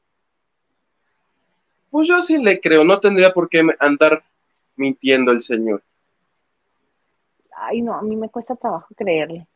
Pues 1.89 2.07
yo 2.07 2.21
sí 2.21 2.37
le 2.37 2.59
creo, 2.59 2.83
no 2.83 2.99
tendría 2.99 3.33
por 3.33 3.47
qué 3.49 3.61
andar 3.79 4.23
mintiendo 4.75 5.31
el 5.31 5.41
señor. 5.41 5.83
Ay, 7.55 7.81
no, 7.81 7.93
a 7.93 8.01
mí 8.01 8.15
me 8.15 8.29
cuesta 8.29 8.55
trabajo 8.55 8.93
creerle. 8.95 9.47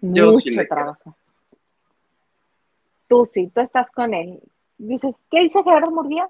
Yo 0.00 0.26
Mucho 0.26 0.38
sí 0.38 0.50
le 0.50 0.64
trabajo. 0.64 1.16
Tú 3.08 3.26
sí, 3.26 3.48
tú 3.48 3.60
estás 3.60 3.90
con 3.90 4.14
él. 4.14 4.40
Dice, 4.78 5.14
¿qué 5.30 5.40
dice 5.40 5.62
Gerardo 5.62 5.90
Murguía? 5.90 6.28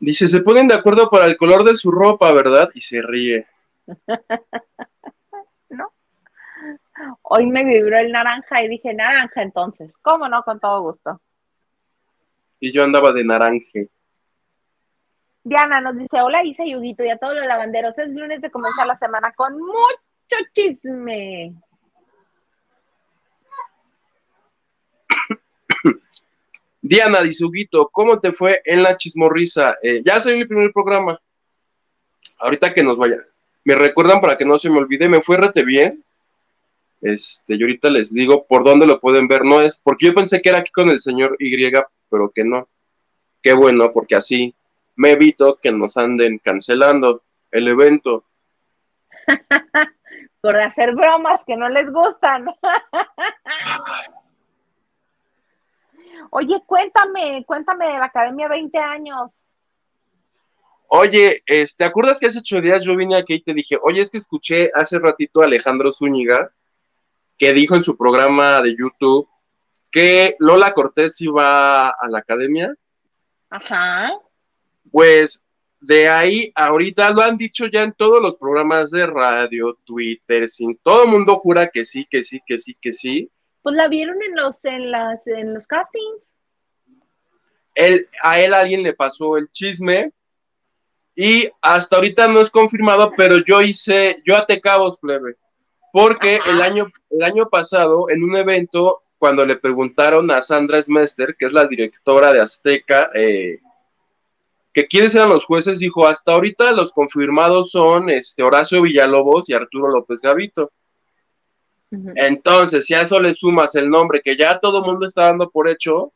Dice, 0.00 0.28
se 0.28 0.40
ponen 0.40 0.66
de 0.66 0.74
acuerdo 0.74 1.10
para 1.10 1.26
el 1.26 1.36
color 1.36 1.62
de 1.62 1.74
su 1.74 1.90
ropa, 1.90 2.32
¿verdad? 2.32 2.70
Y 2.74 2.80
se 2.80 3.02
ríe. 3.02 3.46
no. 5.68 5.92
Hoy 7.22 7.46
me 7.46 7.64
vibró 7.64 7.98
el 7.98 8.10
naranja 8.10 8.62
y 8.62 8.68
dije, 8.68 8.94
naranja 8.94 9.42
entonces. 9.42 9.92
¿Cómo 10.02 10.28
no? 10.28 10.42
Con 10.42 10.58
todo 10.58 10.82
gusto. 10.82 11.20
Y 12.58 12.72
yo 12.72 12.82
andaba 12.82 13.12
de 13.12 13.24
naranja. 13.24 13.80
Diana 15.42 15.80
nos 15.80 15.96
dice, 15.96 16.20
hola 16.20 16.44
Isa 16.44 16.64
y 16.64 16.76
Huguito 16.76 17.02
y 17.02 17.10
a 17.10 17.16
todos 17.16 17.34
los 17.34 17.46
lavanderos. 17.46 17.96
Es 17.98 18.14
lunes 18.14 18.40
de 18.40 18.50
comenzar 18.50 18.86
la 18.86 18.96
semana 18.96 19.32
con 19.32 19.58
mucho 19.58 20.36
chisme. 20.54 21.54
Diana 26.90 27.22
Dizuguito, 27.22 27.88
¿cómo 27.92 28.18
te 28.18 28.32
fue 28.32 28.62
en 28.64 28.82
la 28.82 28.96
chismorrisa? 28.96 29.76
Eh, 29.80 30.02
ya 30.04 30.20
salió 30.20 30.38
mi 30.38 30.44
primer 30.44 30.72
programa. 30.72 31.20
Ahorita 32.36 32.74
que 32.74 32.82
nos 32.82 32.98
vaya. 32.98 33.18
Me 33.62 33.76
recuerdan 33.76 34.20
para 34.20 34.36
que 34.36 34.44
no 34.44 34.58
se 34.58 34.68
me 34.68 34.78
olvide, 34.78 35.08
me 35.08 35.22
fue 35.22 35.36
rete 35.36 35.64
bien. 35.64 36.02
Este, 37.00 37.56
yo 37.56 37.66
ahorita 37.66 37.90
les 37.90 38.12
digo 38.12 38.44
por 38.44 38.64
dónde 38.64 38.88
lo 38.88 38.98
pueden 38.98 39.28
ver. 39.28 39.44
No 39.44 39.60
es, 39.60 39.78
porque 39.78 40.06
yo 40.06 40.14
pensé 40.14 40.40
que 40.40 40.48
era 40.48 40.58
aquí 40.58 40.72
con 40.72 40.90
el 40.90 40.98
señor 40.98 41.36
Y, 41.38 41.54
pero 42.10 42.32
que 42.34 42.42
no. 42.42 42.66
Qué 43.40 43.52
bueno, 43.52 43.92
porque 43.92 44.16
así 44.16 44.52
me 44.96 45.12
evito 45.12 45.60
que 45.62 45.70
nos 45.70 45.96
anden 45.96 46.38
cancelando 46.38 47.22
el 47.52 47.68
evento. 47.68 48.24
por 50.40 50.56
hacer 50.56 50.92
bromas 50.96 51.44
que 51.46 51.56
no 51.56 51.68
les 51.68 51.88
gustan. 51.92 52.46
Oye, 56.30 56.62
cuéntame, 56.66 57.44
cuéntame 57.46 57.86
de 57.86 57.98
la 57.98 58.04
Academia 58.06 58.48
20 58.48 58.78
años. 58.78 59.46
Oye, 60.88 61.42
¿te 61.46 61.84
acuerdas 61.84 62.18
que 62.18 62.26
hace 62.26 62.40
ocho 62.40 62.60
días 62.60 62.84
yo 62.84 62.96
vine 62.96 63.16
aquí 63.16 63.34
y 63.34 63.42
te 63.42 63.54
dije, 63.54 63.76
oye, 63.82 64.00
es 64.00 64.10
que 64.10 64.18
escuché 64.18 64.70
hace 64.74 64.98
ratito 64.98 65.40
a 65.40 65.44
Alejandro 65.44 65.92
Zúñiga 65.92 66.52
que 67.38 67.52
dijo 67.52 67.74
en 67.74 67.82
su 67.82 67.96
programa 67.96 68.60
de 68.60 68.76
YouTube 68.76 69.28
que 69.90 70.34
Lola 70.38 70.72
Cortés 70.72 71.20
iba 71.20 71.88
a 71.88 72.08
la 72.08 72.18
academia. 72.18 72.74
Ajá. 73.48 74.10
Pues 74.90 75.46
de 75.80 76.08
ahí, 76.08 76.52
ahorita 76.54 77.10
lo 77.10 77.22
han 77.22 77.38
dicho 77.38 77.66
ya 77.66 77.82
en 77.82 77.92
todos 77.94 78.20
los 78.20 78.36
programas 78.36 78.90
de 78.90 79.06
radio, 79.06 79.78
Twitter, 79.84 80.48
sin 80.48 80.76
todo 80.76 81.04
el 81.04 81.10
mundo 81.10 81.36
jura 81.36 81.68
que 81.68 81.84
sí, 81.84 82.06
que 82.10 82.22
sí, 82.22 82.40
que 82.46 82.58
sí, 82.58 82.74
que 82.80 82.92
sí. 82.92 83.30
Pues 83.62 83.76
la 83.76 83.88
vieron 83.88 84.22
en 84.22 84.34
los, 84.34 84.64
en 84.64 84.90
las, 84.90 85.26
en 85.26 85.54
los 85.54 85.66
castings. 85.66 86.22
Él, 87.74 88.04
a 88.22 88.40
él 88.40 88.52
alguien 88.52 88.82
le 88.82 88.94
pasó 88.94 89.36
el 89.36 89.50
chisme 89.50 90.12
y 91.14 91.48
hasta 91.60 91.96
ahorita 91.96 92.28
no 92.28 92.40
es 92.40 92.50
confirmado, 92.50 93.12
pero 93.16 93.38
yo 93.38 93.60
hice, 93.60 94.22
yo 94.24 94.36
até 94.36 94.60
cabos, 94.60 94.98
plebe, 94.98 95.36
porque 95.92 96.40
el 96.46 96.62
año, 96.62 96.90
el 97.10 97.22
año 97.22 97.48
pasado 97.48 98.08
en 98.10 98.22
un 98.22 98.36
evento, 98.36 99.02
cuando 99.18 99.44
le 99.44 99.56
preguntaron 99.56 100.30
a 100.30 100.42
Sandra 100.42 100.80
Smester, 100.80 101.36
que 101.38 101.46
es 101.46 101.52
la 101.52 101.66
directora 101.66 102.32
de 102.32 102.40
Azteca, 102.40 103.10
eh, 103.14 103.60
que 104.72 104.86
quiénes 104.86 105.14
eran 105.14 105.28
los 105.28 105.44
jueces, 105.44 105.78
dijo, 105.78 106.06
hasta 106.06 106.32
ahorita 106.32 106.72
los 106.72 106.92
confirmados 106.92 107.70
son 107.72 108.08
este, 108.08 108.42
Horacio 108.42 108.82
Villalobos 108.82 109.48
y 109.48 109.52
Arturo 109.52 109.88
López 109.88 110.20
Gavito. 110.20 110.70
Entonces, 111.90 112.86
si 112.86 112.94
a 112.94 113.02
eso 113.02 113.20
le 113.20 113.34
sumas 113.34 113.74
el 113.74 113.90
nombre 113.90 114.20
que 114.22 114.36
ya 114.36 114.60
todo 114.60 114.78
el 114.78 114.84
mundo 114.84 115.06
está 115.06 115.24
dando 115.24 115.50
por 115.50 115.68
hecho, 115.68 116.12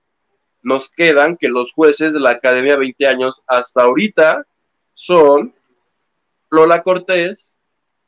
nos 0.62 0.88
quedan 0.88 1.36
que 1.36 1.48
los 1.48 1.72
jueces 1.72 2.12
de 2.12 2.20
la 2.20 2.30
Academia 2.30 2.76
20 2.76 3.06
años 3.06 3.42
hasta 3.46 3.82
ahorita 3.82 4.46
son 4.94 5.54
Lola 6.50 6.82
Cortés, 6.82 7.58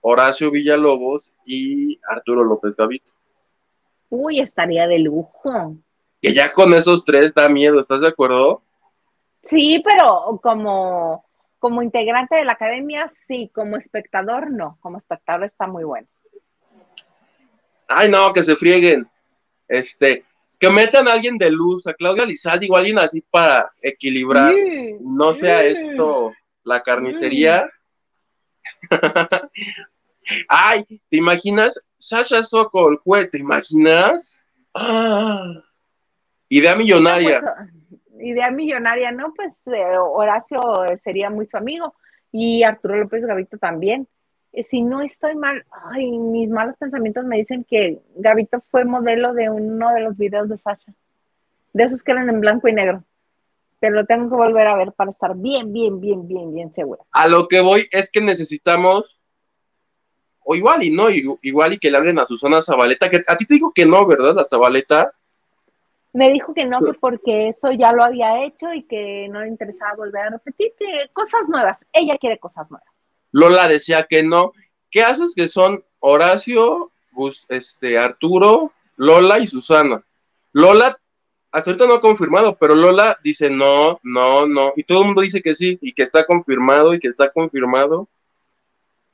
Horacio 0.00 0.50
Villalobos 0.50 1.36
y 1.44 1.98
Arturo 2.08 2.44
López 2.44 2.76
Gavito. 2.76 3.12
Uy, 4.08 4.40
estaría 4.40 4.86
de 4.86 5.00
lujo. 5.00 5.76
Que 6.22 6.32
ya 6.32 6.52
con 6.52 6.72
esos 6.74 7.04
tres 7.04 7.34
da 7.34 7.48
miedo, 7.48 7.80
¿estás 7.80 8.00
de 8.00 8.08
acuerdo? 8.08 8.62
Sí, 9.42 9.82
pero 9.84 10.40
como, 10.42 11.24
como 11.58 11.82
integrante 11.82 12.36
de 12.36 12.44
la 12.44 12.52
academia, 12.52 13.06
sí, 13.26 13.50
como 13.54 13.76
espectador, 13.76 14.50
no. 14.50 14.78
Como 14.80 14.98
espectador 14.98 15.44
está 15.44 15.66
muy 15.66 15.84
bueno. 15.84 16.06
Ay, 17.88 18.08
no, 18.08 18.32
que 18.32 18.42
se 18.42 18.56
frieguen. 18.56 19.08
Este, 19.68 20.24
que 20.58 20.70
metan 20.70 21.08
a 21.08 21.12
alguien 21.12 21.38
de 21.38 21.50
luz, 21.50 21.86
a 21.86 21.94
Claudia 21.94 22.24
Lizaldi 22.24 22.68
o 22.70 22.76
alguien 22.76 22.98
así 22.98 23.20
para 23.20 23.70
equilibrar. 23.82 24.54
no 25.00 25.32
sea 25.32 25.64
esto 25.64 26.32
la 26.64 26.82
carnicería. 26.82 27.68
Ay, 30.48 30.84
¿te 31.08 31.16
imaginas? 31.16 31.80
Sasha 31.98 32.42
Sokol, 32.42 33.00
¿te 33.30 33.38
imaginas? 33.38 34.44
Ah, 34.74 35.62
idea 36.48 36.74
millonaria. 36.74 37.40
Pues, 37.40 38.26
idea 38.26 38.50
millonaria, 38.50 39.12
¿no? 39.12 39.32
Pues 39.34 39.62
eh, 39.66 39.96
Horacio 39.98 40.58
sería 41.00 41.30
muy 41.30 41.46
su 41.46 41.56
amigo 41.56 41.94
y 42.32 42.62
Arturo 42.64 42.96
López 42.96 43.24
Gavito 43.24 43.58
también. 43.58 44.08
Eh, 44.56 44.64
si 44.64 44.80
no 44.80 45.02
estoy 45.02 45.36
mal, 45.36 45.66
ay, 45.90 46.10
mis 46.18 46.48
malos 46.48 46.76
pensamientos 46.78 47.26
me 47.26 47.36
dicen 47.36 47.62
que 47.62 48.00
Gavito 48.16 48.62
fue 48.70 48.86
modelo 48.86 49.34
de 49.34 49.50
uno 49.50 49.92
de 49.92 50.00
los 50.00 50.16
videos 50.16 50.48
de 50.48 50.56
Sasha, 50.56 50.94
de 51.74 51.84
esos 51.84 52.02
que 52.02 52.12
eran 52.12 52.30
en 52.30 52.40
blanco 52.40 52.66
y 52.66 52.72
negro. 52.72 53.04
Pero 53.80 53.96
lo 53.96 54.06
tengo 54.06 54.30
que 54.30 54.34
volver 54.34 54.66
a 54.66 54.76
ver 54.76 54.92
para 54.92 55.10
estar 55.10 55.36
bien, 55.36 55.74
bien, 55.74 56.00
bien, 56.00 56.26
bien, 56.26 56.54
bien 56.54 56.72
segura. 56.72 57.02
A 57.12 57.28
lo 57.28 57.48
que 57.48 57.60
voy 57.60 57.86
es 57.90 58.10
que 58.10 58.22
necesitamos, 58.22 59.20
o 60.42 60.54
igual 60.54 60.82
y 60.82 60.90
no, 60.90 61.10
igual 61.10 61.74
y 61.74 61.78
que 61.78 61.90
le 61.90 61.98
hablen 61.98 62.18
a 62.18 62.24
Susana 62.24 62.62
Zabaleta, 62.62 63.10
que 63.10 63.22
a 63.26 63.36
ti 63.36 63.44
te 63.44 63.54
digo 63.54 63.72
que 63.74 63.84
no, 63.84 64.06
¿verdad? 64.06 64.36
La 64.36 64.44
Zabaleta 64.46 65.12
me 66.14 66.32
dijo 66.32 66.54
que 66.54 66.64
no, 66.64 66.80
que 66.80 66.94
porque 66.94 67.48
eso 67.50 67.72
ya 67.72 67.92
lo 67.92 68.02
había 68.02 68.42
hecho 68.46 68.72
y 68.72 68.84
que 68.84 69.28
no 69.28 69.42
le 69.42 69.48
interesaba 69.48 69.96
volver 69.96 70.22
a 70.22 70.30
repetir, 70.30 70.72
que 70.78 71.10
cosas 71.12 71.46
nuevas. 71.46 71.84
Ella 71.92 72.16
quiere 72.18 72.38
cosas 72.38 72.70
nuevas. 72.70 72.95
Lola 73.32 73.68
decía 73.68 74.06
que 74.08 74.22
no. 74.22 74.52
¿Qué 74.90 75.02
haces 75.02 75.34
que 75.34 75.48
son 75.48 75.84
Horacio, 75.98 76.90
este, 77.48 77.98
Arturo, 77.98 78.72
Lola 78.96 79.38
y 79.38 79.46
Susana? 79.46 80.02
Lola, 80.52 80.98
hasta 81.52 81.70
ahorita 81.70 81.86
no 81.86 81.94
ha 81.94 82.00
confirmado, 82.00 82.56
pero 82.56 82.74
Lola 82.74 83.18
dice 83.22 83.50
no, 83.50 84.00
no, 84.02 84.46
no. 84.46 84.72
Y 84.76 84.84
todo 84.84 85.00
el 85.00 85.06
mundo 85.06 85.22
dice 85.22 85.42
que 85.42 85.54
sí, 85.54 85.78
y 85.80 85.92
que 85.92 86.02
está 86.02 86.24
confirmado, 86.24 86.94
y 86.94 87.00
que 87.00 87.08
está 87.08 87.30
confirmado, 87.30 88.08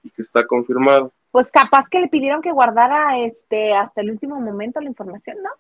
y 0.03 0.11
que 0.11 0.23
está 0.23 0.47
confirmado. 0.47 1.13
Pues 1.31 1.49
capaz 1.51 1.89
que 1.89 2.01
le 2.01 2.09
pidieron 2.09 2.43
que 2.43 2.53
guardara 2.53 3.19
este 3.19 3.75
hasta 3.75 4.03
el 4.03 4.11
último 4.11 4.39
momento 4.41 4.81
la 4.81 4.89
información, 4.89 5.39
¿no? 5.43 5.51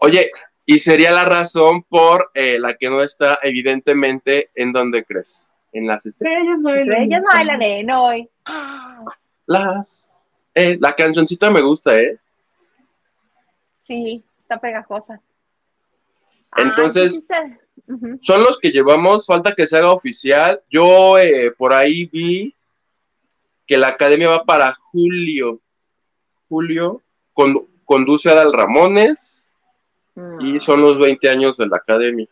Oye, 0.00 0.30
y 0.66 0.78
sería 0.78 1.10
la 1.10 1.24
razón 1.24 1.82
por 1.82 2.30
eh, 2.34 2.58
la 2.60 2.74
que 2.74 2.88
no 2.88 3.02
está 3.02 3.38
evidentemente 3.42 4.50
en 4.54 4.72
donde 4.72 5.04
crees. 5.04 5.53
En 5.74 5.86
las 5.86 6.06
estrellas 6.06 6.62
bailan. 6.62 6.88
Estrellas 6.88 7.22
bailan 7.30 7.62
en 7.62 7.90
hoy. 7.90 8.30
Las. 9.44 10.16
Eh, 10.54 10.78
la 10.80 10.94
cancioncita 10.94 11.50
me 11.50 11.60
gusta, 11.60 11.96
¿eh? 11.96 12.18
Sí, 13.82 14.24
está 14.40 14.58
pegajosa. 14.58 15.20
Entonces, 16.56 17.26
son 18.20 18.44
los 18.44 18.58
que 18.60 18.70
llevamos, 18.70 19.26
falta 19.26 19.52
que 19.52 19.66
se 19.66 19.76
haga 19.76 19.90
oficial. 19.90 20.62
Yo 20.70 21.18
eh, 21.18 21.50
por 21.50 21.74
ahí 21.74 22.06
vi 22.06 22.54
que 23.66 23.76
la 23.76 23.88
academia 23.88 24.30
va 24.30 24.44
para 24.44 24.72
julio. 24.72 25.60
Julio 26.48 27.02
conduce 27.84 28.30
a 28.30 28.34
Dal 28.34 28.52
Ramones, 28.52 29.56
y 30.38 30.60
son 30.60 30.80
los 30.80 30.98
20 30.98 31.28
años 31.28 31.56
de 31.56 31.66
la 31.66 31.76
academia. 31.76 32.28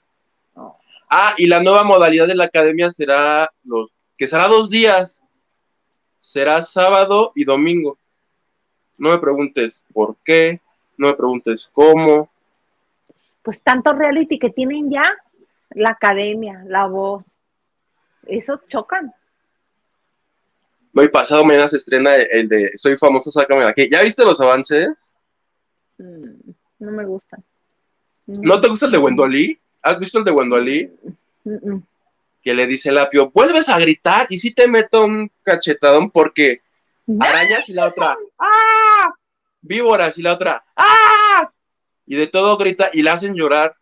Ah, 1.15 1.35
y 1.37 1.47
la 1.47 1.63
nueva 1.63 1.85
modalidad 1.85 2.27
de 2.27 2.35
la 2.35 2.45
academia 2.45 2.89
será 2.89 3.53
los 3.65 3.95
que 4.17 4.27
será 4.27 4.49
dos 4.49 4.71
días. 4.71 5.23
Será 6.19 6.63
sábado 6.63 7.33
y 7.35 7.45
domingo. 7.45 7.99
No 8.99 9.11
me 9.11 9.19
preguntes 9.19 9.85
por 9.93 10.17
qué, 10.25 10.63
no 10.97 11.09
me 11.09 11.15
preguntes 11.15 11.69
cómo. 11.71 12.31
Pues 13.43 13.63
tanto 13.63 13.93
reality 13.93 14.39
que 14.39 14.49
tienen 14.49 14.91
ya, 14.91 15.05
la 15.75 15.91
academia, 15.91 16.65
la 16.67 16.87
voz, 16.87 17.27
eso 18.27 18.63
chocan. 18.67 19.13
Hoy 20.95 21.09
pasado 21.09 21.45
mañana 21.45 21.69
se 21.69 21.77
estrena 21.77 22.17
el 22.17 22.49
de 22.49 22.71
Soy 22.75 22.97
famoso, 22.97 23.31
sácame 23.31 23.65
de 23.65 23.69
aquí. 23.69 23.91
¿Ya 23.91 24.03
viste 24.03 24.25
los 24.25 24.41
avances? 24.41 25.15
Mm, 25.99 26.53
no 26.79 26.91
me 26.91 27.05
gustan. 27.05 27.45
¿No 28.25 28.59
te 28.63 28.69
gusta 28.69 28.87
el 28.87 28.93
de 28.93 28.99
Wendolí? 28.99 29.62
¿Has 29.83 29.99
visto 29.99 30.19
el 30.19 30.25
de 30.25 30.31
Wendolí? 30.31 30.91
Que 32.43 32.55
le 32.55 32.67
dice 32.67 32.91
el 32.91 32.99
apio, 32.99 33.31
vuelves 33.31 33.69
a 33.69 33.79
gritar 33.79 34.27
y 34.31 34.39
si 34.39 34.53
te 34.55 34.69
meto 34.69 35.05
un 35.05 35.31
cachetadón 35.43 36.11
porque 36.11 36.61
arañas 37.21 37.69
y 37.69 37.73
la 37.73 37.89
otra, 37.89 38.17
¡ah! 38.39 39.13
Víboras 39.61 40.19
y 40.19 40.23
la 40.23 40.35
otra, 40.35 40.65
¡ah! 40.77 41.51
Y 42.07 42.17
de 42.17 42.27
todo 42.27 42.57
grita 42.57 42.91
y 42.93 43.03
la 43.03 43.15
hacen 43.15 43.35
llorar. 43.35 43.77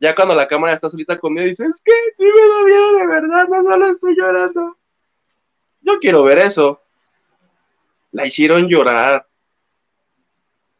Ya 0.00 0.14
cuando 0.14 0.34
la 0.34 0.48
cámara 0.48 0.74
está 0.74 0.90
solita 0.90 1.18
con 1.18 1.36
ella, 1.36 1.46
dice, 1.46 1.64
es 1.64 1.82
que 1.82 1.92
sí 2.14 2.24
me 2.24 2.48
da 2.48 2.64
miedo 2.64 2.98
de 2.98 3.06
verdad, 3.06 3.48
no 3.48 3.62
solo 3.62 3.86
estoy 3.90 4.16
llorando. 4.16 4.76
Yo 5.80 5.98
quiero 6.00 6.22
ver 6.22 6.38
eso. 6.38 6.80
La 8.12 8.26
hicieron 8.26 8.68
llorar. 8.68 9.26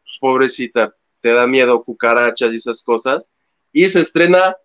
Pues, 0.03 0.17
pobrecita 0.19 0.95
te 1.25 1.31
da 1.31 1.47
miedo 1.47 1.83
cucarachas 1.83 2.53
y 2.53 2.57
esas 2.57 2.83
cosas. 2.83 3.31
Y 3.75 3.89
se 3.89 3.99
estrena 3.99 4.55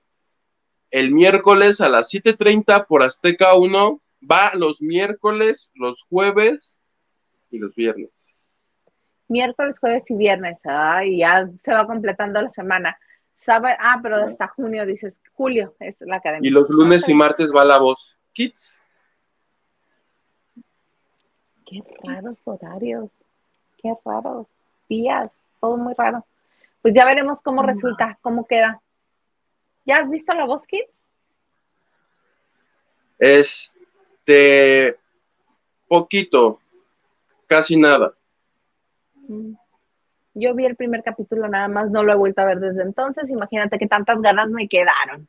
el 0.93 1.11
miércoles 1.11 1.81
a 1.81 1.89
las 1.89 2.15
7.30 2.15 2.87
por 2.87 3.03
Azteca 3.03 3.55
1. 3.55 4.01
Va 4.31 4.53
los 4.55 4.81
miércoles, 4.83 5.73
los 5.75 6.03
jueves 6.03 6.81
y 7.51 7.59
los 7.59 7.75
viernes. 7.75 8.37
Miércoles, 9.27 9.81
jueves 9.81 10.09
y 10.13 10.15
viernes. 10.15 10.59
Ay, 10.63 11.19
ya 11.19 11.51
se 11.61 11.75
va 11.75 11.89
completando 11.89 12.41
la 12.41 12.49
semana. 12.49 12.97
ah, 13.49 13.99
pero 14.01 14.25
hasta 14.25 14.47
junio, 14.47 14.87
dices, 14.87 15.19
julio 15.33 15.75
es 15.81 15.97
la 15.99 16.19
academia. 16.19 16.49
Y 16.49 16.53
los 16.53 16.71
lunes 16.71 17.09
y 17.09 17.15
martes 17.15 17.51
va 17.53 17.65
la 17.65 17.79
voz. 17.79 18.17
Kids. 18.33 18.81
Qué 21.67 21.83
raros 22.05 22.43
horarios. 22.45 23.11
Qué 23.83 23.93
raros 24.05 24.47
días. 24.89 25.29
Todo 25.61 25.77
muy 25.77 25.95
raro. 25.95 26.25
Pues 26.81 26.95
ya 26.95 27.05
veremos 27.05 27.43
cómo 27.43 27.65
resulta, 27.65 28.17
cómo 28.23 28.47
queda. 28.47 28.81
¿Ya 29.85 29.99
has 29.99 30.11
visto 30.11 30.33
la 30.35 30.45
voz 30.45 30.67
Kids? 30.67 30.89
Este, 33.19 34.97
poquito, 35.89 36.61
casi 37.47 37.77
nada. 37.77 38.15
Mm. 39.15 39.55
Yo 40.35 40.55
vi 40.55 40.65
el 40.65 40.77
primer 40.77 41.03
capítulo 41.03 41.49
nada 41.49 41.69
más, 41.69 41.91
no 41.91 42.03
lo 42.03 42.13
he 42.13 42.17
vuelto 42.17 42.41
a 42.41 42.47
ver 42.47 42.61
desde 42.61 42.83
entonces. 42.83 43.31
Imagínate 43.31 43.79
que 43.79 43.89
tantas 43.89 44.23
ganas 44.23 44.49
me 44.49 44.69
quedaron. 44.69 45.29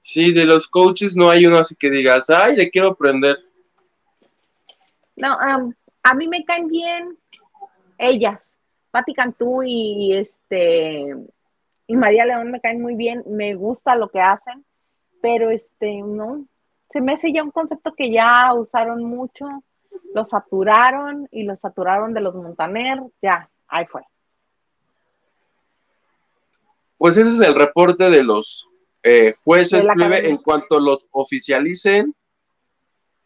Sí, 0.00 0.32
de 0.32 0.46
los 0.46 0.68
coaches 0.68 1.14
no 1.14 1.28
hay 1.28 1.46
uno 1.46 1.58
así 1.58 1.76
que 1.76 1.90
digas, 1.90 2.30
ay, 2.30 2.56
le 2.56 2.70
quiero 2.70 2.88
aprender. 2.88 3.36
No, 5.16 5.36
a 6.02 6.14
mí 6.14 6.28
me 6.28 6.44
caen 6.44 6.68
bien 6.68 7.18
ellas, 7.98 8.52
Pati 8.90 9.12
Cantú 9.12 9.62
y 9.62 10.14
este 10.16 11.14
y 11.88 11.96
María 11.96 12.26
León 12.26 12.52
me 12.52 12.60
caen 12.60 12.80
muy 12.80 12.94
bien, 12.94 13.24
me 13.26 13.54
gusta 13.54 13.96
lo 13.96 14.10
que 14.10 14.20
hacen, 14.20 14.64
pero 15.22 15.50
este 15.50 16.02
no, 16.02 16.46
se 16.90 17.00
me 17.00 17.14
hace 17.14 17.32
ya 17.32 17.42
un 17.42 17.50
concepto 17.50 17.94
que 17.96 18.12
ya 18.12 18.52
usaron 18.54 19.02
mucho, 19.02 19.46
lo 20.14 20.24
saturaron 20.24 21.26
y 21.32 21.42
lo 21.44 21.56
saturaron 21.56 22.12
de 22.12 22.20
los 22.20 22.34
Montaner, 22.34 23.00
ya, 23.22 23.48
ahí 23.66 23.86
fue. 23.86 24.02
Pues 26.98 27.16
ese 27.16 27.30
es 27.30 27.40
el 27.40 27.54
reporte 27.54 28.10
de 28.10 28.22
los 28.22 28.68
eh, 29.02 29.34
jueces, 29.42 29.86
plebe, 29.94 30.28
en 30.28 30.36
cuanto 30.36 30.78
los 30.80 31.06
oficialicen, 31.10 32.14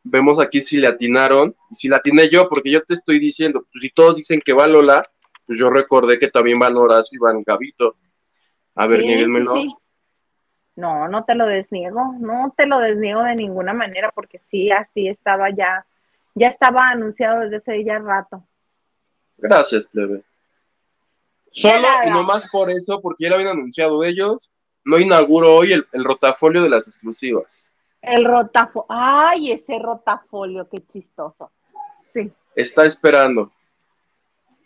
vemos 0.05 0.39
aquí 0.41 0.61
si 0.61 0.77
le 0.77 0.87
atinaron, 0.87 1.57
y 1.69 1.75
si 1.75 1.89
le 1.89 1.97
atiné 1.97 2.29
yo, 2.29 2.49
porque 2.49 2.71
yo 2.71 2.81
te 2.85 2.95
estoy 2.95 3.19
diciendo, 3.19 3.67
pues 3.73 3.83
si 3.83 3.91
todos 3.91 4.15
dicen 4.15 4.41
que 4.41 4.53
va 4.53 4.69
Lola, 4.69 5.03
pues 5.47 5.59
yo 5.59 5.69
recordé 5.69 6.21
que 6.21 6.29
también 6.29 6.61
van 6.61 6.77
Horacio 6.77 7.17
y 7.17 7.19
van 7.19 7.43
Gavito. 7.43 7.97
A 8.75 8.87
ver, 8.87 9.01
sí, 9.01 9.75
No, 10.77 11.09
no 11.09 11.25
te 11.25 11.35
lo 11.35 11.47
desniego, 11.47 12.15
no 12.19 12.55
te 12.57 12.67
lo 12.67 12.79
desniego 12.79 13.23
de 13.23 13.35
ninguna 13.35 13.73
manera, 13.73 14.11
porque 14.13 14.39
sí, 14.43 14.71
así 14.71 15.09
estaba 15.09 15.51
ya, 15.51 15.87
ya 16.35 16.49
estaba 16.49 16.89
anunciado 16.89 17.41
desde 17.41 17.57
ese 17.57 17.85
ya 17.85 17.99
rato. 17.99 18.43
Gracias, 19.37 19.87
plebe. 19.87 20.23
Solo 21.51 21.87
y 22.07 22.11
no 22.11 22.23
más 22.23 22.49
por 22.49 22.71
eso, 22.71 23.01
porque 23.03 23.25
ya 23.25 23.31
lo 23.31 23.35
habían 23.37 23.59
anunciado 23.59 24.03
ellos, 24.05 24.51
no 24.85 24.99
inauguro 24.99 25.55
hoy 25.55 25.75
el, 25.75 25.87
el 25.93 26.05
rotafolio 26.05 26.63
de 26.63 26.71
las 26.71 26.89
exclusivas. 26.89 27.75
El 28.01 28.25
rotafolio, 28.25 28.87
ay, 28.89 29.53
ese 29.53 29.79
rotafolio, 29.79 30.69
qué 30.69 30.85
chistoso. 30.87 31.51
Sí. 32.15 32.33
Está 32.57 32.85
esperando. 32.87 33.53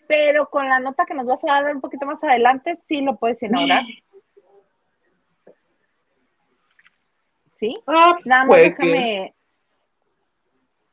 Pero 0.06 0.48
con 0.48 0.68
la 0.68 0.78
nota 0.78 1.04
que 1.06 1.14
nos 1.14 1.26
vas 1.26 1.44
a 1.44 1.52
dar 1.52 1.74
un 1.74 1.80
poquito 1.80 2.06
más 2.06 2.22
adelante, 2.22 2.78
sí 2.88 3.00
lo 3.00 3.16
puedes 3.16 3.42
inaugurar. 3.42 3.82
¿Sí? 7.58 7.76
Ah, 7.86 8.16
Nada 8.24 8.44
más 8.44 8.56
déjame, 8.58 9.34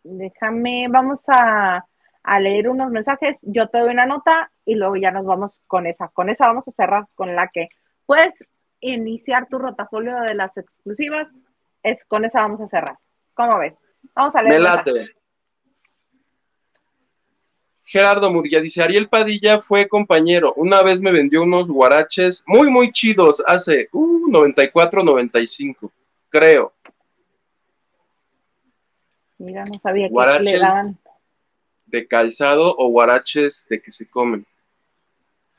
déjame, 0.04 0.88
vamos 0.90 1.26
a, 1.28 1.86
a 2.24 2.40
leer 2.40 2.70
unos 2.70 2.90
mensajes, 2.90 3.38
yo 3.42 3.68
te 3.68 3.80
doy 3.80 3.92
una 3.92 4.06
nota 4.06 4.52
y 4.66 4.76
luego 4.76 4.96
ya 4.96 5.12
nos 5.12 5.26
vamos 5.26 5.62
con 5.68 5.88
esa. 5.88 6.08
Con 6.08 6.30
esa 6.30 6.48
vamos 6.48 6.68
a 6.68 6.72
cerrar 6.72 7.08
con 7.16 7.36
la 7.36 7.50
que 7.50 7.68
puedes 8.06 8.46
iniciar 8.80 9.48
tu 9.48 9.60
rotafolio 9.60 10.20
de 10.22 10.36
las 10.36 10.56
exclusivas. 10.58 11.30
Es 11.84 12.04
con 12.06 12.24
esa 12.24 12.40
vamos 12.40 12.62
a 12.62 12.68
cerrar. 12.68 12.98
¿Cómo 13.34 13.58
ves? 13.60 13.74
Vamos 14.16 14.36
a 14.36 14.42
leer. 14.42 14.54
Me 14.54 14.60
late. 14.60 15.23
Gerardo 17.84 18.32
Murguía 18.32 18.62
dice, 18.62 18.82
Ariel 18.82 19.10
Padilla 19.10 19.60
fue 19.60 19.88
compañero, 19.88 20.54
una 20.56 20.82
vez 20.82 21.02
me 21.02 21.12
vendió 21.12 21.44
unos 21.44 21.70
guaraches 21.70 22.44
muy, 22.48 22.70
muy 22.70 22.92
chidos, 22.92 23.44
hace 23.46 23.90
uh, 23.92 24.30
94, 24.30 25.04
95, 25.04 25.92
creo. 26.30 26.74
Mira, 29.38 29.66
no 29.66 29.80
sabía 29.80 30.08
que 30.08 30.44
le 30.44 30.60
daban 30.60 30.98
de 31.86 32.08
calzado 32.08 32.76
o 32.78 32.90
guaraches 32.90 33.68
de 33.70 33.82
que 33.82 33.92
se 33.92 34.10
comen. 34.10 34.46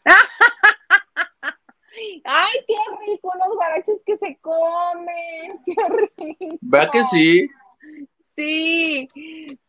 ¡Ay, 2.24 2.52
qué 2.66 2.74
rico! 3.06 3.30
Los 3.38 3.54
guaraches 3.54 4.02
que 4.04 4.16
se 4.16 4.36
comen. 4.40 5.62
¡Qué 5.64 5.74
rico! 6.16 6.58
¿Va 6.62 6.90
que 6.90 7.04
sí? 7.04 7.48
Sí. 8.36 9.08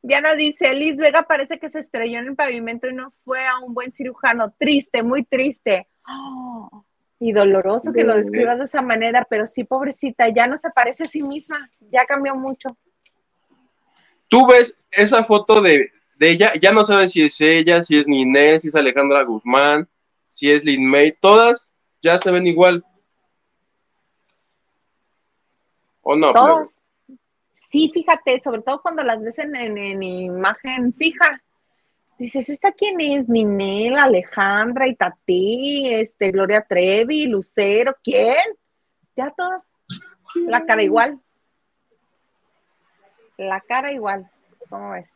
Diana 0.02 0.36
dice, 0.36 0.74
Liz 0.74 0.98
Vega 0.98 1.24
parece 1.24 1.60
que 1.60 1.70
se 1.70 1.80
estrelló 1.80 2.20
en 2.20 2.28
el 2.28 2.36
pavimento 2.36 2.88
y 2.88 2.94
no 2.94 3.14
fue 3.24 3.46
a 3.46 3.60
un 3.60 3.74
buen 3.74 3.94
cirujano. 3.94 4.54
Triste, 4.58 5.04
muy 5.04 5.24
triste. 5.24 5.88
y 7.20 7.32
doloroso 7.32 7.94
que 7.94 8.04
lo 8.04 8.16
describas 8.16 8.58
de 8.58 8.66
esa 8.66 8.82
manera, 8.82 9.26
pero 9.30 9.48
sí, 9.48 9.64
pobrecita, 9.64 10.30
ya 10.30 10.48
no 10.48 10.58
se 10.58 10.70
parece 10.70 11.06
a 11.06 11.08
sí 11.08 11.24
misma, 11.24 11.70
ya 11.92 12.06
cambió 12.06 12.36
mucho. 12.36 12.78
Tú 14.28 14.46
ves 14.48 14.86
esa 14.92 15.24
foto 15.24 15.62
de, 15.62 15.92
de 16.18 16.30
ella, 16.30 16.54
ya 16.60 16.72
no 16.72 16.84
sabes 16.84 17.14
si 17.14 17.24
es 17.24 17.40
ella, 17.40 17.82
si 17.82 17.98
es 17.98 18.08
Ninel, 18.08 18.60
si 18.60 18.68
es 18.68 18.76
Alejandra 18.76 19.24
Guzmán, 19.24 19.88
si 20.28 20.52
es 20.52 20.66
Lin 20.66 20.86
May, 20.86 21.14
todas 21.14 21.74
ya 22.02 22.20
se 22.20 22.32
ven 22.32 22.46
igual. 22.46 22.86
¿O 26.02 26.16
no? 26.16 26.34
Todas. 26.34 26.84
Sí, 27.70 27.92
fíjate, 27.94 28.42
sobre 28.42 28.62
todo 28.62 28.82
cuando 28.82 29.04
las 29.04 29.22
ves 29.22 29.40
en, 29.40 30.04
imagen 30.04 30.94
fija. 30.94 31.42
Dices, 32.18 32.50
¿esta 32.50 32.72
quién 32.72 33.02
es? 33.02 33.28
Ninel, 33.28 33.98
Alejandra, 33.98 34.88
Itatí, 34.88 35.94
este, 35.94 36.32
Gloria 36.32 36.66
Trevi, 36.68 37.26
Lucero, 37.26 37.96
¿quién? 38.04 38.38
Ya 39.18 39.34
todas, 39.36 39.72
la 40.36 40.66
cara 40.66 40.84
igual. 40.84 41.20
La 43.38 43.60
cara 43.60 43.92
igual, 43.92 44.30
¿cómo 44.70 44.92
ves? 44.92 45.14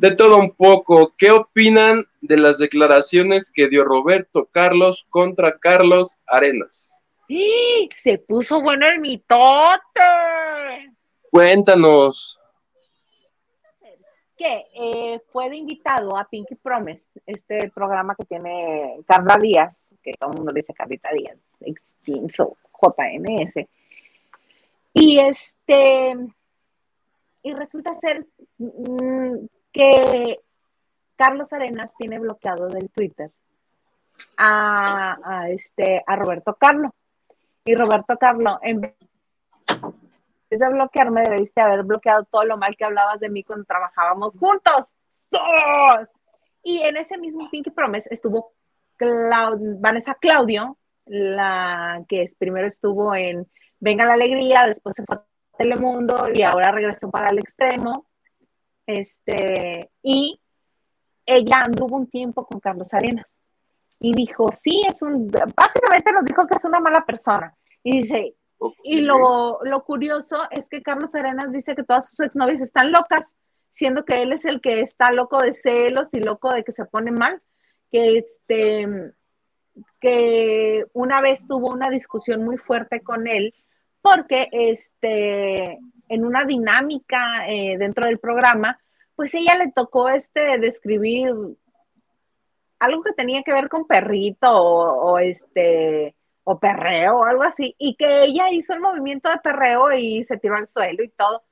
de 0.00 0.12
todo 0.12 0.38
un 0.38 0.52
poco. 0.52 1.14
¿Qué 1.18 1.30
opinan 1.30 2.06
de 2.22 2.38
las 2.38 2.56
declaraciones 2.56 3.52
que 3.54 3.68
dio 3.68 3.84
Roberto 3.84 4.48
Carlos 4.50 5.06
contra 5.10 5.58
Carlos 5.58 6.16
Arenas? 6.26 6.99
Se 7.94 8.18
puso 8.18 8.60
bueno 8.60 8.86
el 8.88 9.00
mitote. 9.00 10.00
Cuéntanos. 11.30 12.40
Que 14.36 14.64
eh, 14.74 15.20
fue 15.30 15.50
de 15.50 15.56
invitado 15.56 16.16
a 16.16 16.24
Pinky 16.24 16.54
Promise, 16.56 17.08
este 17.26 17.70
programa 17.70 18.14
que 18.16 18.24
tiene 18.24 18.96
Carla 19.06 19.36
Díaz, 19.36 19.84
que 20.02 20.14
todo 20.14 20.30
el 20.30 20.38
mundo 20.38 20.52
dice 20.52 20.72
Carlita 20.72 21.10
Díaz, 21.12 21.36
extinso 21.60 22.56
JNS. 22.80 23.66
Y 24.94 25.20
este, 25.20 26.14
y 27.42 27.52
resulta 27.52 27.94
ser 27.94 28.26
mm, 28.58 29.46
que 29.72 30.40
Carlos 31.16 31.52
Arenas 31.52 31.94
tiene 31.96 32.18
bloqueado 32.18 32.68
del 32.68 32.90
Twitter 32.90 33.30
a, 34.36 35.46
este, 35.50 36.02
a 36.06 36.16
Roberto 36.16 36.56
Carlo. 36.58 36.94
Y 37.64 37.74
Roberto 37.74 38.16
Carlo, 38.16 38.58
en 38.62 38.80
vez 38.80 38.94
de 40.50 40.68
bloquearme, 40.68 41.22
debiste 41.22 41.60
haber 41.60 41.82
bloqueado 41.84 42.24
todo 42.24 42.44
lo 42.44 42.56
mal 42.56 42.76
que 42.76 42.84
hablabas 42.84 43.20
de 43.20 43.28
mí 43.28 43.44
cuando 43.44 43.64
trabajábamos 43.64 44.34
juntos. 44.38 44.94
Y 46.62 46.80
en 46.82 46.96
ese 46.96 47.18
mismo 47.18 47.48
Pinky 47.50 47.70
Promise 47.70 48.12
estuvo 48.12 48.52
Vanessa 48.98 50.14
Claudio, 50.14 50.76
la 51.06 52.04
que 52.08 52.22
es, 52.22 52.34
primero 52.34 52.66
estuvo 52.66 53.14
en 53.14 53.46
Venga 53.78 54.04
la 54.04 54.14
Alegría, 54.14 54.66
después 54.66 54.96
se 54.96 55.04
fue 55.04 55.16
a 55.16 55.24
Telemundo 55.56 56.28
y 56.32 56.42
ahora 56.42 56.70
regresó 56.70 57.10
para 57.10 57.28
el 57.28 57.38
extremo. 57.38 58.06
Este, 58.86 59.90
y 60.02 60.40
ella 61.24 61.62
anduvo 61.62 61.96
un 61.96 62.08
tiempo 62.08 62.44
con 62.44 62.60
Carlos 62.60 62.92
Arenas 62.92 63.39
y 64.00 64.12
dijo, 64.14 64.48
sí, 64.54 64.82
es 64.88 65.02
un, 65.02 65.28
básicamente 65.28 66.12
nos 66.12 66.24
dijo 66.24 66.46
que 66.46 66.56
es 66.56 66.64
una 66.64 66.80
mala 66.80 67.04
persona. 67.04 67.54
Y 67.82 68.02
dice, 68.02 68.34
y 68.82 69.02
lo, 69.02 69.60
lo, 69.62 69.84
curioso 69.84 70.38
es 70.50 70.68
que 70.68 70.82
Carlos 70.82 71.14
Arenas 71.14 71.52
dice 71.52 71.74
que 71.74 71.84
todas 71.84 72.08
sus 72.08 72.20
exnovias 72.20 72.62
están 72.62 72.92
locas, 72.92 73.34
siendo 73.70 74.04
que 74.04 74.22
él 74.22 74.32
es 74.32 74.44
el 74.46 74.60
que 74.60 74.80
está 74.80 75.12
loco 75.12 75.38
de 75.38 75.52
celos 75.52 76.08
y 76.12 76.20
loco 76.20 76.52
de 76.52 76.64
que 76.64 76.72
se 76.72 76.86
pone 76.86 77.10
mal, 77.10 77.40
que 77.90 78.18
este 78.18 79.12
que 80.00 80.84
una 80.92 81.20
vez 81.20 81.46
tuvo 81.46 81.68
una 81.70 81.88
discusión 81.88 82.44
muy 82.44 82.56
fuerte 82.58 83.02
con 83.02 83.26
él 83.26 83.54
porque 84.02 84.48
este 84.52 85.78
en 86.08 86.24
una 86.24 86.44
dinámica 86.44 87.48
eh, 87.48 87.76
dentro 87.78 88.06
del 88.06 88.18
programa, 88.18 88.80
pues 89.14 89.34
ella 89.34 89.54
le 89.56 89.70
tocó 89.70 90.08
este 90.08 90.58
describir 90.58 91.32
algo 92.80 93.02
que 93.02 93.12
tenía 93.12 93.42
que 93.42 93.52
ver 93.52 93.68
con 93.68 93.86
perrito 93.86 94.50
o, 94.50 95.18
este 95.18 96.14
o 96.44 96.58
perreo 96.58 97.18
o 97.18 97.24
algo 97.24 97.44
así, 97.44 97.74
y 97.78 97.94
que 97.94 98.24
ella 98.24 98.50
hizo 98.50 98.72
el 98.72 98.80
movimiento 98.80 99.30
de 99.30 99.38
perreo 99.38 99.92
y 99.92 100.24
se 100.24 100.38
tiró 100.38 100.56
al 100.56 100.68
suelo 100.68 101.04
y 101.04 101.08
todo, 101.10 101.44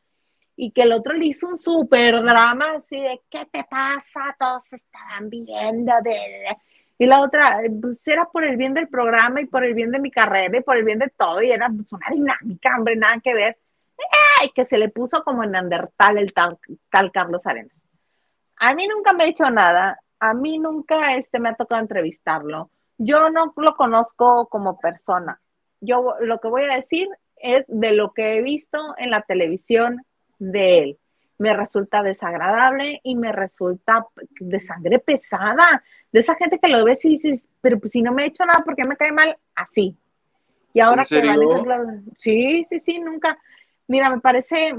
y 0.56 0.72
que 0.72 0.82
el 0.82 0.92
otro 0.92 1.12
le 1.12 1.26
hizo 1.26 1.46
un 1.46 1.58
súper 1.58 2.22
drama 2.22 2.72
así 2.76 3.00
de, 3.00 3.20
¿qué 3.30 3.46
te 3.46 3.64
pasa? 3.64 4.34
Todos 4.38 4.64
te 4.68 4.76
estaban 4.76 5.30
viendo, 5.30 5.92
de... 6.02 6.56
y 6.98 7.06
la 7.06 7.20
otra, 7.20 7.60
pues 7.80 8.00
era 8.08 8.24
por 8.24 8.44
el 8.44 8.56
bien 8.56 8.74
del 8.74 8.88
programa 8.88 9.40
y 9.40 9.46
por 9.46 9.64
el 9.64 9.74
bien 9.74 9.92
de 9.92 10.00
mi 10.00 10.10
carrera 10.10 10.58
y 10.58 10.62
por 10.62 10.76
el 10.76 10.84
bien 10.84 10.98
de 10.98 11.12
todo, 11.16 11.42
y 11.42 11.52
era 11.52 11.68
pues, 11.68 11.92
una 11.92 12.08
dinámica, 12.10 12.76
hombre, 12.76 12.96
nada 12.96 13.20
que 13.22 13.34
ver. 13.34 13.58
¡ay! 14.40 14.50
que 14.54 14.64
se 14.64 14.78
le 14.78 14.88
puso 14.88 15.22
como 15.24 15.44
en 15.44 15.52
Neandertal 15.52 16.18
el 16.18 16.32
tal, 16.32 16.58
Carlos 17.12 17.46
Arenas. 17.46 17.76
A 18.56 18.74
mí 18.74 18.86
nunca 18.86 19.12
me 19.12 19.24
ha 19.24 19.28
hecho 19.28 19.48
nada, 19.50 19.98
a 20.20 20.34
mí 20.34 20.58
nunca 20.58 21.14
este, 21.16 21.38
me 21.38 21.50
ha 21.50 21.54
tocado 21.54 21.80
entrevistarlo. 21.80 22.70
Yo 22.96 23.30
no 23.30 23.52
lo 23.56 23.76
conozco 23.76 24.48
como 24.48 24.78
persona. 24.78 25.40
Yo 25.80 26.14
lo 26.20 26.40
que 26.40 26.48
voy 26.48 26.62
a 26.62 26.74
decir 26.74 27.08
es 27.36 27.64
de 27.68 27.92
lo 27.92 28.12
que 28.12 28.36
he 28.36 28.42
visto 28.42 28.94
en 28.98 29.10
la 29.10 29.22
televisión 29.22 30.02
de 30.38 30.78
él. 30.80 30.98
me 31.38 31.54
resulta 31.54 32.02
desagradable 32.02 33.00
y 33.04 33.14
me 33.14 33.30
resulta 33.30 34.04
de 34.40 34.58
sangre 34.58 34.98
pesada, 34.98 35.84
de 36.10 36.18
esa 36.18 36.34
gente 36.34 36.58
que 36.58 36.68
lo 36.68 36.84
ves 36.84 37.04
y 37.04 37.10
dices, 37.10 37.44
pero 37.60 37.78
pues 37.78 37.92
si 37.92 38.02
no 38.02 38.12
me 38.12 38.24
he 38.24 38.26
hecho 38.26 38.44
nada, 38.44 38.64
¿por 38.64 38.74
qué 38.74 38.82
me 38.82 38.96
cae 38.96 39.12
mal? 39.12 39.38
Así. 39.54 39.96
Y 40.72 40.80
ahora 40.80 41.04
que 41.04 41.20
Vanessa 41.20 41.62
sí, 42.16 42.66
sí, 42.68 42.80
sí, 42.80 43.00
nunca. 43.00 43.38
Mira, 43.86 44.10
me 44.10 44.20
parece, 44.20 44.74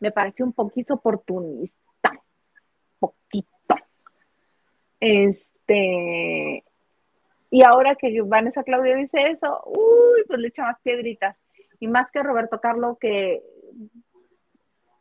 me 0.00 0.10
parece 0.10 0.42
un 0.42 0.52
poquito 0.52 0.94
oportunista, 0.94 1.87
poquito. 2.98 3.48
Este, 5.00 6.64
y 7.50 7.62
ahora 7.62 7.94
que 7.94 8.20
Vanessa 8.22 8.62
Claudia 8.62 8.96
dice 8.96 9.30
eso, 9.30 9.62
uy, 9.66 10.24
pues 10.26 10.38
le 10.38 10.48
echa 10.48 10.64
más 10.64 10.80
piedritas. 10.82 11.40
Y 11.80 11.88
más 11.88 12.10
que 12.10 12.22
Roberto 12.22 12.60
Carlos, 12.60 12.98
que 13.00 13.42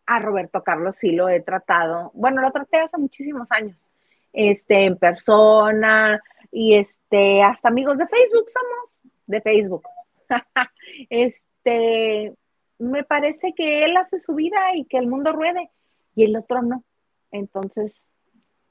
a 0.06 0.20
Roberto 0.20 0.64
Carlos 0.64 0.96
sí 0.96 1.12
lo 1.12 1.30
he 1.30 1.42
tratado. 1.42 2.12
Bueno, 2.14 2.42
lo 2.42 2.52
traté 2.52 2.78
hace 2.78 2.98
muchísimos 2.98 3.52
años, 3.52 3.78
este, 4.34 4.86
en 4.86 4.98
persona 4.98 6.22
y 6.52 6.76
este, 6.76 7.44
hasta 7.44 7.68
amigos 7.68 7.98
de 7.98 8.08
Facebook 8.08 8.50
somos, 8.50 9.02
de 9.26 9.42
Facebook. 9.42 9.84
este, 11.10 12.34
me 12.80 13.04
parece 13.04 13.54
que 13.54 13.84
él 13.84 13.98
hace 13.98 14.20
su 14.20 14.34
vida 14.34 14.76
y 14.76 14.86
que 14.86 14.98
el 14.98 15.08
mundo 15.08 15.34
ruede 15.34 15.70
y 16.16 16.24
el 16.24 16.38
otro 16.38 16.62
no. 16.62 16.84
Entonces, 17.32 18.04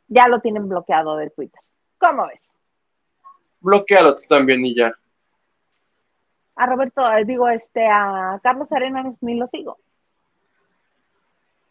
ya 0.08 0.28
lo 0.28 0.40
tienen 0.40 0.68
bloqueado 0.68 1.16
de 1.16 1.30
Twitter. 1.30 1.60
¿Cómo 1.98 2.26
ves? 2.26 2.52
Bloquealo 3.60 4.14
tú 4.14 4.22
también 4.28 4.64
y 4.64 4.74
ya. 4.74 4.94
A 6.56 6.66
Roberto, 6.66 7.10
eh, 7.12 7.24
digo, 7.24 7.48
este, 7.48 7.86
a 7.86 8.40
Carlos 8.42 8.72
Arenas 8.72 9.14
ni 9.20 9.36
lo 9.36 9.46
sigo. 9.48 9.78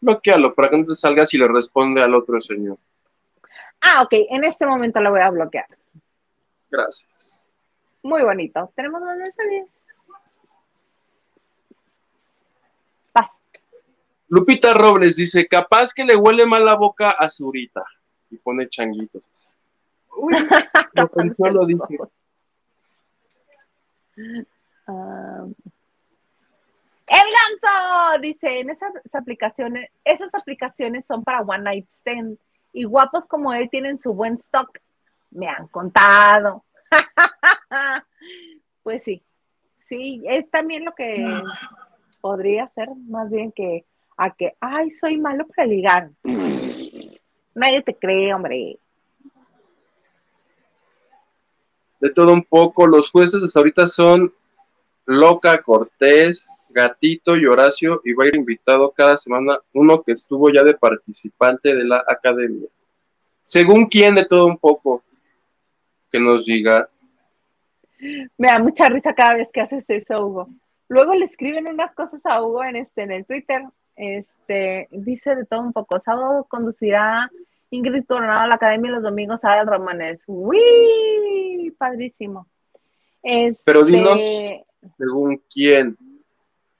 Bloquealo 0.00 0.54
para 0.54 0.68
que 0.68 0.78
no 0.78 0.86
te 0.86 0.94
salgas 0.94 1.32
y 1.34 1.38
le 1.38 1.48
responde 1.48 2.02
al 2.02 2.14
otro 2.14 2.40
señor. 2.40 2.78
Ah, 3.80 4.02
ok, 4.02 4.12
en 4.30 4.44
este 4.44 4.66
momento 4.66 5.00
lo 5.00 5.10
voy 5.10 5.20
a 5.20 5.30
bloquear. 5.30 5.66
Gracias. 6.70 7.46
Muy 8.02 8.22
bonito. 8.22 8.70
Tenemos 8.76 9.00
más 9.00 9.16
mensajes. 9.16 9.66
Lupita 14.28 14.74
Robles 14.74 15.16
dice, 15.16 15.46
capaz 15.46 15.92
que 15.94 16.04
le 16.04 16.16
huele 16.16 16.46
mal 16.46 16.64
la 16.64 16.74
boca 16.74 17.10
a 17.10 17.30
Zurita. 17.30 17.84
Y 18.30 18.38
pone 18.38 18.68
changuitos. 18.68 19.54
Uy, 20.16 20.34
lo 20.94 21.08
pensó, 21.08 21.46
lo 21.46 21.66
dije. 21.66 21.98
Um, 24.88 25.54
el 27.06 27.28
ganso 27.62 28.20
dice, 28.20 28.60
en 28.60 28.70
esas 28.70 28.92
aplicaciones, 29.12 29.90
esas 30.04 30.34
aplicaciones 30.34 31.04
son 31.06 31.22
para 31.22 31.42
One 31.42 31.62
Night 31.62 31.86
Stand 32.00 32.38
y 32.72 32.84
guapos 32.84 33.26
como 33.26 33.54
él 33.54 33.68
tienen 33.70 33.98
su 33.98 34.12
buen 34.12 34.34
stock. 34.34 34.78
Me 35.30 35.48
han 35.48 35.68
contado. 35.68 36.64
pues 38.82 39.04
sí, 39.04 39.22
sí, 39.88 40.22
es 40.26 40.50
también 40.50 40.84
lo 40.84 40.94
que 40.94 41.24
podría 42.20 42.68
ser, 42.68 42.88
más 43.06 43.30
bien 43.30 43.52
que 43.52 43.84
a 44.16 44.34
que, 44.34 44.54
ay, 44.60 44.90
soy 44.90 45.18
malo 45.18 45.46
para 45.46 45.66
ligar. 45.66 46.10
Nadie 47.54 47.82
te 47.82 47.94
cree, 47.94 48.32
hombre. 48.32 48.78
De 52.00 52.10
todo 52.10 52.32
un 52.32 52.42
poco, 52.42 52.86
los 52.86 53.10
jueces 53.10 53.42
hasta 53.42 53.58
ahorita 53.58 53.86
son 53.86 54.32
Loca, 55.06 55.62
Cortés, 55.62 56.48
Gatito 56.68 57.36
y 57.36 57.46
Horacio, 57.46 58.02
y 58.04 58.12
va 58.12 58.24
a 58.24 58.28
ir 58.28 58.36
invitado 58.36 58.90
cada 58.90 59.16
semana 59.16 59.58
uno 59.72 60.02
que 60.02 60.12
estuvo 60.12 60.50
ya 60.50 60.62
de 60.62 60.74
participante 60.74 61.74
de 61.74 61.84
la 61.84 62.04
academia. 62.06 62.68
Según 63.40 63.86
quién, 63.86 64.14
de 64.14 64.24
todo 64.24 64.46
un 64.46 64.58
poco, 64.58 65.02
que 66.10 66.20
nos 66.20 66.44
diga. 66.44 66.88
Me 68.36 68.48
da 68.48 68.58
mucha 68.58 68.88
risa 68.88 69.14
cada 69.14 69.34
vez 69.34 69.48
que 69.52 69.60
haces 69.60 69.84
eso, 69.88 70.14
Hugo. 70.16 70.48
Luego 70.88 71.14
le 71.14 71.24
escriben 71.24 71.66
unas 71.66 71.92
cosas 71.94 72.24
a 72.26 72.42
Hugo 72.42 72.62
en, 72.64 72.76
este, 72.76 73.02
en 73.02 73.12
el 73.12 73.24
Twitter 73.24 73.62
este, 73.96 74.88
dice 74.90 75.34
de 75.34 75.44
todo 75.44 75.60
un 75.60 75.72
poco. 75.72 76.00
Sábado 76.00 76.46
conducirá 76.48 77.30
Ingrid 77.70 78.04
Coronado 78.06 78.42
a 78.42 78.46
la 78.46 78.54
Academia 78.56 78.92
los 78.92 79.02
domingos 79.02 79.44
a 79.44 79.64
Romanes. 79.64 80.20
¡Uy! 80.26 81.74
Padrísimo. 81.76 82.46
Pero 83.64 83.84
dinos 83.84 84.22
según 84.96 85.42
quién. 85.52 85.96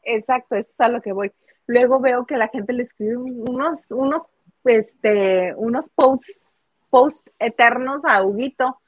Exacto, 0.02 0.54
eso 0.54 0.70
es 0.72 0.80
a 0.80 0.88
lo 0.88 1.00
que 1.00 1.12
voy. 1.12 1.32
Luego 1.66 1.98
veo 1.98 2.26
que 2.26 2.36
la 2.36 2.48
gente 2.48 2.72
le 2.72 2.84
escribe 2.84 3.16
unos, 3.16 3.90
unos, 3.90 4.22
este, 4.64 5.52
unos 5.56 5.88
posts, 5.88 6.68
posts 6.90 7.32
eternos 7.40 8.04
a 8.04 8.22
Huguito 8.22 8.78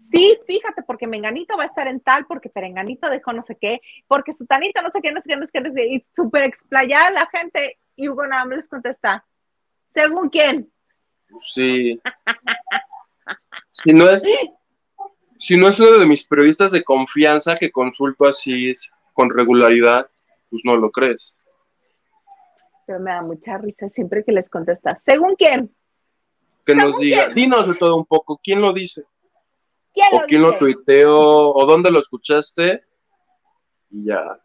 Sí, 0.00 0.38
fíjate, 0.46 0.82
porque 0.82 1.06
Menganito 1.06 1.56
va 1.56 1.64
a 1.64 1.66
estar 1.66 1.88
en 1.88 2.00
tal, 2.00 2.26
porque 2.26 2.48
Perenganito 2.48 3.10
dejó 3.10 3.32
no 3.32 3.42
sé 3.42 3.56
qué, 3.60 3.80
porque 4.06 4.32
Sutanito 4.32 4.80
no 4.80 4.90
sé 4.90 5.00
qué, 5.02 5.12
no 5.12 5.20
sé 5.20 5.28
qué, 5.28 5.36
no 5.36 5.46
sé 5.46 5.52
qué, 5.52 5.60
no 5.60 5.70
sé 5.70 5.74
qué, 5.74 5.86
y 5.94 6.06
súper 6.14 6.44
explayada 6.44 7.10
la 7.10 7.26
gente, 7.26 7.78
y 7.96 8.08
Hugo 8.08 8.26
nada 8.26 8.44
más 8.44 8.58
les 8.58 8.68
contesta, 8.68 9.26
¿según 9.92 10.28
quién? 10.28 10.70
Sí. 11.40 12.00
si 13.72 13.92
no 13.92 14.08
es, 14.08 14.24
si 15.36 15.56
no 15.56 15.68
es 15.68 15.80
uno 15.80 15.98
de 15.98 16.06
mis 16.06 16.24
periodistas 16.24 16.72
de 16.72 16.84
confianza 16.84 17.56
que 17.56 17.72
consulto 17.72 18.26
así 18.26 18.72
con 19.12 19.30
regularidad, 19.30 20.08
pues 20.48 20.62
no 20.64 20.76
lo 20.76 20.90
crees. 20.90 21.40
Pero 22.86 23.00
me 23.00 23.10
da 23.10 23.20
mucha 23.20 23.58
risa 23.58 23.88
siempre 23.90 24.24
que 24.24 24.32
les 24.32 24.48
contesta, 24.48 24.98
¿según 25.04 25.34
quién? 25.34 25.74
Que 26.64 26.74
nos 26.74 26.98
diga, 26.98 27.28
dinos 27.28 27.66
de 27.66 27.74
todo 27.74 27.96
un 27.96 28.06
poco, 28.06 28.40
¿quién 28.42 28.60
lo 28.60 28.72
dice? 28.72 29.04
O 30.12 30.20
quién 30.26 30.42
lo 30.42 30.56
tuiteó, 30.56 31.52
o 31.52 31.66
dónde 31.66 31.90
lo 31.90 32.00
escuchaste, 32.00 32.84
y 33.90 34.06
ya. 34.06 34.38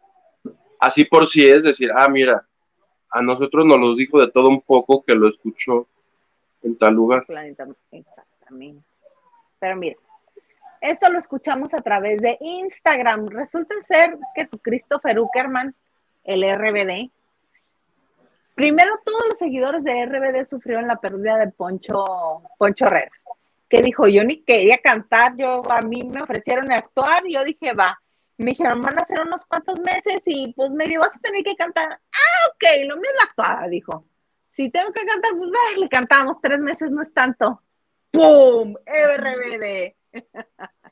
Así 0.80 1.04
por 1.04 1.26
si 1.26 1.46
es 1.46 1.64
decir, 1.64 1.90
ah, 1.96 2.08
mira, 2.08 2.46
a 3.10 3.22
nosotros 3.22 3.64
nos 3.64 3.78
lo 3.78 3.94
dijo 3.94 4.20
de 4.20 4.30
todo 4.30 4.48
un 4.48 4.60
poco 4.60 5.02
que 5.02 5.14
lo 5.14 5.28
escuchó 5.28 5.86
en 6.62 6.76
tal 6.76 6.94
lugar. 6.94 7.24
Exactamente. 7.90 8.82
Pero 9.58 9.76
mira, 9.76 9.96
esto 10.80 11.08
lo 11.08 11.18
escuchamos 11.18 11.72
a 11.74 11.78
través 11.78 12.20
de 12.20 12.36
Instagram. 12.40 13.28
Resulta 13.28 13.74
ser 13.80 14.18
que 14.34 14.46
tu 14.46 14.58
Christopher 14.58 15.18
Uckerman, 15.18 15.74
el 16.24 16.42
RBD, 16.42 17.10
primero 18.54 19.00
todos 19.04 19.22
los 19.30 19.38
seguidores 19.38 19.84
de 19.84 20.06
RBD 20.06 20.44
sufrieron 20.44 20.86
la 20.86 20.96
pérdida 20.96 21.38
de 21.38 21.50
Poncho, 21.52 22.42
Poncho 22.58 22.86
Herrera 22.86 23.12
dijo, 23.82 24.06
yo 24.08 24.24
ni 24.24 24.42
quería 24.42 24.78
cantar, 24.78 25.34
yo 25.36 25.62
a 25.70 25.82
mí 25.82 26.02
me 26.02 26.22
ofrecieron 26.22 26.72
actuar, 26.72 27.26
y 27.26 27.34
yo 27.34 27.44
dije, 27.44 27.72
va. 27.74 28.00
Me 28.36 28.50
dijeron, 28.50 28.82
van 28.82 28.98
a 28.98 29.04
ser 29.04 29.20
unos 29.20 29.46
cuantos 29.46 29.78
meses 29.80 30.22
y 30.26 30.52
pues 30.54 30.70
me 30.70 30.86
dijo, 30.86 31.02
vas 31.02 31.16
a 31.16 31.20
tener 31.20 31.44
que 31.44 31.54
cantar. 31.54 31.88
Ah, 31.92 32.48
ok, 32.50 32.88
lo 32.88 32.96
mismo 32.96 33.16
la 33.16 33.24
actuada, 33.24 33.68
dijo. 33.68 34.04
Si 34.50 34.70
tengo 34.70 34.92
que 34.92 35.06
cantar, 35.06 35.32
pues 35.36 35.50
va, 35.50 35.78
le 35.78 35.88
cantamos, 35.88 36.40
tres 36.40 36.58
meses 36.58 36.90
no 36.90 37.02
es 37.02 37.12
tanto. 37.12 37.62
¡Pum! 38.10 38.74
RBD. 38.86 39.94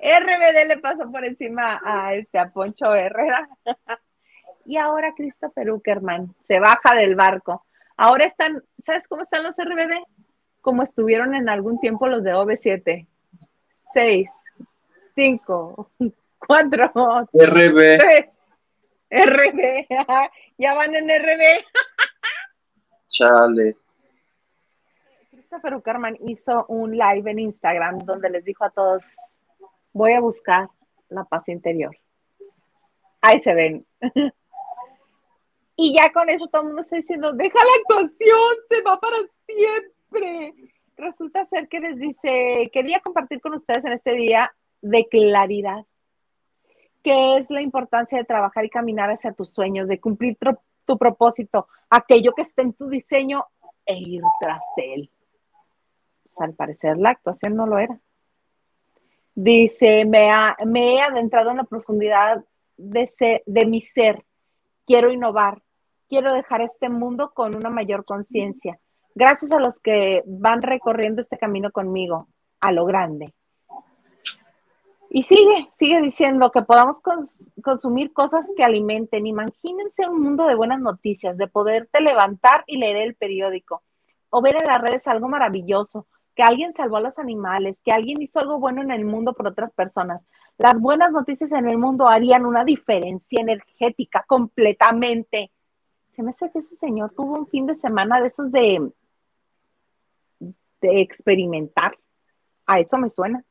RBD 0.00 0.68
le 0.68 0.78
pasó 0.78 1.10
por 1.10 1.24
encima 1.24 1.80
a 1.84 2.14
este 2.14 2.38
a 2.38 2.50
Poncho 2.50 2.94
Herrera. 2.94 3.48
y 4.64 4.76
ahora 4.76 5.14
Christopher 5.16 5.70
Uckerman 5.70 6.34
se 6.42 6.60
baja 6.60 6.94
del 6.94 7.14
barco. 7.14 7.66
Ahora 7.96 8.24
están, 8.24 8.62
¿sabes 8.82 9.06
cómo 9.08 9.22
están 9.22 9.42
los 9.42 9.56
RBD? 9.56 9.98
Como 10.60 10.82
estuvieron 10.82 11.34
en 11.34 11.48
algún 11.48 11.78
tiempo 11.80 12.06
los 12.06 12.22
de 12.22 12.32
OV7. 12.32 13.06
6, 13.92 14.30
5, 15.14 15.90
4, 16.46 16.92
RB. 17.32 18.30
RB, 19.10 19.86
ya 20.56 20.74
van 20.74 20.94
en 20.94 21.08
RB. 21.08 21.64
Chale. 23.08 23.76
Christopher 25.30 25.74
Uckerman 25.74 26.16
hizo 26.26 26.64
un 26.68 26.96
live 26.96 27.28
en 27.28 27.40
Instagram 27.40 27.98
donde 27.98 28.30
les 28.30 28.44
dijo 28.44 28.64
a 28.64 28.70
todos, 28.70 29.16
voy 29.92 30.12
a 30.12 30.20
buscar 30.20 30.68
la 31.08 31.24
paz 31.24 31.48
interior. 31.48 31.96
Ahí 33.20 33.40
se 33.40 33.52
ven. 33.52 33.84
y 35.76 35.96
ya 35.96 36.12
con 36.12 36.30
eso 36.30 36.46
todo 36.46 36.62
el 36.62 36.68
mundo 36.68 36.82
está 36.82 36.96
diciendo, 36.96 37.32
deja 37.32 37.58
la 37.58 37.80
actuación, 37.82 38.54
se 38.68 38.80
va 38.82 39.00
para 39.00 39.16
siempre 39.46 39.99
resulta 40.96 41.44
ser 41.44 41.68
que 41.68 41.80
les 41.80 41.98
dice, 41.98 42.70
quería 42.72 43.00
compartir 43.00 43.40
con 43.40 43.54
ustedes 43.54 43.84
en 43.84 43.92
este 43.92 44.12
día 44.14 44.54
de 44.82 45.06
claridad, 45.08 45.84
qué 47.02 47.36
es 47.36 47.50
la 47.50 47.62
importancia 47.62 48.18
de 48.18 48.24
trabajar 48.24 48.64
y 48.64 48.70
caminar 48.70 49.10
hacia 49.10 49.32
tus 49.32 49.50
sueños, 49.50 49.88
de 49.88 50.00
cumplir 50.00 50.36
tu, 50.84 50.98
propósito, 50.98 51.68
aquello 51.88 52.32
que 52.32 52.42
está 52.42 52.62
en 52.62 52.72
tu 52.72 52.88
diseño 52.88 53.44
e 53.86 53.96
ir 53.96 54.22
tras 54.40 54.62
él. 54.76 55.10
Pues, 56.24 56.40
al 56.40 56.54
parecer 56.54 56.98
la 56.98 57.10
actuación 57.10 57.54
no 57.54 57.66
lo 57.66 57.78
era. 57.78 57.98
Dice, 59.34 60.04
me, 60.04 60.28
me 60.66 60.94
he 60.94 61.00
adentrado 61.00 61.50
en 61.50 61.58
la 61.58 61.64
profundidad 61.64 62.44
de, 62.76 63.42
de 63.46 63.66
mi 63.66 63.82
ser, 63.82 64.24
quiero 64.84 65.12
innovar, 65.12 65.62
quiero 66.08 66.34
dejar 66.34 66.62
este 66.62 66.88
mundo 66.88 67.30
con 67.32 67.54
una 67.54 67.70
mayor 67.70 68.04
conciencia. 68.04 68.80
Gracias 69.14 69.52
a 69.52 69.58
los 69.58 69.80
que 69.80 70.22
van 70.26 70.62
recorriendo 70.62 71.20
este 71.20 71.38
camino 71.38 71.70
conmigo, 71.70 72.28
a 72.60 72.72
lo 72.72 72.84
grande. 72.84 73.34
Y 75.12 75.24
sigue, 75.24 75.66
sigue 75.76 76.00
diciendo 76.00 76.52
que 76.52 76.62
podamos 76.62 77.00
consumir 77.62 78.12
cosas 78.12 78.48
que 78.56 78.62
alimenten. 78.62 79.26
Imagínense 79.26 80.08
un 80.08 80.20
mundo 80.20 80.46
de 80.46 80.54
buenas 80.54 80.80
noticias, 80.80 81.36
de 81.36 81.48
poderte 81.48 82.00
levantar 82.00 82.62
y 82.68 82.78
leer 82.78 82.98
el 82.98 83.16
periódico 83.16 83.82
o 84.30 84.40
ver 84.40 84.56
en 84.56 84.66
las 84.66 84.80
redes 84.80 85.08
algo 85.08 85.28
maravilloso, 85.28 86.06
que 86.36 86.44
alguien 86.44 86.72
salvó 86.74 86.98
a 86.98 87.00
los 87.00 87.18
animales, 87.18 87.80
que 87.84 87.90
alguien 87.90 88.22
hizo 88.22 88.38
algo 88.38 88.60
bueno 88.60 88.82
en 88.82 88.92
el 88.92 89.04
mundo 89.04 89.32
por 89.32 89.48
otras 89.48 89.72
personas. 89.72 90.24
Las 90.56 90.80
buenas 90.80 91.10
noticias 91.10 91.50
en 91.50 91.68
el 91.68 91.76
mundo 91.76 92.08
harían 92.08 92.46
una 92.46 92.64
diferencia 92.64 93.40
energética 93.40 94.24
completamente. 94.28 95.50
Se 96.14 96.22
me 96.22 96.30
hace 96.30 96.50
que 96.52 96.60
ese 96.60 96.76
señor 96.76 97.12
tuvo 97.16 97.34
un 97.34 97.48
fin 97.48 97.66
de 97.66 97.74
semana 97.74 98.20
de 98.20 98.28
esos 98.28 98.52
de, 98.52 98.92
de 100.80 101.00
experimentar. 101.00 101.96
A 102.66 102.80
eso 102.80 102.98
me 102.98 103.10
suena. 103.10 103.44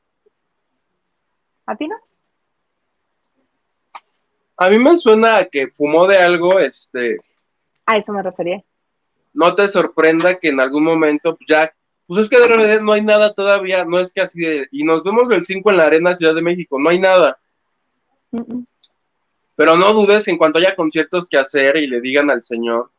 ¿A 1.65 1.75
ti 1.75 1.87
no? 1.87 1.95
A 4.57 4.69
mí 4.69 4.77
me 4.77 4.97
suena 4.97 5.45
que 5.45 5.67
fumó 5.67 6.07
de 6.07 6.17
algo, 6.17 6.59
este. 6.59 7.17
A 7.85 7.97
eso 7.97 8.11
me 8.11 8.21
refería. 8.21 8.63
No 9.33 9.55
te 9.55 9.67
sorprenda 9.67 10.35
que 10.35 10.49
en 10.49 10.59
algún 10.59 10.83
momento 10.83 11.35
pues, 11.37 11.47
ya, 11.47 11.73
pues 12.07 12.21
es 12.21 12.29
que 12.29 12.39
de 12.39 12.47
RBD 12.47 12.81
no 12.81 12.93
hay 12.93 13.01
nada 13.01 13.33
todavía, 13.33 13.85
no 13.85 13.99
es 13.99 14.11
que 14.11 14.21
así 14.21 14.41
de, 14.41 14.67
y 14.71 14.83
nos 14.83 15.03
vemos 15.03 15.29
del 15.29 15.43
5 15.43 15.69
en 15.69 15.77
la 15.77 15.85
Arena 15.85 16.15
Ciudad 16.15 16.35
de 16.35 16.41
México, 16.41 16.77
no 16.79 16.89
hay 16.89 16.99
nada. 16.99 17.39
Pero 19.55 19.77
no 19.77 19.93
dudes 19.93 20.27
en 20.27 20.37
cuanto 20.37 20.59
haya 20.59 20.75
conciertos 20.75 21.29
que 21.29 21.37
hacer 21.37 21.77
y 21.77 21.87
le 21.87 22.01
digan 22.01 22.29
al 22.29 22.41
señor 22.41 22.91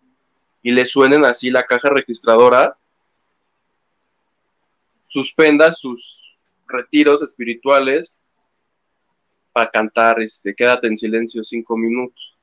y 0.62 0.72
le 0.72 0.84
suenen 0.84 1.24
así 1.24 1.50
la 1.50 1.64
caja 1.64 1.88
registradora, 1.90 2.78
suspenda 5.10 5.70
sus 5.72 6.38
retiros 6.68 7.20
espirituales 7.20 8.20
para 9.52 9.68
cantar, 9.68 10.20
este, 10.20 10.54
quédate 10.54 10.86
en 10.86 10.96
silencio 10.96 11.42
cinco 11.42 11.76
minutos. 11.76 12.38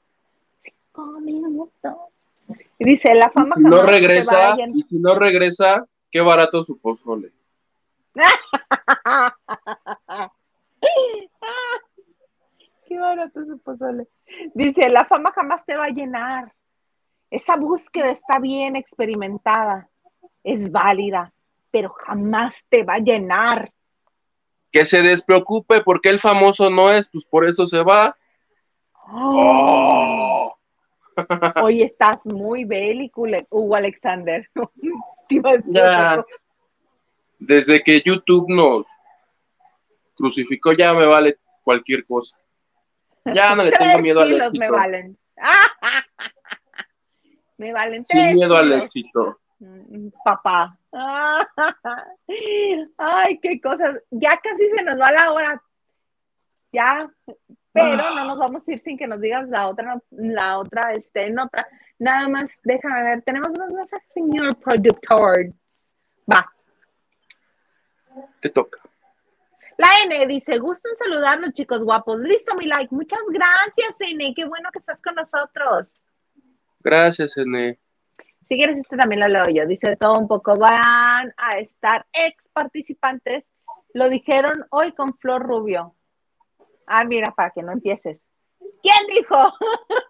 Cinco 0.62 1.06
minutos. 1.22 1.96
Y 2.78 2.90
dice, 2.90 3.16
la 3.16 3.30
fama 3.30 3.56
si 3.56 3.62
no 3.64 3.84
regresa, 3.84 4.58
y 4.74 4.82
si 4.84 5.00
no 5.00 5.16
regresa, 5.16 5.88
qué 6.12 6.20
barato 6.20 6.62
su 6.62 6.78
pozole. 6.78 7.32
qué 12.86 13.00
barato 13.00 13.46
su 13.46 13.58
pozole. 13.60 14.10
Dice, 14.54 14.90
la 14.90 15.06
fama 15.06 15.32
jamás 15.34 15.66
te 15.66 15.78
va 15.78 15.86
a 15.86 15.92
llenar. 15.92 16.54
Esa 17.32 17.56
búsqueda 17.56 18.12
está 18.12 18.40
bien 18.40 18.76
experimentada, 18.76 19.90
es 20.44 20.70
válida, 20.70 21.32
pero 21.78 21.90
jamás 21.90 22.66
te 22.70 22.82
va 22.82 22.96
a 22.96 23.00
llenar 23.00 23.72
que 24.72 24.84
se 24.84 25.04
despreocupe 25.04 25.82
porque 25.82 26.10
el 26.10 26.20
famoso 26.20 26.72
no 26.72 26.90
es, 26.90 27.08
pues 27.08 27.24
por 27.26 27.48
eso 27.48 27.68
se 27.68 27.84
va. 27.84 28.18
Oh. 29.12 30.58
Hoy 31.62 31.84
estás 31.84 32.26
muy 32.26 32.66
bélico, 32.66 33.28
Hugo 33.52 33.76
Alexander. 33.76 34.50
ya, 35.68 36.26
desde 37.38 37.84
que 37.84 38.02
YouTube 38.02 38.50
nos 38.50 38.88
crucificó, 40.16 40.74
ya 40.74 40.96
me 40.96 41.06
vale 41.06 41.38
cualquier 41.64 42.08
cosa. 42.08 42.38
Ya 43.24 43.56
no 43.56 43.64
le 43.64 43.72
tengo 43.78 44.00
miedo 44.00 44.22
al 44.22 44.34
éxito. 44.34 44.60
Me 44.60 44.72
valen. 44.72 45.18
me 47.58 47.72
valen. 47.72 48.04
Sin 48.04 48.34
miedo 48.34 48.58
al 48.58 48.74
éxito. 48.74 49.40
Mm, 49.60 50.10
papá. 50.24 50.78
Ay, 52.98 53.40
qué 53.40 53.60
cosas. 53.62 54.02
Ya 54.12 54.40
casi 54.42 54.70
se 54.70 54.84
nos 54.84 55.00
va 55.00 55.12
la 55.12 55.32
hora. 55.32 55.64
Ya, 56.72 57.10
pero 57.72 58.10
no 58.16 58.26
nos 58.26 58.38
vamos 58.38 58.68
a 58.68 58.72
ir 58.72 58.80
sin 58.80 58.98
que 58.98 59.08
nos 59.08 59.22
digas 59.22 59.48
la 59.50 59.68
otra, 59.68 60.02
la 60.12 60.60
otra, 60.60 60.92
este, 60.94 61.30
nota. 61.30 61.68
Nada 62.00 62.28
más, 62.28 62.50
déjame 62.64 63.04
ver. 63.04 63.22
Tenemos 63.24 63.50
unos 63.50 63.72
mensajes, 63.72 64.12
señor 64.14 64.56
productor. 64.58 65.54
Va. 66.32 66.46
Te 68.40 68.50
toca. 68.50 68.80
La 69.78 69.90
N 70.06 70.26
dice, 70.28 70.58
gusto 70.58 70.90
en 70.90 70.98
saludarlos, 70.98 71.54
chicos 71.54 71.84
guapos. 71.84 72.20
Listo, 72.20 72.56
mi 72.56 72.66
like. 72.66 72.94
Muchas 72.94 73.20
gracias, 73.30 73.96
N. 74.00 74.34
Qué 74.36 74.46
bueno 74.46 74.70
que 74.72 74.80
estás 74.80 75.00
con 75.02 75.16
nosotros. 75.16 75.88
Gracias, 76.80 77.38
N. 77.38 77.78
Si 78.48 78.56
quieres, 78.56 78.78
este 78.78 78.96
también 78.96 79.20
lo 79.20 79.28
leo 79.28 79.44
yo. 79.54 79.68
Dice 79.68 79.98
todo 79.98 80.18
un 80.18 80.28
poco. 80.28 80.56
Van 80.56 81.34
a 81.36 81.58
estar 81.58 82.06
ex 82.14 82.48
participantes. 82.54 83.50
Lo 83.94 84.10
dijeron 84.10 84.66
hoy 84.70 84.94
con 84.94 85.18
Flor 85.18 85.44
Rubio. 85.44 85.96
Ah, 86.86 87.04
mira, 87.04 87.34
para 87.36 87.52
que 87.52 87.62
no 87.62 87.74
empieces. 87.74 88.24
¿Quién 88.82 89.08
dijo? 89.10 89.54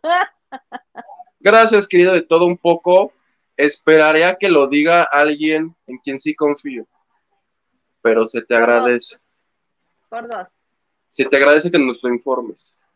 Gracias, 1.40 1.88
querido, 1.88 2.14
de 2.14 2.22
todo 2.22 2.46
un 2.46 2.58
poco. 2.58 3.12
Esperaré 3.56 4.26
a 4.26 4.36
que 4.36 4.50
lo 4.50 4.68
diga 4.68 5.02
alguien 5.02 5.76
en 5.88 5.98
quien 5.98 6.20
sí 6.20 6.36
confío. 6.36 6.86
Pero 8.02 8.26
se 8.28 8.44
te 8.44 8.56
agradece. 8.56 9.18
Por 10.10 10.28
dos. 10.28 10.48
Se 11.10 11.26
te 11.26 11.38
agradece 11.38 11.72
que 11.72 11.80
nos 11.80 12.04
lo 12.04 12.14
informes. 12.14 12.87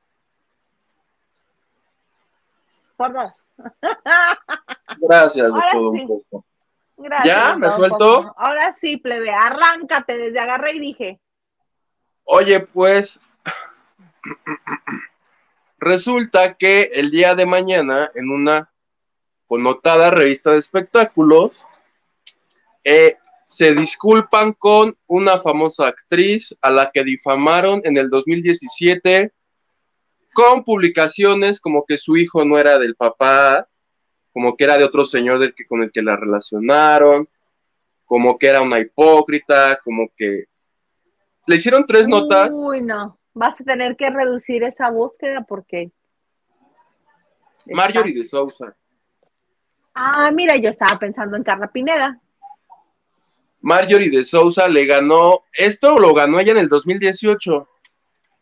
Gracias 4.99 5.51
todo 5.71 5.89
un 5.91 6.07
poco. 6.07 6.45
Gracias. 6.97 7.25
¿Ya? 7.25 7.55
¿Me 7.55 7.69
suelto? 7.71 8.33
Ahora 8.37 8.71
sí, 8.73 8.97
plebe, 8.97 9.31
arráncate 9.31 10.17
desde 10.17 10.39
agarré 10.39 10.73
y 10.75 10.79
dije. 10.79 11.21
Oye, 12.23 12.59
pues 12.59 13.19
resulta 15.79 16.53
que 16.53 16.83
el 16.93 17.09
día 17.09 17.33
de 17.33 17.45
mañana, 17.45 18.09
en 18.13 18.29
una 18.29 18.71
connotada 19.47 20.11
revista 20.11 20.51
de 20.51 20.59
espectáculos, 20.59 21.51
eh, 22.83 23.17
se 23.45 23.73
disculpan 23.75 24.53
con 24.53 24.97
una 25.07 25.37
famosa 25.37 25.87
actriz 25.87 26.55
a 26.61 26.71
la 26.71 26.89
que 26.91 27.03
difamaron 27.03 27.81
en 27.83 27.97
el 27.97 28.09
2017 28.09 29.33
con 30.33 30.63
publicaciones 30.63 31.59
como 31.59 31.85
que 31.85 31.97
su 31.97 32.17
hijo 32.17 32.45
no 32.45 32.57
era 32.57 32.77
del 32.79 32.95
papá, 32.95 33.67
como 34.33 34.55
que 34.55 34.63
era 34.63 34.77
de 34.77 34.83
otro 34.83 35.05
señor 35.05 35.39
del 35.39 35.53
que, 35.53 35.65
con 35.65 35.83
el 35.83 35.91
que 35.91 36.01
la 36.01 36.15
relacionaron, 36.15 37.27
como 38.05 38.37
que 38.37 38.47
era 38.47 38.61
una 38.61 38.79
hipócrita, 38.79 39.79
como 39.83 40.09
que 40.15 40.45
le 41.47 41.55
hicieron 41.55 41.85
tres 41.85 42.07
notas. 42.07 42.49
Uy, 42.53 42.81
no, 42.81 43.19
vas 43.33 43.59
a 43.59 43.63
tener 43.63 43.95
que 43.95 44.09
reducir 44.09 44.63
esa 44.63 44.89
búsqueda 44.89 45.45
porque... 45.47 45.91
Marjorie 47.65 48.13
de 48.13 48.23
Sousa. 48.23 48.75
Ah, 49.93 50.31
mira, 50.31 50.55
yo 50.57 50.69
estaba 50.69 50.97
pensando 50.97 51.37
en 51.37 51.43
Carla 51.43 51.71
Pineda. 51.71 52.19
Marjorie 53.59 54.09
de 54.09 54.25
Sousa 54.25 54.67
le 54.67 54.85
ganó, 54.85 55.43
esto 55.53 55.99
lo 55.99 56.13
ganó 56.13 56.39
ella 56.39 56.53
en 56.53 56.57
el 56.57 56.67
2018. 56.67 57.67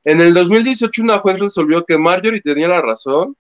En 0.04 0.22
el 0.22 0.34
2018 0.34 1.02
una 1.02 1.20
juez 1.20 1.40
resolvió 1.40 1.86
que 1.86 1.98
Marjorie 1.98 2.42
tenía 2.42 2.68
la 2.68 2.82
razón. 2.82 3.36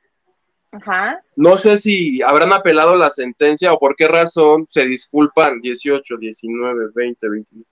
Ajá. 0.71 1.23
No 1.35 1.57
sé 1.57 1.77
si 1.77 2.21
habrán 2.21 2.53
apelado 2.53 2.95
la 2.95 3.09
sentencia 3.09 3.73
o 3.73 3.79
por 3.79 3.95
qué 3.95 4.07
razón 4.07 4.65
se 4.69 4.85
disculpan 4.85 5.61
18, 5.61 6.17
19, 6.17 6.89
20, 6.93 7.29
21. 7.29 7.65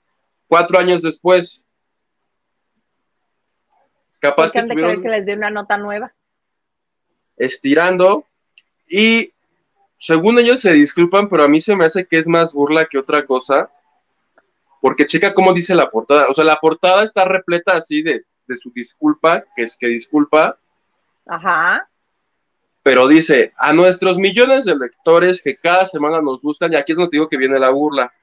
Cuatro 0.47 0.79
años 0.79 1.01
después. 1.01 1.67
Capaz 4.19 4.51
que, 4.51 4.63
de 4.63 5.01
que 5.01 5.09
les 5.09 5.25
dé 5.25 5.35
una 5.35 5.51
nota 5.51 5.77
nueva. 5.77 6.13
Estirando. 7.35 8.25
Y 8.89 9.31
según 9.95 10.39
ellos 10.39 10.61
se 10.61 10.73
disculpan, 10.73 11.29
pero 11.29 11.43
a 11.43 11.47
mí 11.47 11.61
se 11.61 11.75
me 11.75 11.85
hace 11.85 12.07
que 12.07 12.17
es 12.17 12.27
más 12.27 12.53
burla 12.53 12.85
que 12.85 12.97
otra 12.97 13.25
cosa. 13.25 13.69
Porque 14.81 15.05
checa 15.05 15.33
cómo 15.33 15.53
dice 15.53 15.75
la 15.75 15.91
portada. 15.91 16.27
O 16.29 16.33
sea, 16.33 16.45
la 16.45 16.55
portada 16.55 17.03
está 17.03 17.25
repleta 17.25 17.73
así 17.73 18.01
de 18.01 18.25
de 18.47 18.55
su 18.55 18.71
disculpa, 18.71 19.43
que 19.55 19.63
es 19.63 19.77
que 19.77 19.87
disculpa. 19.87 20.57
Ajá. 21.25 21.89
Pero 22.83 23.07
dice, 23.07 23.51
a 23.57 23.73
nuestros 23.73 24.17
millones 24.17 24.65
de 24.65 24.75
lectores 24.75 25.41
que 25.41 25.57
cada 25.57 25.85
semana 25.85 26.21
nos 26.21 26.41
buscan, 26.41 26.71
y 26.71 26.77
aquí 26.77 26.93
es 26.93 26.97
donde 26.97 27.11
digo 27.11 27.27
que 27.27 27.37
viene 27.37 27.59
la 27.59 27.69
burla, 27.69 28.13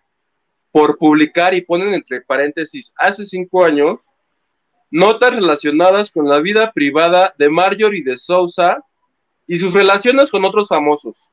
por 0.71 0.99
publicar 0.99 1.55
y 1.55 1.61
ponen 1.61 1.95
entre 1.95 2.23
paréntesis, 2.23 2.95
hace 2.97 3.27
cinco 3.27 3.65
años, 3.65 3.99
notas 4.91 5.35
relacionadas 5.35 6.11
con 6.11 6.29
la 6.29 6.41
vida 6.41 6.73
privada 6.73 7.35
de 7.39 7.49
Marjorie 7.51 8.03
de 8.03 8.17
Sousa 8.17 8.83
y 9.47 9.59
sus 9.59 9.75
relaciones 9.75 10.31
con 10.31 10.45
otros 10.45 10.69
famosos. 10.69 11.31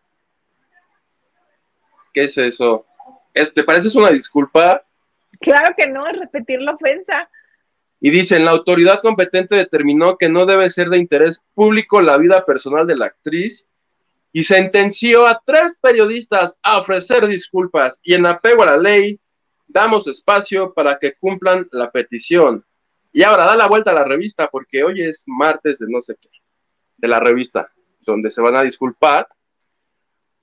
¿Qué 2.13 2.23
es 2.23 2.37
eso? 2.37 2.85
¿Te 3.33 3.63
parece 3.63 3.97
una 3.97 4.09
disculpa? 4.09 4.83
Claro 5.39 5.73
que 5.75 5.87
no, 5.87 6.05
es 6.05 6.19
repetir 6.19 6.61
la 6.61 6.73
ofensa. 6.73 7.29
Y 8.03 8.09
dicen, 8.09 8.43
la 8.43 8.51
autoridad 8.51 8.99
competente 8.99 9.55
determinó 9.55 10.17
que 10.17 10.27
no 10.27 10.47
debe 10.47 10.69
ser 10.71 10.89
de 10.89 10.97
interés 10.97 11.45
público 11.53 12.01
la 12.01 12.17
vida 12.17 12.43
personal 12.43 12.87
de 12.87 12.97
la 12.97 13.05
actriz 13.05 13.67
y 14.33 14.43
sentenció 14.43 15.27
a 15.27 15.39
tres 15.45 15.77
periodistas 15.79 16.57
a 16.63 16.79
ofrecer 16.79 17.27
disculpas 17.27 17.99
y 18.03 18.15
en 18.15 18.25
apego 18.25 18.63
a 18.63 18.65
la 18.67 18.77
ley 18.77 19.19
damos 19.67 20.07
espacio 20.07 20.73
para 20.73 20.97
que 20.97 21.13
cumplan 21.13 21.67
la 21.71 21.91
petición. 21.91 22.65
Y 23.13 23.21
ahora 23.21 23.45
da 23.45 23.55
la 23.55 23.67
vuelta 23.67 23.91
a 23.91 23.93
la 23.95 24.03
revista 24.03 24.49
porque 24.49 24.83
hoy 24.83 25.03
es 25.03 25.23
martes 25.27 25.77
de 25.79 25.85
no 25.87 26.01
sé 26.01 26.15
qué, 26.19 26.29
de 26.97 27.07
la 27.07 27.19
revista, 27.19 27.71
donde 27.99 28.31
se 28.31 28.41
van 28.41 28.55
a 28.55 28.63
disculpar. 28.63 29.27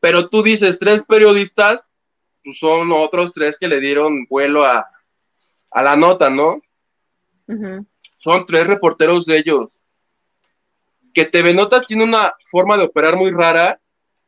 Pero 0.00 0.28
tú 0.28 0.44
dices, 0.44 0.78
tres 0.78 1.02
periodistas, 1.02 1.90
pues 2.44 2.58
son 2.60 2.92
otros 2.92 3.32
tres 3.32 3.58
que 3.58 3.68
le 3.68 3.80
dieron 3.80 4.26
vuelo 4.26 4.64
a, 4.64 4.86
a 5.72 5.82
la 5.82 5.96
nota, 5.96 6.30
¿no? 6.30 6.62
Son 8.14 8.46
tres 8.46 8.66
reporteros 8.66 9.26
de 9.26 9.38
ellos. 9.38 9.78
Que 11.14 11.24
TV 11.24 11.54
Notas 11.54 11.86
tiene 11.86 12.04
una 12.04 12.34
forma 12.44 12.76
de 12.76 12.84
operar 12.84 13.16
muy 13.16 13.30
rara. 13.30 13.80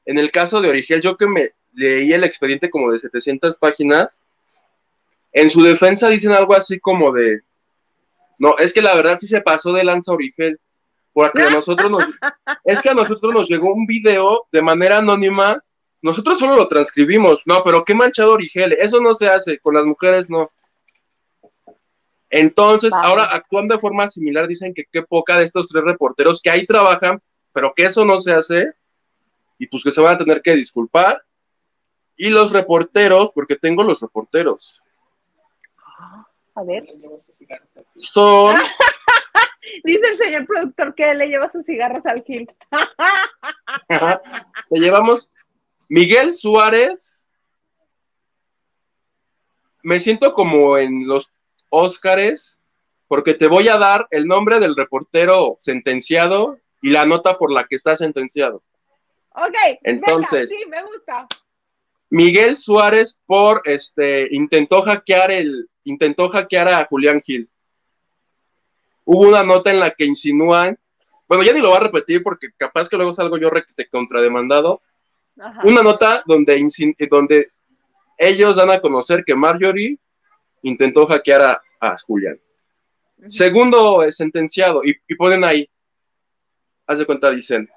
En 0.07 0.19
el 0.19 0.31
caso 0.31 0.61
de 0.61 0.71
Origel, 0.71 1.01
yo 1.01 1.17
que 1.17 1.27
me 1.27 1.51
leí 1.75 2.13
el 2.13 2.25
expediente 2.25 2.71
como 2.71 2.91
de 2.93 3.01
700 3.01 3.57
páginas, 3.57 4.19
en 5.33 5.51
su 5.51 5.63
defensa 5.63 6.09
dicen 6.09 6.33
algo 6.33 6.55
así 6.55 6.81
como 6.81 7.13
de, 7.13 7.43
no, 8.39 8.57
es 8.59 8.73
que 8.73 8.83
la 8.83 8.95
verdad 8.95 9.19
sí 9.19 9.27
se 9.27 9.41
pasó 9.41 9.73
de 9.73 9.85
lanza 9.85 10.13
Origel, 10.13 10.59
porque 11.13 11.43
a 11.43 11.51
nosotros 11.51 11.91
nos, 11.91 12.05
es 12.65 12.83
que 12.83 12.91
a 12.91 12.95
nosotros 12.95 13.33
nos 13.33 13.49
llegó 13.49 13.73
un 13.73 13.87
video 13.87 14.47
de 14.51 14.63
manera 14.63 14.99
anónima, 14.99 15.63
nosotros 16.03 16.39
solo 16.39 16.57
lo 16.57 16.69
transcribimos, 16.69 17.43
no, 17.45 17.63
pero 17.63 17.85
qué 17.85 17.95
manchado 17.95 18.33
Origel, 18.33 18.73
eso 18.73 19.01
no 19.01 19.15
se 19.15 19.29
hace, 19.29 19.59
con 19.59 19.75
las 19.75 19.85
mujeres 19.85 20.31
no. 20.31 20.51
Entonces, 22.31 22.93
Vale. 22.93 23.09
ahora 23.09 23.25
actúan 23.25 23.67
de 23.67 23.79
forma 23.79 24.07
similar, 24.07 24.47
dicen 24.47 24.73
que 24.73 24.85
qué 24.91 25.03
poca 25.03 25.37
de 25.37 25.45
estos 25.45 25.67
tres 25.67 25.85
reporteros 25.85 26.41
que 26.41 26.51
ahí 26.51 26.65
trabajan, 26.65 27.21
pero 27.53 27.73
que 27.75 27.85
eso 27.85 28.05
no 28.05 28.21
se 28.21 28.33
hace, 28.33 28.73
y 29.59 29.67
pues 29.67 29.83
que 29.83 29.91
se 29.91 30.01
van 30.01 30.15
a 30.15 30.19
tener 30.19 30.41
que 30.41 30.55
disculpar. 30.55 31.23
Y 32.17 32.29
los 32.29 32.53
reporteros, 32.53 33.33
porque 33.35 33.57
tengo 33.57 33.83
los 33.83 34.01
reporteros, 34.01 34.81
A 36.55 36.63
ver. 36.63 36.87
son 37.97 38.57
Dice 39.85 40.09
el 40.09 40.19
señor 40.19 40.47
productor 40.47 40.95
que 40.95 41.15
le 41.15 41.29
lleva 41.29 41.49
sus 41.49 41.65
cigarros 41.65 42.07
al 42.07 42.23
Gil. 42.23 42.51
le 44.71 44.81
llevamos 44.81 45.31
Miguel 45.89 46.33
Suárez. 46.33 47.29
Me 49.83 50.01
siento 50.01 50.35
como 50.35 50.77
en 50.77 51.07
los 51.07 51.31
Óscares, 51.71 52.59
porque 53.09 53.35
te 53.35 53.49
voy 53.49 53.69
a 53.69 53.79
dar 53.79 54.07
el 54.11 54.27
nombre 54.27 54.61
del 54.61 54.77
reportero 54.77 55.57
sentenciado 55.59 56.59
y 56.83 56.91
la 56.91 57.07
nota 57.07 57.39
por 57.39 57.51
la 57.51 57.65
que 57.65 57.77
está 57.77 57.97
sentenciado. 57.97 58.63
Ok, 59.35 59.57
Entonces- 59.83 60.51
venga, 60.51 60.63
sí, 60.63 60.69
me 60.69 60.85
gusta. 60.85 61.27
Miguel 62.11 62.57
Suárez 62.57 63.21
por 63.25 63.63
este 63.65 64.29
intentó 64.33 64.83
hackear 64.83 65.31
el 65.31 65.69
intentó 65.85 66.29
hackear 66.29 66.69
a 66.69 66.85
Julián 66.85 67.21
Gil. 67.21 67.49
Hubo 69.05 69.29
una 69.29 69.43
nota 69.43 69.71
en 69.71 69.81
la 69.81 69.93
que 69.93 70.05
insinúan, 70.05 70.79
bueno, 71.29 71.45
ya 71.45 71.53
ni 71.53 71.61
lo 71.61 71.69
voy 71.69 71.77
a 71.77 71.81
repetir 71.81 72.23
porque 72.23 72.49
capaz 72.57 72.89
que 72.89 72.97
luego 72.97 73.15
salgo 73.15 73.39
yo 73.39 73.51
contrademandado. 73.91 74.83
Ajá. 75.39 75.61
Una 75.65 75.83
nota 75.83 76.23
donde 76.27 76.61
donde 77.09 77.51
ellos 78.19 78.57
dan 78.57 78.71
a 78.71 78.81
conocer 78.81 79.25
que 79.25 79.35
Marjorie 79.35 79.99
intentó 80.63 81.07
hackear 81.07 81.43
a, 81.43 81.63
a 81.81 81.99
Julián. 81.99 82.41
Segundo 83.27 84.03
eh, 84.03 84.13
sentenciado, 84.13 84.83
y, 84.85 84.97
y 85.07 85.15
ponen 85.15 85.45
ahí, 85.45 85.69
haz 86.87 86.99
de 86.99 87.07
cuenta, 87.07 87.31
dicen, 87.31 87.69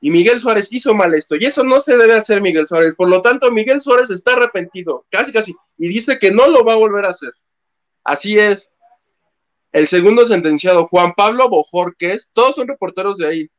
y 0.00 0.10
Miguel 0.10 0.40
Suárez 0.40 0.72
hizo 0.72 0.94
mal 0.94 1.14
esto, 1.14 1.36
y 1.36 1.44
eso 1.44 1.64
no 1.64 1.80
se 1.80 1.96
debe 1.96 2.14
hacer 2.14 2.40
Miguel 2.40 2.66
Suárez, 2.66 2.94
por 2.94 3.08
lo 3.08 3.20
tanto 3.20 3.50
Miguel 3.50 3.82
Suárez 3.82 4.10
está 4.10 4.32
arrepentido, 4.32 5.04
casi 5.10 5.32
casi, 5.32 5.54
y 5.76 5.88
dice 5.88 6.18
que 6.18 6.30
no 6.30 6.48
lo 6.48 6.64
va 6.64 6.72
a 6.72 6.76
volver 6.76 7.04
a 7.04 7.10
hacer. 7.10 7.32
Así 8.04 8.38
es. 8.38 8.72
El 9.70 9.86
segundo 9.86 10.24
sentenciado, 10.24 10.86
Juan 10.86 11.12
Pablo 11.14 11.48
Bojorques, 11.50 12.30
todos 12.32 12.56
son 12.56 12.68
reporteros 12.68 13.18
de 13.18 13.26
ahí, 13.26 13.50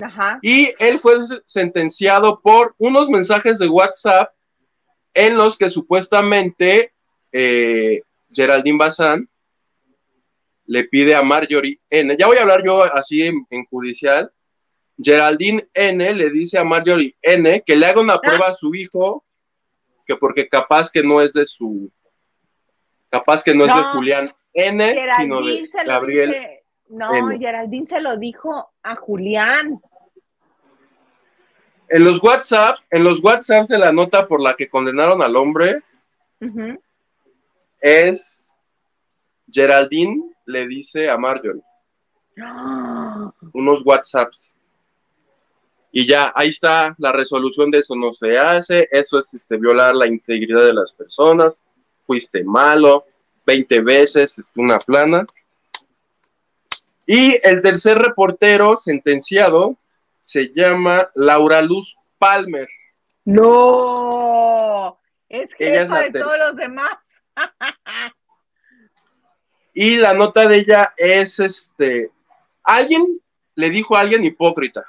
Ajá. 0.00 0.38
y 0.40 0.72
él 0.78 1.00
fue 1.00 1.16
sentenciado 1.46 2.40
por 2.40 2.76
unos 2.78 3.08
mensajes 3.08 3.58
de 3.58 3.66
WhatsApp 3.66 4.32
en 5.14 5.36
los 5.36 5.56
que 5.56 5.68
supuestamente 5.68 6.93
eh, 7.34 8.00
Geraldine 8.32 8.78
Bazán 8.78 9.28
le 10.66 10.84
pide 10.84 11.16
a 11.16 11.22
Marjorie 11.22 11.80
N. 11.90 12.16
Ya 12.16 12.26
voy 12.28 12.38
a 12.38 12.42
hablar 12.42 12.64
yo 12.64 12.82
así 12.82 13.22
en, 13.22 13.44
en 13.50 13.64
judicial. 13.64 14.32
Geraldine 14.96 15.68
N 15.74 16.14
le 16.14 16.30
dice 16.30 16.58
a 16.58 16.64
Marjorie 16.64 17.16
N 17.20 17.62
que 17.66 17.74
le 17.74 17.86
haga 17.86 18.00
una 18.00 18.20
prueba 18.20 18.46
a 18.46 18.52
su 18.52 18.72
hijo, 18.74 19.24
que 20.06 20.14
porque 20.14 20.48
capaz 20.48 20.90
que 20.90 21.02
no 21.02 21.20
es 21.20 21.32
de 21.32 21.44
su, 21.44 21.90
capaz 23.10 23.42
que 23.42 23.52
no, 23.52 23.66
es 23.66 23.74
de 23.74 23.82
Julián 23.82 24.32
N, 24.52 24.94
sino 25.16 25.42
de 25.42 25.56
Geraldine 25.56 25.68
se 25.68 25.84
lo 25.84 25.90
Gabriel. 25.90 26.30
dice. 26.30 26.64
No, 26.86 27.14
N. 27.14 27.38
Geraldine 27.38 27.86
se 27.88 28.00
lo 28.00 28.16
dijo 28.16 28.72
a 28.84 28.94
Julián. 28.94 29.80
En 31.88 32.04
los 32.04 32.22
WhatsApp, 32.22 32.78
en 32.90 33.02
los 33.02 33.22
WhatsApp 33.24 33.68
de 33.68 33.78
la 33.78 33.90
nota 33.90 34.28
por 34.28 34.40
la 34.40 34.54
que 34.54 34.68
condenaron 34.68 35.20
al 35.20 35.34
hombre. 35.34 35.82
Es 37.84 38.54
Geraldine 39.52 40.32
le 40.46 40.66
dice 40.66 41.10
a 41.10 41.18
Marjorie 41.18 41.62
unos 43.52 43.84
WhatsApps. 43.84 44.56
Y 45.92 46.06
ya, 46.06 46.32
ahí 46.34 46.48
está 46.48 46.94
la 46.98 47.12
resolución 47.12 47.70
de 47.70 47.78
eso 47.78 47.94
no 47.94 48.12
se 48.12 48.38
hace, 48.38 48.88
eso 48.90 49.18
es 49.18 49.32
este, 49.34 49.58
violar 49.58 49.94
la 49.94 50.06
integridad 50.06 50.64
de 50.64 50.72
las 50.72 50.92
personas, 50.92 51.62
fuiste 52.04 52.42
malo, 52.42 53.04
20 53.46 53.82
veces, 53.82 54.38
este, 54.38 54.60
una 54.60 54.78
plana. 54.78 55.24
Y 57.06 57.38
el 57.46 57.60
tercer 57.60 57.98
reportero 57.98 58.78
sentenciado 58.78 59.76
se 60.22 60.50
llama 60.52 61.10
Laura 61.14 61.60
Luz 61.60 61.96
Palmer. 62.18 62.66
No, 63.26 64.98
es 65.28 65.50
Ella 65.58 65.82
es 65.82 65.88
jefa 65.88 65.94
la 65.94 66.08
de 66.08 66.18
todos 66.18 66.38
los 66.38 66.56
demás. 66.56 67.03
Y 69.74 69.96
la 69.96 70.14
nota 70.14 70.46
de 70.46 70.58
ella 70.58 70.94
es 70.96 71.40
este, 71.40 72.12
alguien 72.62 73.20
le 73.56 73.70
dijo 73.70 73.96
a 73.96 74.00
alguien 74.00 74.24
hipócrita. 74.24 74.84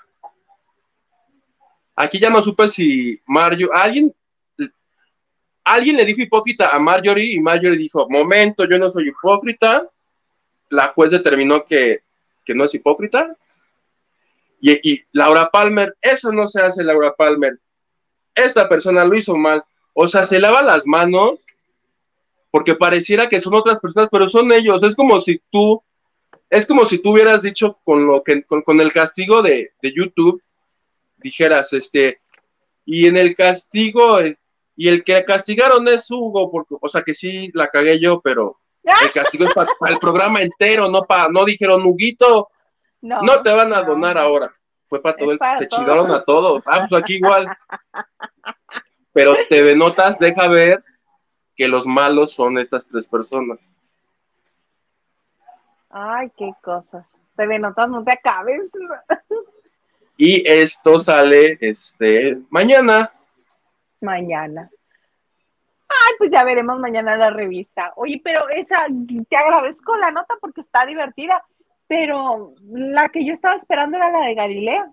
Aquí 1.96 2.20
ya 2.20 2.30
no 2.30 2.41
supe 2.41 2.68
si 2.68 3.20
Mario, 3.26 3.70
alguien, 3.74 4.14
alguien 5.64 5.98
le 5.98 6.06
dijo 6.06 6.22
hipócrita 6.22 6.70
a 6.70 6.78
Marjorie 6.78 7.34
y 7.34 7.39
Marjorie 7.39 7.78
dijo, 7.78 8.08
momento, 8.10 8.66
yo 8.66 8.78
no 8.78 8.91
soy 8.91 9.10
hipócrita. 9.10 9.89
La 10.70 10.88
juez 10.88 11.12
determinó 11.12 11.66
que, 11.66 12.04
que 12.43 12.54
no 12.54 12.66
es 12.66 12.74
hipócrita. 12.76 13.36
Y, 14.62 14.91
y 14.93 15.04
Laura 15.14 15.50
Palmer, 15.50 15.96
eso 16.02 16.32
no 16.32 16.46
se 16.48 16.62
hace, 16.62 16.84
Laura 16.84 17.16
Palmer. 17.16 17.60
Esta 18.36 18.70
persona 18.70 19.04
lo 19.04 19.16
hizo 19.16 19.36
mal. 19.36 19.64
O 19.93 20.08
sea, 20.08 20.24
se 20.24 20.39
lava 20.39 20.62
las 20.62 20.86
manos 20.86 21.43
porque 22.56 22.74
pareciera 22.74 23.28
que 23.28 23.41
son 23.41 23.53
otras 23.53 23.82
personas, 23.82 24.08
pero 24.10 24.30
son 24.30 24.49
ellos. 24.53 24.82
Es 24.82 24.95
como 24.95 25.20
si 25.20 25.41
tú, 25.51 25.84
es 26.49 26.66
como 26.66 26.86
si 26.86 26.99
tú 26.99 27.12
hubieras 27.12 27.41
dicho 27.41 27.80
con 27.84 28.08
lo 28.08 28.24
que, 28.24 28.43
con, 28.43 28.62
con 28.62 28.80
el 28.80 28.93
castigo 28.93 29.41
de, 29.41 29.74
de 29.82 29.93
YouTube, 29.93 30.41
dijeras, 31.18 31.74
este, 31.74 32.22
y 32.86 33.08
en 33.08 33.18
el 33.18 33.36
castigo, 33.36 34.22
eh, 34.22 34.38
y 34.78 34.88
el 34.88 35.03
que 35.03 35.26
castigaron 35.26 35.86
es 35.89 36.10
Hugo, 36.10 36.49
porque, 36.49 36.76
o 36.80 36.88
sea 36.88 37.01
que 37.01 37.14
sí 37.14 37.51
la 37.53 37.68
cagué 37.68 37.99
yo, 37.99 38.22
pero 38.22 38.58
el 39.03 39.12
castigo 39.12 39.43
es 39.49 39.53
para 39.53 39.70
el 39.91 39.99
programa 39.99 40.41
entero, 40.41 40.89
no 40.89 41.01
para, 41.01 41.28
no 41.28 41.43
dijeron, 41.43 41.82
Huguito, 41.86 42.47
No, 43.01 43.22
no 43.22 43.41
te 43.41 43.51
van 43.51 43.74
a 43.74 43.82
no. 43.82 43.88
donar 43.88 44.18
ahora. 44.18 44.49
Fue 44.86 45.01
para 45.01 45.18
todo 45.18 45.34
el, 45.34 45.39
para 45.39 45.58
se 45.58 45.68
todos. 45.68 45.82
chingaron 45.82 46.10
a 46.10 46.24
todos. 46.24 46.64
Ah, 46.68 46.86
pues 46.88 47.03
aquí 47.03 47.16
igual. 47.16 47.49
Pero 49.12 49.36
TV 49.49 49.76
Notas 49.76 50.20
deja 50.20 50.47
ver 50.47 50.82
que 51.56 51.68
los 51.68 51.86
malos 51.86 52.34
son 52.34 52.58
estas 52.58 52.88
tres 52.88 53.08
personas. 53.08 53.60
Ay, 55.89 56.30
qué 56.38 56.51
cosas. 56.62 57.20
TV 57.36 57.60
Notas, 57.60 57.89
no 57.89 58.03
te 58.03 58.12
acabes. 58.12 58.62
Y 60.18 60.47
esto 60.47 60.97
sale 60.99 61.58
este 61.62 62.38
mañana. 62.49 63.12
Mañana. 64.01 64.70
Ay, 65.88 66.14
pues 66.18 66.32
ya 66.32 66.43
veremos 66.43 66.80
mañana 66.80 67.16
la 67.18 67.30
revista. 67.30 67.93
Oye, 67.95 68.22
pero 68.24 68.49
esa, 68.49 68.86
te 69.30 69.38
agradezco 69.38 69.95
la 69.97 70.12
nota 70.12 70.36
porque 70.41 70.62
está 70.62 70.86
divertida, 70.86 71.43
pero 71.88 72.53
la 72.72 73.10
que 73.10 73.26
yo 73.26 73.34
estaba 73.34 73.56
esperando 73.56 73.97
era 73.97 74.12
la 74.12 74.28
de 74.28 74.36
Galilea. 74.36 74.91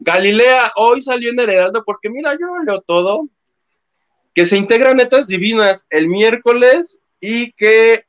Galilea 0.00 0.72
hoy 0.76 1.00
salió 1.00 1.30
en 1.30 1.40
el 1.40 1.50
Heraldo 1.50 1.84
porque 1.84 2.10
mira, 2.10 2.32
yo 2.34 2.58
leo 2.64 2.80
todo. 2.80 3.28
Que 4.34 4.46
se 4.46 4.56
integran 4.56 4.96
netas 4.96 5.28
divinas 5.28 5.86
el 5.90 6.08
miércoles 6.08 7.00
y 7.20 7.52
que 7.52 8.06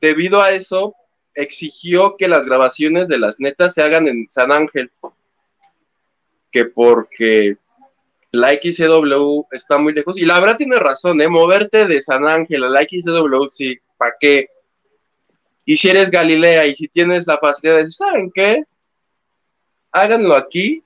debido 0.00 0.42
a 0.42 0.50
eso 0.50 0.94
exigió 1.34 2.16
que 2.16 2.28
las 2.28 2.44
grabaciones 2.44 3.08
de 3.08 3.18
las 3.18 3.40
netas 3.40 3.74
se 3.74 3.82
hagan 3.82 4.06
en 4.08 4.28
San 4.28 4.52
Ángel. 4.52 4.90
que 6.50 6.66
porque 6.66 7.56
la 8.32 8.52
XCW 8.52 9.44
está 9.50 9.78
muy 9.78 9.92
lejos. 9.92 10.18
Y 10.18 10.24
la 10.24 10.40
verdad 10.40 10.56
tiene 10.56 10.78
razón, 10.78 11.20
¿eh? 11.20 11.28
Moverte 11.28 11.86
de 11.86 12.00
San 12.00 12.26
Ángel 12.26 12.64
a 12.64 12.68
la 12.68 12.82
XCW, 12.82 13.48
sí, 13.48 13.78
¿para 13.96 14.14
qué? 14.18 14.48
Y 15.64 15.76
si 15.76 15.90
eres 15.90 16.10
Galilea 16.10 16.66
y 16.66 16.74
si 16.74 16.88
tienes 16.88 17.26
la 17.26 17.38
facilidad 17.38 17.78
de, 17.78 17.90
¿saben 17.90 18.30
qué? 18.34 18.64
Háganlo 19.92 20.34
aquí, 20.34 20.82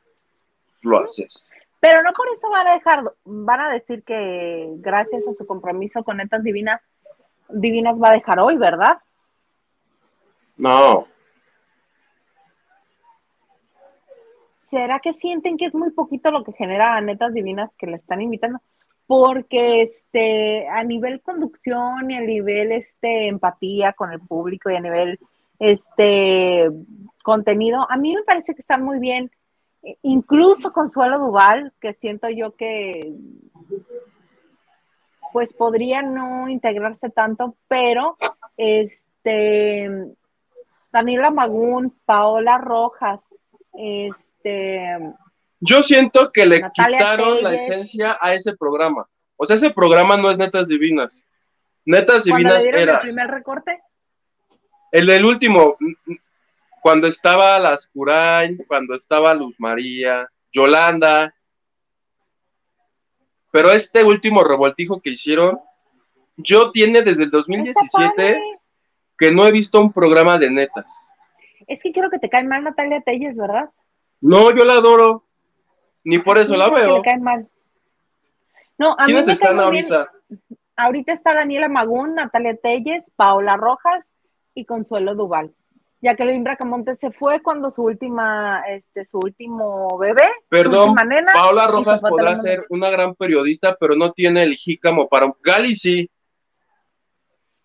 lo 0.82 0.98
haces. 0.98 1.52
Pero 1.88 2.02
no 2.02 2.12
por 2.14 2.26
eso 2.34 2.50
van 2.50 2.66
a 2.66 2.74
dejar, 2.74 3.12
van 3.24 3.60
a 3.60 3.70
decir 3.70 4.02
que 4.02 4.72
gracias 4.78 5.28
a 5.28 5.32
su 5.32 5.46
compromiso 5.46 6.02
con 6.02 6.16
Netas 6.16 6.42
Divinas, 6.42 6.80
Divinas 7.48 7.94
va 8.02 8.08
a 8.08 8.14
dejar 8.14 8.40
hoy, 8.40 8.56
¿verdad? 8.56 8.98
No. 10.56 11.06
¿Será 14.58 14.98
que 14.98 15.12
sienten 15.12 15.56
que 15.56 15.66
es 15.66 15.74
muy 15.76 15.92
poquito 15.92 16.32
lo 16.32 16.42
que 16.42 16.54
genera 16.54 16.96
a 16.96 17.00
Netas 17.00 17.32
Divinas 17.32 17.70
que 17.78 17.86
le 17.86 17.94
están 17.94 18.20
invitando? 18.20 18.58
Porque 19.06 19.82
este, 19.82 20.66
a 20.68 20.82
nivel 20.82 21.22
conducción 21.22 22.10
y 22.10 22.16
a 22.16 22.20
nivel 22.20 22.72
este, 22.72 23.28
empatía 23.28 23.92
con 23.92 24.10
el 24.10 24.18
público 24.18 24.70
y 24.70 24.74
a 24.74 24.80
nivel 24.80 25.20
este, 25.60 26.68
contenido, 27.22 27.86
a 27.88 27.96
mí 27.96 28.12
me 28.12 28.24
parece 28.24 28.56
que 28.56 28.60
están 28.60 28.82
muy 28.82 28.98
bien. 28.98 29.30
Incluso 30.02 30.72
Consuelo 30.72 31.18
Duval, 31.18 31.72
que 31.80 31.94
siento 31.94 32.28
yo 32.28 32.56
que 32.56 33.14
pues 35.32 35.52
podría 35.52 36.02
no 36.02 36.48
integrarse 36.48 37.10
tanto, 37.10 37.56
pero 37.68 38.16
este 38.56 39.90
Daniela 40.90 41.30
Magún, 41.30 41.94
Paola 42.04 42.58
Rojas, 42.58 43.22
este 43.74 45.14
yo 45.60 45.82
siento 45.82 46.32
que 46.32 46.46
le 46.46 46.62
quitaron 46.72 47.42
la 47.42 47.54
esencia 47.54 48.16
a 48.20 48.34
ese 48.34 48.56
programa. 48.56 49.06
O 49.36 49.46
sea, 49.46 49.56
ese 49.56 49.70
programa 49.70 50.16
no 50.16 50.30
es 50.30 50.38
Netas 50.38 50.68
Divinas. 50.68 51.24
Netas 51.84 52.24
Divinas 52.24 52.64
era. 52.64 52.94
el 52.94 53.00
primer 53.00 53.28
recorte? 53.28 53.80
El 54.92 55.06
del 55.06 55.24
último, 55.24 55.76
cuando 56.86 57.08
estaba 57.08 57.58
Las 57.58 57.88
Curain, 57.88 58.58
cuando 58.68 58.94
estaba 58.94 59.34
Luz 59.34 59.56
María, 59.58 60.30
Yolanda. 60.52 61.34
Pero 63.50 63.72
este 63.72 64.04
último 64.04 64.44
revoltijo 64.44 65.00
que 65.00 65.10
hicieron, 65.10 65.58
yo 66.36 66.70
tiene 66.70 67.02
desde 67.02 67.24
el 67.24 67.30
2017 67.32 68.38
que 69.18 69.32
no 69.32 69.48
he 69.48 69.50
visto 69.50 69.80
un 69.80 69.92
programa 69.92 70.38
de 70.38 70.48
netas. 70.48 71.12
Es 71.66 71.82
que 71.82 71.90
quiero 71.90 72.08
que 72.08 72.20
te 72.20 72.28
cae 72.28 72.44
mal 72.44 72.62
Natalia 72.62 73.00
Telles, 73.00 73.36
¿verdad? 73.36 73.68
No, 74.20 74.54
yo 74.54 74.64
la 74.64 74.74
adoro. 74.74 75.24
Ni 76.04 76.20
por 76.20 76.38
eso 76.38 76.56
la 76.56 76.70
veo. 76.70 77.02
cae 77.02 77.18
mal. 77.18 77.48
No, 78.78 78.92
a 78.96 79.06
¿Quiénes 79.06 79.26
están 79.26 79.58
ahorita? 79.58 80.12
Ahorita 80.76 81.12
está 81.12 81.34
Daniela 81.34 81.68
Magún, 81.68 82.14
Natalia 82.14 82.56
Telles, 82.56 83.10
Paola 83.16 83.56
Rojas 83.56 84.06
y 84.54 84.66
Consuelo 84.66 85.16
Duval. 85.16 85.52
Ya 86.06 86.14
que 86.14 86.22
Jacqueline 86.22 86.44
Bracamontes 86.44 87.00
se 87.00 87.10
fue 87.10 87.42
cuando 87.42 87.68
su 87.68 87.82
última, 87.82 88.62
este, 88.68 89.04
su 89.04 89.18
último 89.18 89.98
bebé. 89.98 90.22
Perdón, 90.48 90.94
Paola 91.34 91.66
Rojas 91.66 92.00
podrá 92.00 92.36
ser 92.36 92.64
una 92.68 92.90
gran 92.90 93.16
periodista, 93.16 93.76
pero 93.80 93.96
no 93.96 94.12
tiene 94.12 94.44
el 94.44 94.54
jícamo 94.54 95.08
para. 95.08 95.34
Gali 95.42 95.74
sí. 95.74 96.08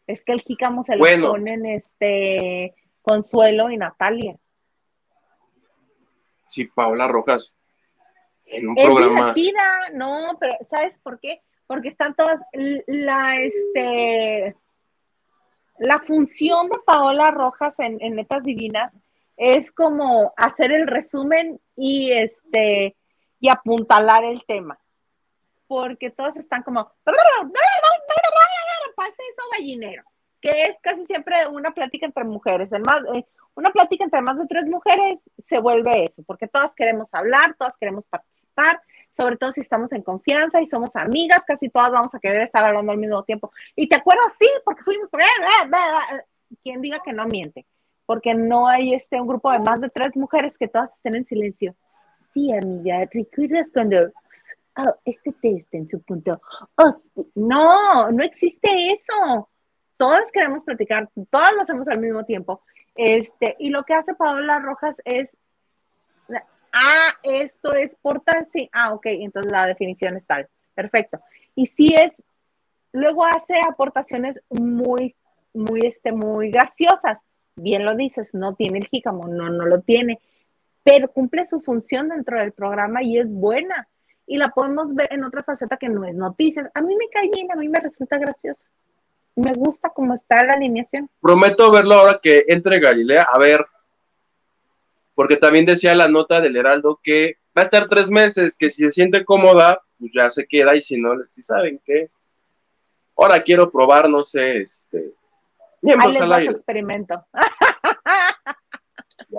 Es 0.08 0.26
que 0.26 0.32
el 0.32 0.42
jícamo 0.42 0.84
se 0.84 0.96
lo 0.96 1.06
ponen 1.30 1.68
este 1.68 2.74
Consuelo 3.04 3.70
y 3.70 3.78
Natalia. 3.78 4.36
Sí, 6.48 6.66
Paola 6.66 7.08
Rojas. 7.08 7.56
En 8.46 8.70
un 8.70 8.76
es 8.76 8.86
programa. 8.86 9.34
Divertida, 9.34 9.89
no, 9.94 10.36
pero 10.39 10.56
¿sabes 10.66 10.98
por 10.98 11.20
qué? 11.20 11.44
Porque 11.68 11.89
están 11.89 12.16
todas 12.16 12.42
la 12.88 13.39
este 13.39 14.56
la 15.80 15.99
función 15.99 16.69
de 16.69 16.78
Paola 16.86 17.32
Rojas 17.32 17.80
en, 17.80 17.97
en 18.01 18.15
Netas 18.15 18.43
Divinas 18.43 18.97
es 19.38 19.72
como 19.72 20.34
hacer 20.38 20.72
el 20.72 20.88
resumen 20.88 21.59
y 21.76 22.11
este 22.11 22.95
y 23.39 23.49
apuntalar 23.49 24.24
el 24.24 24.45
tema. 24.45 24.80
Porque 25.67 26.11
todos 26.11 26.38
están 26.38 26.63
como 26.63 26.91
pase 28.95 29.22
eso 29.30 29.41
gallinero, 29.57 30.03
que 30.39 30.65
es 30.65 30.80
casi 30.80 31.05
siempre 31.05 31.47
una 31.47 31.72
plática 31.72 32.05
entre 32.05 32.24
mujeres. 32.24 32.72
En 32.72 32.84
más, 32.84 33.01
eh, 33.15 33.26
una 33.55 33.72
plática 33.72 34.03
entre 34.03 34.22
más 34.22 34.38
de 34.38 34.45
tres 34.47 34.69
mujeres 34.69 35.19
se 35.45 35.59
vuelve 35.59 36.05
eso, 36.05 36.24
porque 36.24 36.47
todas 36.47 36.76
queremos 36.76 37.09
hablar, 37.13 37.55
todas 37.57 37.78
queremos 37.78 38.05
participar, 38.05 38.82
sobre 39.16 39.38
todo 39.38 39.51
si 39.51 39.62
estamos 39.62 39.91
en 39.91 40.03
confianza 40.03 40.62
y 40.62 40.66
somos 40.66 40.95
amigas, 40.95 41.43
casi 41.45 41.70
todas 41.70 41.91
vamos 41.91 42.14
a 42.16 42.20
querer 42.20 42.41
estar 42.41 42.64
hablando 42.64 42.91
al 42.91 42.98
mismo 42.98 43.23
tiempo. 43.23 43.52
Y 43.76 43.88
te 43.88 43.95
acuerdas, 43.95 44.34
sí, 44.40 44.48
porque 44.64 44.84
fuimos 44.84 45.10
por 45.10 45.22
quien 46.64 46.81
diga 46.81 47.02
que 47.03 47.14
no 47.14 47.26
miente, 47.27 47.65
porque 48.06 48.34
no 48.34 48.68
hay 48.68 48.94
este 48.94 49.19
un 49.19 49.27
grupo 49.27 49.52
de 49.52 49.60
más 49.60 49.81
de 49.81 49.90
tres 49.90 50.15
mujeres 50.18 50.57
que 50.57 50.68
todas 50.68 50.95
estén 50.95 51.15
en 51.15 51.26
silencio. 51.26 51.76
Sí, 52.34 52.52
amiga, 52.53 53.07
¿recuerdas 53.11 53.72
cuando 53.73 54.11
oh, 54.77 54.95
este 55.06 55.34
test 55.41 55.73
en 55.73 55.90
su 55.90 56.02
punto? 56.02 56.41
Oh, 56.77 56.98
no, 57.36 58.11
no 58.11 58.23
existe 58.23 58.91
eso. 58.91 59.49
Todas 59.98 60.31
queremos 60.31 60.64
platicar, 60.64 61.10
todas 61.30 61.53
lo 61.53 61.61
hacemos 61.61 61.88
al 61.90 61.99
mismo 61.99 62.23
tiempo. 62.26 62.64
Este, 62.95 63.56
y 63.60 63.69
lo 63.69 63.84
que 63.84 63.94
hace 63.94 64.14
Paola 64.14 64.60
Rojas 64.60 65.02
es 65.06 65.38
ah, 66.73 67.14
esto 67.23 67.73
es 67.73 67.95
por 68.02 68.22
tal, 68.22 68.48
sí, 68.48 68.69
ah, 68.73 68.93
ok, 68.93 69.06
entonces 69.07 69.52
la 69.52 69.68
definición 69.68 70.18
es 70.18 70.26
tal, 70.26 70.48
perfecto. 70.73 71.19
Y 71.56 71.65
si 71.68 71.93
es, 71.93 72.23
luego 72.91 73.26
hace 73.26 73.56
aportaciones 73.68 74.41
muy, 74.49 75.15
muy, 75.53 75.81
este, 75.85 76.11
muy 76.11 76.49
graciosas, 76.52 77.22
bien 77.56 77.85
lo 77.85 77.95
dices, 77.95 78.34
no 78.34 78.56
tiene 78.56 78.80
el 78.80 78.88
jícamo, 78.88 79.27
no, 79.27 79.49
no 79.49 79.65
lo 79.65 79.81
tiene, 79.81 80.19
pero 80.84 81.11
cumple 81.11 81.45
su 81.45 81.61
función 81.61 82.10
dentro 82.10 82.39
del 82.39 82.53
programa 82.53 83.03
y 83.03 83.18
es 83.18 83.34
buena. 83.34 83.88
Y 84.26 84.38
la 84.38 84.49
podemos 84.49 84.93
ver 84.95 85.10
en 85.11 85.23
otra 85.23 85.43
faceta 85.43 85.77
que 85.77 85.89
no 85.89 86.06
es 86.06 86.15
noticias. 86.15 86.69
A 86.73 86.81
mí 86.81 86.95
me 86.95 87.10
cae 87.10 87.30
bien, 87.34 87.52
a 87.52 87.56
mí 87.56 87.68
me 87.68 87.80
resulta 87.80 88.18
gracioso. 88.18 88.61
Me 89.35 89.53
gusta 89.53 89.89
cómo 89.89 90.14
está 90.14 90.43
la 90.45 90.53
alineación. 90.53 91.10
Prometo 91.19 91.72
verlo 91.72 91.95
ahora 91.95 92.19
que 92.22 92.45
entre 92.48 92.80
Galilea. 92.80 93.27
A 93.30 93.38
ver, 93.38 93.65
porque 95.16 95.38
también 95.38 95.66
decía 95.66 95.96
la 95.96 96.08
nota 96.08 96.42
del 96.42 96.56
Heraldo 96.56 97.00
que 97.02 97.38
va 97.58 97.64
a 97.64 97.66
estar 97.66 97.88
tres 97.88 98.10
meses, 98.10 98.56
que 98.58 98.70
si 98.70 98.84
se 98.84 98.92
siente 98.92 99.26
cómoda, 99.26 99.82
pues 100.00 100.12
ya 100.14 100.30
se 100.30 100.46
queda, 100.48 100.76
y 100.76 100.82
si 100.82 100.98
no, 100.98 101.14
si 101.28 101.44
saben 101.44 101.82
qué, 101.86 102.10
ahora 103.18 103.42
quiero 103.42 103.72
probar, 103.72 104.10
no 104.10 104.24
sé, 104.24 104.58
este, 104.58 105.14
miembros 105.82 106.18
al 106.18 106.34
aire. 106.34 106.52
experimento. 106.52 107.26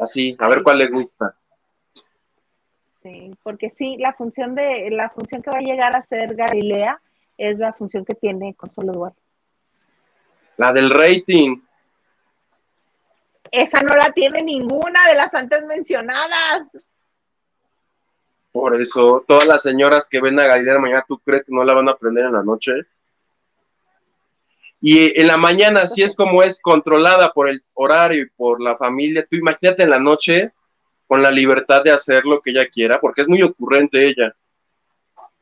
Así, 0.00 0.36
a 0.38 0.48
ver 0.48 0.62
cuál 0.62 0.78
le 0.78 0.88
gusta. 0.88 1.36
Sí, 3.02 3.36
porque 3.42 3.70
sí, 3.74 3.96
la 3.98 4.12
función 4.12 4.54
de, 4.54 4.90
la 4.90 5.10
función 5.10 5.42
que 5.42 5.50
va 5.50 5.58
a 5.58 5.62
llegar 5.62 5.96
a 5.96 6.02
ser 6.02 6.36
Galilea 6.36 7.00
es 7.36 7.58
la 7.58 7.72
función 7.72 8.04
que 8.04 8.14
tiene 8.14 8.54
Consuelo 8.54 8.92
Duarte. 8.92 9.20
La 10.56 10.72
del 10.72 10.90
rating 10.90 11.60
esa 13.52 13.82
no 13.82 13.94
la 13.94 14.10
tiene 14.12 14.42
ninguna 14.42 15.06
de 15.06 15.14
las 15.14 15.32
antes 15.34 15.64
mencionadas. 15.66 16.68
Por 18.50 18.80
eso, 18.80 19.24
todas 19.28 19.46
las 19.46 19.62
señoras 19.62 20.08
que 20.08 20.20
ven 20.20 20.40
a 20.40 20.46
Galilea 20.46 20.78
mañana, 20.78 21.04
¿tú 21.06 21.18
crees 21.18 21.44
que 21.44 21.54
no 21.54 21.62
la 21.62 21.74
van 21.74 21.88
a 21.88 21.92
aprender 21.92 22.24
en 22.24 22.32
la 22.32 22.42
noche? 22.42 22.72
Y 24.80 25.18
en 25.20 25.26
la 25.26 25.36
mañana, 25.36 25.86
si 25.86 26.02
es 26.02 26.16
como 26.16 26.42
es 26.42 26.60
controlada 26.60 27.32
por 27.32 27.48
el 27.48 27.62
horario 27.74 28.22
y 28.22 28.30
por 28.30 28.60
la 28.60 28.76
familia, 28.76 29.24
tú 29.24 29.36
imagínate 29.36 29.82
en 29.82 29.90
la 29.90 30.00
noche 30.00 30.52
con 31.06 31.22
la 31.22 31.30
libertad 31.30 31.82
de 31.84 31.92
hacer 31.92 32.24
lo 32.24 32.40
que 32.40 32.50
ella 32.50 32.66
quiera, 32.66 32.98
porque 33.00 33.20
es 33.20 33.28
muy 33.28 33.42
ocurrente 33.42 34.08
ella. 34.08 34.34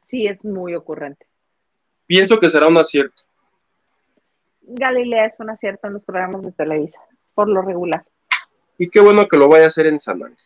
Sí, 0.05 0.27
es 0.27 0.45
muy 0.45 0.75
ocurrente. 0.75 1.27
Pienso 2.07 2.41
que 2.41 2.51
será 2.51 2.67
un 2.67 2.77
acierto. 2.77 3.23
Galilea 4.63 5.27
es 5.27 5.35
un 5.39 5.51
acierto 5.51 5.87
en 5.87 5.95
los 5.95 6.05
programas 6.05 6.43
de 6.43 6.53
Televisa 6.53 7.01
por 7.41 7.49
lo 7.49 7.63
regular. 7.63 8.05
Y 8.77 8.91
qué 8.91 9.01
bueno 9.01 9.27
que 9.27 9.39
lo 9.39 9.49
vaya 9.49 9.65
a 9.65 9.69
hacer 9.69 9.87
en 9.87 9.99
San 9.99 10.23
Ángel. 10.23 10.45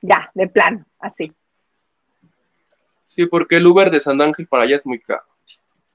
Ya, 0.00 0.30
de 0.32 0.46
plano, 0.46 0.86
así. 1.00 1.34
Sí, 3.04 3.26
porque 3.26 3.56
el 3.56 3.66
Uber 3.66 3.90
de 3.90 3.98
San 3.98 4.20
Ángel 4.20 4.46
para 4.46 4.62
allá 4.62 4.76
es 4.76 4.86
muy 4.86 5.00
caro. 5.00 5.26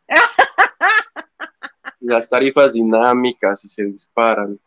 Las 2.01 2.29
tarifas 2.29 2.73
dinámicas 2.73 3.63
y 3.63 3.69
se 3.69 3.85
disparan. 3.85 4.59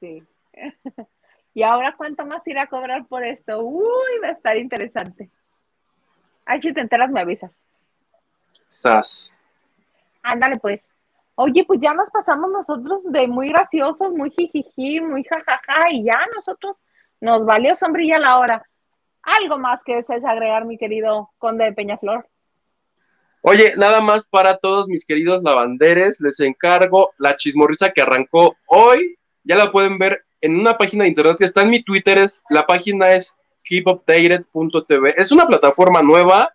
Sí. 0.00 0.24
¿Y 1.52 1.62
ahora 1.62 1.94
cuánto 1.98 2.24
más 2.24 2.40
irá 2.46 2.62
a 2.62 2.68
cobrar 2.68 3.06
por 3.06 3.22
esto? 3.22 3.62
Uy, 3.62 4.18
va 4.22 4.28
a 4.28 4.32
estar 4.32 4.56
interesante. 4.56 5.28
Ay, 6.46 6.58
si 6.62 6.72
te 6.72 6.80
enteras, 6.80 7.10
me 7.10 7.20
avisas. 7.20 7.52
Sas. 8.70 9.38
Ándale, 10.22 10.56
pues. 10.56 10.93
Oye, 11.36 11.64
pues 11.64 11.80
ya 11.80 11.94
nos 11.94 12.10
pasamos 12.10 12.50
nosotros 12.50 13.02
de 13.10 13.26
muy 13.26 13.48
graciosos, 13.48 14.12
muy 14.12 14.30
jijiji, 14.30 15.00
muy 15.00 15.24
jajaja, 15.24 15.90
y 15.90 16.04
ya 16.04 16.20
nosotros 16.34 16.76
nos 17.20 17.44
valió 17.44 17.74
sombrilla 17.74 18.18
la 18.18 18.38
hora. 18.38 18.62
¿Algo 19.22 19.58
más 19.58 19.82
que 19.82 19.96
desees 19.96 20.24
agregar, 20.24 20.64
mi 20.64 20.78
querido 20.78 21.30
conde 21.38 21.64
de 21.64 21.72
Peñaflor? 21.72 22.28
Oye, 23.46 23.74
nada 23.76 24.00
más 24.00 24.26
para 24.26 24.56
todos 24.58 24.88
mis 24.88 25.04
queridos 25.04 25.42
lavanderes, 25.42 26.20
les 26.20 26.40
encargo 26.40 27.12
la 27.18 27.36
chismorriza 27.36 27.90
que 27.90 28.00
arrancó 28.00 28.56
hoy. 28.66 29.18
Ya 29.42 29.56
la 29.56 29.70
pueden 29.70 29.98
ver 29.98 30.24
en 30.40 30.58
una 30.58 30.78
página 30.78 31.04
de 31.04 31.10
internet 31.10 31.36
que 31.38 31.44
está 31.44 31.62
en 31.62 31.70
mi 31.70 31.82
Twitter. 31.82 32.16
Es, 32.16 32.42
la 32.48 32.66
página 32.66 33.12
es 33.12 33.38
keepupdated.tv. 33.64 35.14
Es 35.16 35.30
una 35.30 35.46
plataforma 35.46 36.02
nueva. 36.02 36.54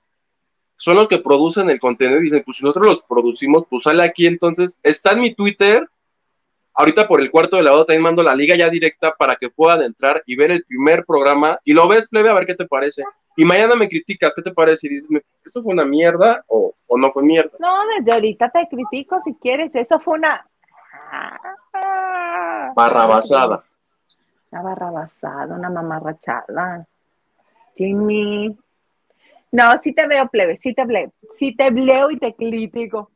Son 0.80 0.96
los 0.96 1.08
que 1.08 1.20
producen 1.20 1.70
el 1.70 1.80
contenido 1.80 2.20
y 2.20 2.24
dicen, 2.24 2.42
pues 2.44 2.58
si 2.58 2.64
nosotros 2.64 2.88
los 2.88 3.04
producimos, 3.04 3.66
pues 3.70 3.84
sale 3.84 4.02
aquí. 4.02 4.26
Entonces, 4.26 4.80
está 4.82 5.12
en 5.12 5.20
mi 5.22 5.34
Twitter. 5.34 5.88
Ahorita 6.74 7.08
por 7.08 7.20
el 7.20 7.30
cuarto 7.30 7.58
de 7.58 7.64
lavado 7.64 7.86
también 7.86 8.04
mando 8.04 8.24
la 8.24 8.36
liga 8.36 8.56
ya 8.56 8.70
directa 8.70 9.14
para 9.18 9.36
que 9.36 9.50
puedan 9.50 9.82
entrar 9.82 10.24
y 10.26 10.36
ver 10.36 10.52
el 10.52 10.64
primer 10.64 11.06
programa. 11.06 11.60
Y 11.66 11.74
lo 11.74 11.88
ves, 11.88 12.08
plebe, 12.08 12.30
a 12.30 12.34
ver 12.34 12.46
qué 12.46 12.56
te 12.56 12.66
parece 12.66 13.04
y 13.40 13.46
mañana 13.46 13.74
me 13.74 13.88
criticas, 13.88 14.36
¿qué 14.36 14.42
te 14.42 14.52
parece? 14.52 14.88
Y 14.88 14.90
dices, 14.90 15.22
¿eso 15.46 15.64
fue 15.64 15.72
una 15.72 15.86
mierda 15.86 16.44
o, 16.48 16.74
no 16.98 17.10
fue 17.10 17.24
mierda? 17.24 17.52
No, 17.58 17.74
desde 17.98 18.12
ahorita 18.12 18.50
te 18.50 18.68
critico 18.68 19.22
si 19.24 19.34
quieres, 19.36 19.74
eso 19.78 19.98
fue 20.02 20.16
una... 20.16 20.46
Barrabasada. 22.76 23.64
Una 24.52 24.62
barrabasada, 24.62 25.56
una 25.56 25.70
mamarrachada. 25.70 26.86
Jimmy. 27.78 28.58
No, 29.52 29.78
sí 29.78 29.94
te 29.94 30.08
veo, 30.08 30.28
plebe, 30.28 30.58
sí 30.62 30.74
te 30.74 30.86
veo, 30.86 31.12
sí 31.32 31.56
te 31.56 31.72
veo 31.72 32.12
y 32.12 32.18
te 32.18 32.34
critico. 32.36 33.12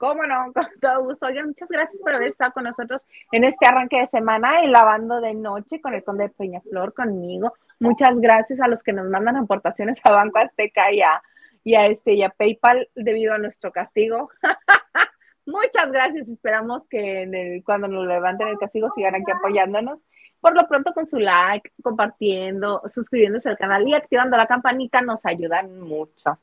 ¿Cómo 0.00 0.24
no? 0.24 0.52
Con 0.54 0.66
todo 0.80 1.04
gusto. 1.04 1.26
Oigan, 1.26 1.48
muchas 1.48 1.68
gracias 1.68 2.00
por 2.02 2.14
haber 2.14 2.28
estado 2.28 2.52
con 2.52 2.64
nosotros 2.64 3.06
en 3.32 3.44
este 3.44 3.66
arranque 3.66 3.98
de 3.98 4.06
semana, 4.06 4.60
en 4.60 4.72
lavando 4.72 5.20
de 5.20 5.34
noche 5.34 5.80
con 5.80 5.92
el 5.92 6.02
conde 6.02 6.24
de 6.24 6.30
Peñaflor, 6.30 6.94
conmigo. 6.94 7.52
Muchas 7.78 8.18
gracias 8.18 8.60
a 8.60 8.68
los 8.68 8.82
que 8.82 8.94
nos 8.94 9.08
mandan 9.08 9.36
aportaciones 9.36 10.00
a 10.04 10.12
Banco 10.12 10.38
Azteca 10.38 10.90
y 10.90 11.02
a, 11.02 11.22
y 11.64 11.74
a, 11.74 11.86
este, 11.86 12.14
y 12.14 12.22
a 12.22 12.30
PayPal 12.30 12.88
debido 12.94 13.34
a 13.34 13.38
nuestro 13.38 13.72
castigo. 13.72 14.30
Muchas 15.46 15.92
gracias. 15.92 16.28
Esperamos 16.28 16.86
que 16.88 17.62
cuando 17.66 17.88
nos 17.88 18.06
levanten 18.06 18.48
el 18.48 18.58
castigo 18.58 18.88
sigan 18.94 19.14
aquí 19.14 19.30
apoyándonos. 19.30 19.98
Por 20.40 20.54
lo 20.54 20.66
pronto 20.66 20.92
con 20.94 21.06
su 21.06 21.18
like, 21.18 21.70
compartiendo, 21.82 22.82
suscribiéndose 22.92 23.50
al 23.50 23.58
canal 23.58 23.86
y 23.86 23.94
activando 23.94 24.36
la 24.36 24.46
campanita 24.46 25.02
nos 25.02 25.24
ayudan 25.26 25.80
mucho. 25.80 26.38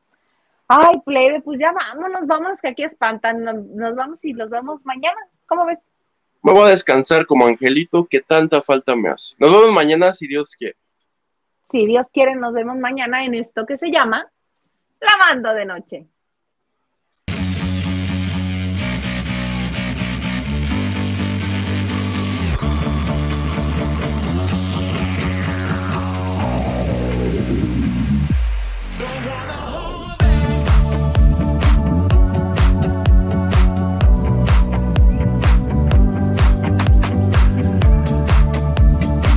Ay, 0.68 1.02
plebe, 1.06 1.42
pues 1.42 1.60
ya 1.60 1.72
vámonos, 1.72 2.28
vámonos 2.28 2.62
que 2.62 2.68
aquí 2.68 2.84
espantan. 2.84 3.44
Nos, 3.44 3.96
vamos 3.96 4.24
y 4.26 4.34
los 4.34 4.50
vemos 4.50 4.86
mañana. 4.86 5.18
¿Cómo 5.46 5.66
ves? 5.66 5.80
Me 6.44 6.52
voy 6.52 6.68
a 6.68 6.72
descansar 6.72 7.26
como 7.26 7.48
angelito 7.48 8.06
que 8.06 8.22
tanta 8.22 8.62
falta 8.62 8.96
me 8.96 9.10
hace. 9.10 9.36
Nos 9.40 9.52
vemos 9.52 9.74
mañana 9.74 10.14
si 10.14 10.28
Dios 10.28 10.56
quiere. 10.56 10.76
Si 11.70 11.86
Dios 11.86 12.08
quiere, 12.12 12.36
nos 12.36 12.54
vemos 12.54 12.78
mañana 12.78 13.26
en 13.26 13.36
esto 13.36 13.66
que 13.66 13.78
se 13.78 13.92
llama 13.92 14.30
Lavando 15.00 15.54
de 15.54 15.66
Noche. 15.66 16.08